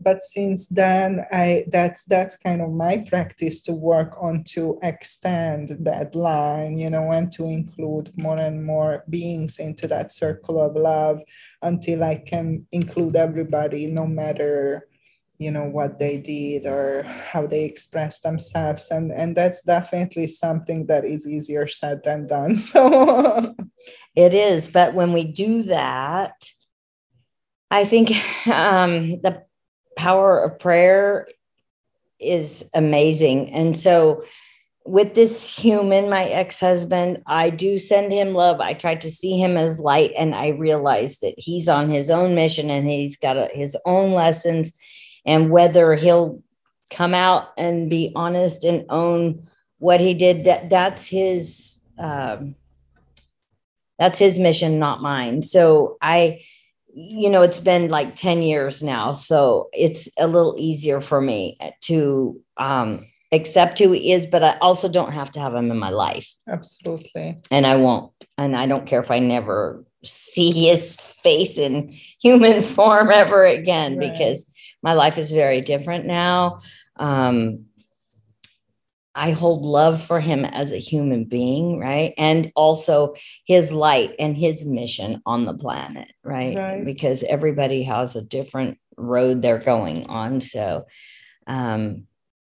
but 0.04 0.20
since 0.20 0.68
then 0.68 1.24
i 1.32 1.64
that's 1.70 2.04
that's 2.04 2.36
kind 2.36 2.60
of 2.60 2.70
my 2.70 3.04
practice 3.08 3.60
to 3.62 3.72
work 3.72 4.16
on 4.20 4.44
to 4.44 4.78
extend 4.82 5.70
that 5.80 6.14
line 6.14 6.76
you 6.76 6.90
know 6.90 7.10
and 7.10 7.32
to 7.32 7.44
include 7.46 8.10
more 8.16 8.38
and 8.38 8.64
more 8.64 9.04
beings 9.10 9.58
into 9.58 9.88
that 9.88 10.10
circle 10.10 10.60
of 10.60 10.76
love 10.76 11.20
until 11.62 12.04
i 12.04 12.14
can 12.14 12.64
include 12.72 13.16
everybody 13.16 13.86
no 13.86 14.06
matter 14.06 14.86
you 15.38 15.50
know 15.50 15.64
what 15.64 15.98
they 15.98 16.18
did 16.18 16.64
or 16.64 17.02
how 17.02 17.46
they 17.46 17.64
express 17.64 18.20
themselves. 18.20 18.90
And 18.90 19.10
and 19.12 19.36
that's 19.36 19.62
definitely 19.62 20.28
something 20.28 20.86
that 20.86 21.04
is 21.04 21.26
easier 21.26 21.66
said 21.66 22.02
than 22.04 22.26
done 22.26 22.54
so. 22.70 23.54
It 24.14 24.32
is 24.32 24.68
but 24.68 24.94
when 24.94 25.12
we 25.12 25.24
do 25.24 25.64
that 25.64 26.48
i 27.70 27.84
think 27.84 28.10
um, 28.46 29.20
the 29.22 29.42
power 29.96 30.42
of 30.42 30.58
prayer 30.58 31.28
is 32.18 32.70
amazing. 32.74 33.52
And 33.52 33.76
so 33.76 34.24
with 34.86 35.14
this 35.14 35.48
human 35.56 36.10
my 36.10 36.26
ex-husband 36.26 37.22
i 37.26 37.48
do 37.48 37.78
send 37.78 38.12
him 38.12 38.34
love. 38.34 38.60
I 38.60 38.74
try 38.74 38.94
to 38.96 39.10
see 39.10 39.38
him 39.38 39.56
as 39.56 39.80
light 39.80 40.12
and 40.16 40.34
i 40.34 40.48
realize 40.48 41.20
that 41.20 41.34
he's 41.38 41.68
on 41.68 41.90
his 41.90 42.10
own 42.10 42.34
mission 42.34 42.68
and 42.68 42.88
he's 42.88 43.16
got 43.16 43.36
a, 43.36 43.46
his 43.46 43.76
own 43.86 44.12
lessons. 44.12 44.72
And 45.26 45.50
whether 45.50 45.94
he'll 45.94 46.42
come 46.90 47.14
out 47.14 47.48
and 47.56 47.88
be 47.88 48.12
honest 48.14 48.64
and 48.64 48.84
own 48.90 49.48
what 49.78 50.00
he 50.00 50.12
did 50.12 50.44
that 50.44 50.68
that's 50.68 51.06
his 51.06 51.82
um, 51.98 52.54
that's 53.98 54.18
his 54.18 54.38
mission 54.38 54.78
not 54.78 55.00
mine. 55.00 55.40
So 55.42 55.96
i 56.02 56.42
you 56.94 57.28
know 57.28 57.42
it's 57.42 57.60
been 57.60 57.88
like 57.88 58.14
10 58.14 58.42
years 58.42 58.82
now 58.82 59.12
so 59.12 59.68
it's 59.72 60.08
a 60.18 60.26
little 60.26 60.54
easier 60.58 61.00
for 61.00 61.20
me 61.20 61.58
to 61.80 62.40
um, 62.56 63.06
accept 63.32 63.78
who 63.78 63.92
he 63.92 64.12
is 64.12 64.26
but 64.26 64.42
i 64.42 64.56
also 64.58 64.88
don't 64.88 65.12
have 65.12 65.30
to 65.30 65.40
have 65.40 65.54
him 65.54 65.70
in 65.70 65.78
my 65.78 65.90
life 65.90 66.32
absolutely 66.48 67.36
and 67.50 67.66
i 67.66 67.74
won't 67.74 68.12
and 68.38 68.56
i 68.56 68.66
don't 68.66 68.86
care 68.86 69.00
if 69.00 69.10
i 69.10 69.18
never 69.18 69.84
see 70.04 70.52
his 70.52 70.96
face 71.22 71.58
in 71.58 71.88
human 72.22 72.62
form 72.62 73.10
ever 73.10 73.44
again 73.44 73.98
right. 73.98 74.12
because 74.12 74.54
my 74.84 74.92
life 74.92 75.16
is 75.16 75.32
very 75.32 75.62
different 75.62 76.04
now. 76.04 76.60
Um, 76.96 77.64
I 79.14 79.30
hold 79.30 79.62
love 79.62 80.02
for 80.02 80.18
him 80.20 80.44
as 80.44 80.72
a 80.72 80.78
human 80.78 81.24
being, 81.24 81.78
right? 81.78 82.14
And 82.18 82.50
also 82.56 83.14
his 83.44 83.72
light 83.72 84.14
and 84.18 84.36
his 84.36 84.64
mission 84.64 85.22
on 85.24 85.44
the 85.44 85.54
planet, 85.54 86.12
right? 86.24 86.56
right. 86.56 86.84
Because 86.84 87.22
everybody 87.22 87.84
has 87.84 88.16
a 88.16 88.22
different 88.22 88.78
road 88.96 89.40
they're 89.40 89.58
going 89.58 90.08
on. 90.08 90.40
So, 90.40 90.86
um, 91.46 92.06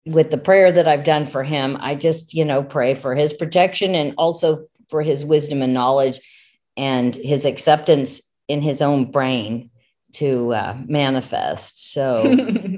with 0.05 0.31
the 0.31 0.37
prayer 0.37 0.71
that 0.71 0.87
I've 0.87 1.05
done 1.05 1.25
for 1.25 1.43
him, 1.43 1.77
I 1.79 1.95
just, 1.95 2.33
you 2.33 2.43
know, 2.43 2.61
pray 2.61 2.93
for 2.93 3.15
his 3.15 3.33
protection 3.33 3.95
and 3.95 4.13
also 4.17 4.67
for 4.89 5.01
his 5.01 5.23
wisdom 5.23 5.61
and 5.61 5.73
knowledge 5.73 6.19
and 6.75 7.15
his 7.15 7.45
acceptance 7.45 8.21
in 8.47 8.61
his 8.61 8.81
own 8.81 9.11
brain 9.11 9.69
to 10.13 10.53
uh, 10.53 10.77
manifest. 10.85 11.91
So, 11.91 12.35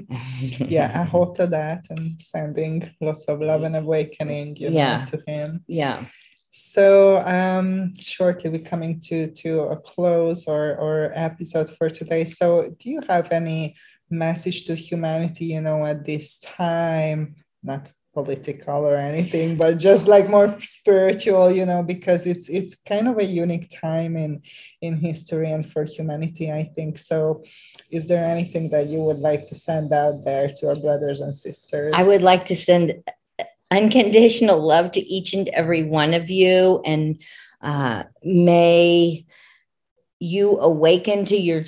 yeah, 0.68 0.92
I 0.94 1.04
hope 1.04 1.36
to 1.36 1.46
that 1.48 1.86
and 1.90 2.20
sending 2.20 2.90
lots 3.00 3.24
of 3.26 3.40
love 3.40 3.62
and 3.62 3.76
awakening, 3.76 4.56
you 4.56 4.70
know, 4.70 4.76
yeah. 4.76 5.04
to 5.06 5.22
him. 5.26 5.64
Yeah. 5.66 6.04
So, 6.48 7.20
um, 7.26 7.94
shortly 7.98 8.48
we're 8.48 8.62
coming 8.62 8.98
to 9.00 9.30
to 9.30 9.60
a 9.60 9.76
close 9.76 10.46
or 10.46 10.76
or 10.76 11.10
episode 11.14 11.68
for 11.76 11.90
today. 11.90 12.24
So, 12.24 12.74
do 12.78 12.88
you 12.88 13.00
have 13.08 13.30
any 13.30 13.76
message 14.08 14.64
to 14.64 14.74
humanity? 14.74 15.46
You 15.46 15.60
know, 15.60 15.84
at 15.84 16.04
this 16.04 16.38
time, 16.38 17.34
not 17.62 17.92
political 18.18 18.80
or 18.90 18.96
anything 18.96 19.56
but 19.56 19.78
just 19.88 20.08
like 20.08 20.28
more 20.28 20.48
spiritual 20.60 21.46
you 21.50 21.66
know 21.70 21.82
because 21.82 22.26
it's 22.26 22.48
it's 22.48 22.74
kind 22.74 23.06
of 23.08 23.18
a 23.18 23.24
unique 23.24 23.68
time 23.68 24.16
in 24.16 24.32
in 24.80 24.96
history 24.96 25.50
and 25.50 25.64
for 25.70 25.84
humanity 25.84 26.46
i 26.50 26.64
think. 26.76 26.98
So 26.98 27.42
is 27.90 28.06
there 28.06 28.24
anything 28.24 28.70
that 28.70 28.86
you 28.86 29.00
would 29.00 29.18
like 29.18 29.46
to 29.48 29.54
send 29.54 29.92
out 29.92 30.24
there 30.24 30.52
to 30.56 30.68
our 30.68 30.76
brothers 30.76 31.20
and 31.20 31.34
sisters? 31.34 31.94
I 31.96 32.04
would 32.04 32.22
like 32.22 32.44
to 32.46 32.56
send 32.56 32.94
unconditional 33.70 34.60
love 34.64 34.92
to 34.92 35.00
each 35.00 35.32
and 35.34 35.48
every 35.48 35.82
one 35.82 36.14
of 36.14 36.30
you 36.30 36.80
and 36.84 37.20
uh, 37.62 38.04
may 38.22 39.26
you 40.20 40.58
awaken 40.58 41.24
to 41.26 41.36
your 41.36 41.64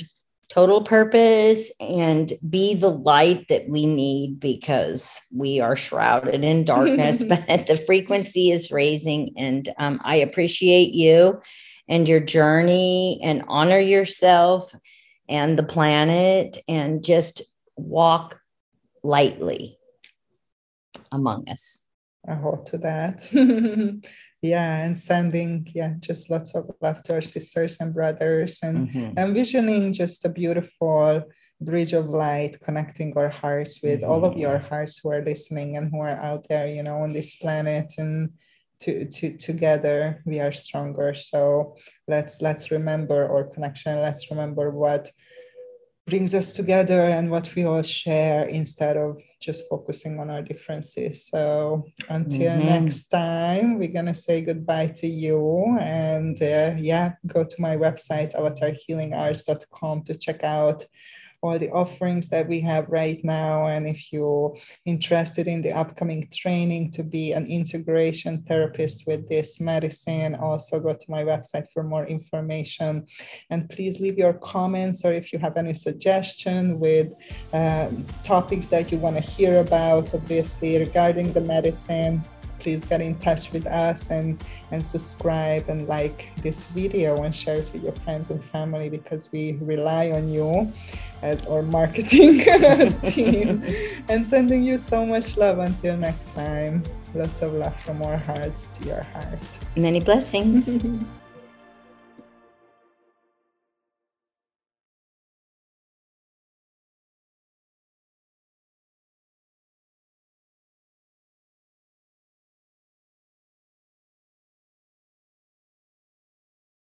total 0.49 0.83
purpose 0.83 1.71
and 1.79 2.33
be 2.49 2.75
the 2.75 2.91
light 2.91 3.47
that 3.49 3.69
we 3.69 3.87
need 3.87 4.41
because 4.41 5.21
we 5.35 5.61
are 5.61 5.77
shrouded 5.77 6.43
in 6.45 6.65
darkness, 6.65 7.23
but 7.29 7.67
the 7.67 7.83
frequency 7.87 8.51
is 8.51 8.71
raising. 8.71 9.35
And 9.37 9.69
um, 9.79 10.01
I 10.03 10.17
appreciate 10.17 10.95
you 10.95 11.41
and 11.89 12.09
your 12.09 12.21
journey 12.21 13.21
and 13.23 13.45
honor 13.49 13.79
yourself 13.79 14.75
and 15.29 15.59
the 15.59 15.63
planet 15.63 16.59
and 16.67 17.05
just 17.05 17.43
walk 17.77 18.41
lightly 19.03 19.79
among 21.13 21.49
us. 21.49 21.85
I 22.27 22.35
hold 22.35 22.67
to 22.67 22.79
that. 22.79 23.23
yeah 24.43 24.85
and 24.85 24.97
sending 24.97 25.67
yeah 25.75 25.95
just 25.99 26.31
lots 26.31 26.55
of 26.55 26.71
love 26.81 27.03
to 27.03 27.15
our 27.15 27.21
sisters 27.21 27.79
and 27.81 27.93
brothers 27.93 28.61
and 28.63 28.89
mm-hmm. 28.89 29.19
envisioning 29.19 29.93
just 29.93 30.25
a 30.25 30.29
beautiful 30.29 31.23
bridge 31.61 31.93
of 31.93 32.07
light 32.07 32.57
connecting 32.61 33.17
our 33.17 33.29
hearts 33.29 33.81
with 33.83 34.01
mm-hmm. 34.01 34.11
all 34.11 34.25
of 34.25 34.37
your 34.37 34.59
mm-hmm. 34.59 34.69
hearts 34.69 34.99
who 34.99 35.11
are 35.11 35.23
listening 35.23 35.77
and 35.77 35.91
who 35.91 36.01
are 36.01 36.21
out 36.21 36.47
there 36.49 36.69
you 36.69 36.83
know 36.83 36.99
on 36.99 37.13
this 37.13 37.35
planet 37.37 37.93
and 37.99 38.31
to, 38.81 39.07
to 39.07 39.37
together 39.37 40.23
we 40.25 40.39
are 40.39 40.53
stronger 40.53 41.13
so 41.13 41.75
let's 42.07 42.41
let's 42.41 42.71
remember 42.71 43.29
our 43.29 43.43
connection 43.43 44.01
let's 44.01 44.31
remember 44.31 44.71
what 44.71 45.11
brings 46.09 46.35
us 46.35 46.53
together 46.53 47.01
and 47.01 47.31
what 47.31 47.55
we 47.55 47.65
all 47.65 47.83
share 47.83 48.49
instead 48.49 48.97
of 48.97 49.19
just 49.41 49.69
focusing 49.69 50.19
on 50.19 50.31
our 50.31 50.43
differences. 50.43 51.27
So 51.27 51.85
until 52.09 52.53
mm-hmm. 52.53 52.67
next 52.67 53.09
time, 53.09 53.79
we're 53.79 53.93
gonna 53.93 54.15
say 54.15 54.41
goodbye 54.41 54.89
to 54.97 55.07
you 55.07 55.77
and 55.81 56.41
uh, 56.43 56.75
yeah, 56.77 57.13
go 57.27 57.45
to 57.45 57.61
my 57.61 57.77
website 57.77 58.35
avatarhealingarts.com 58.35 60.03
to 60.05 60.15
check 60.15 60.45
out 60.45 60.85
all 61.41 61.59
the 61.59 61.71
offerings 61.71 62.29
that 62.29 62.49
we 62.49 62.61
have 62.61 62.89
right 62.89 63.21
now. 63.23 63.67
And 63.67 63.87
if 63.87 64.13
you're 64.13 64.57
interested 64.85 65.47
in 65.47 65.63
the 65.63 65.73
upcoming 65.73 66.29
training 66.33 66.91
to 66.93 67.03
be 67.03 67.33
an 67.33 67.47
integration 67.47 68.43
therapist 68.43 69.07
with 69.07 69.29
this 69.29 69.61
medicine, 69.61 70.35
also 70.35 70.81
go 70.81 70.93
to 70.93 71.11
my 71.11 71.23
website 71.23 71.67
for 71.73 71.83
more 71.83 72.07
information. 72.07 73.07
And 73.51 73.69
please 73.71 74.01
leave 74.01 74.19
your 74.19 74.35
comments 74.35 75.05
or 75.05 75.13
if 75.13 75.33
you 75.33 75.39
have 75.39 75.57
any 75.57 75.75
suggestion 75.75 76.81
with 76.81 77.09
uh, 77.53 77.91
topics 78.25 78.67
that 78.69 78.91
you 78.91 78.99
want 78.99 79.17
to 79.17 79.23
hear 79.23 79.61
about, 79.61 80.15
obviously, 80.15 80.79
regarding 80.79 81.33
the 81.33 81.41
medicine 81.41 82.23
please 82.69 82.85
get 82.85 83.01
in 83.01 83.15
touch 83.17 83.51
with 83.51 83.67
us 83.67 84.11
and 84.11 84.45
and 84.73 84.85
subscribe 84.85 85.65
and 85.71 85.89
like 85.89 86.29
this 86.43 86.67
video 86.67 87.17
and 87.25 87.35
share 87.35 87.57
it 87.57 87.73
with 87.73 87.83
your 87.83 87.97
friends 88.05 88.29
and 88.29 88.45
family 88.45 88.91
because 88.91 89.33
we 89.33 89.57
rely 89.63 90.11
on 90.11 90.29
you 90.29 90.71
as 91.23 91.47
our 91.47 91.63
marketing 91.63 92.41
team. 93.05 93.65
And 94.11 94.21
sending 94.27 94.63
you 94.63 94.77
so 94.77 95.07
much 95.07 95.39
love 95.39 95.61
until 95.61 95.97
next 95.97 96.35
time. 96.35 96.83
Lots 97.15 97.41
of 97.41 97.55
love 97.55 97.75
from 97.81 98.03
our 98.03 98.19
hearts 98.19 98.67
to 98.75 98.85
your 98.85 99.03
heart. 99.15 99.47
Many 99.75 100.01
blessings 100.01 100.79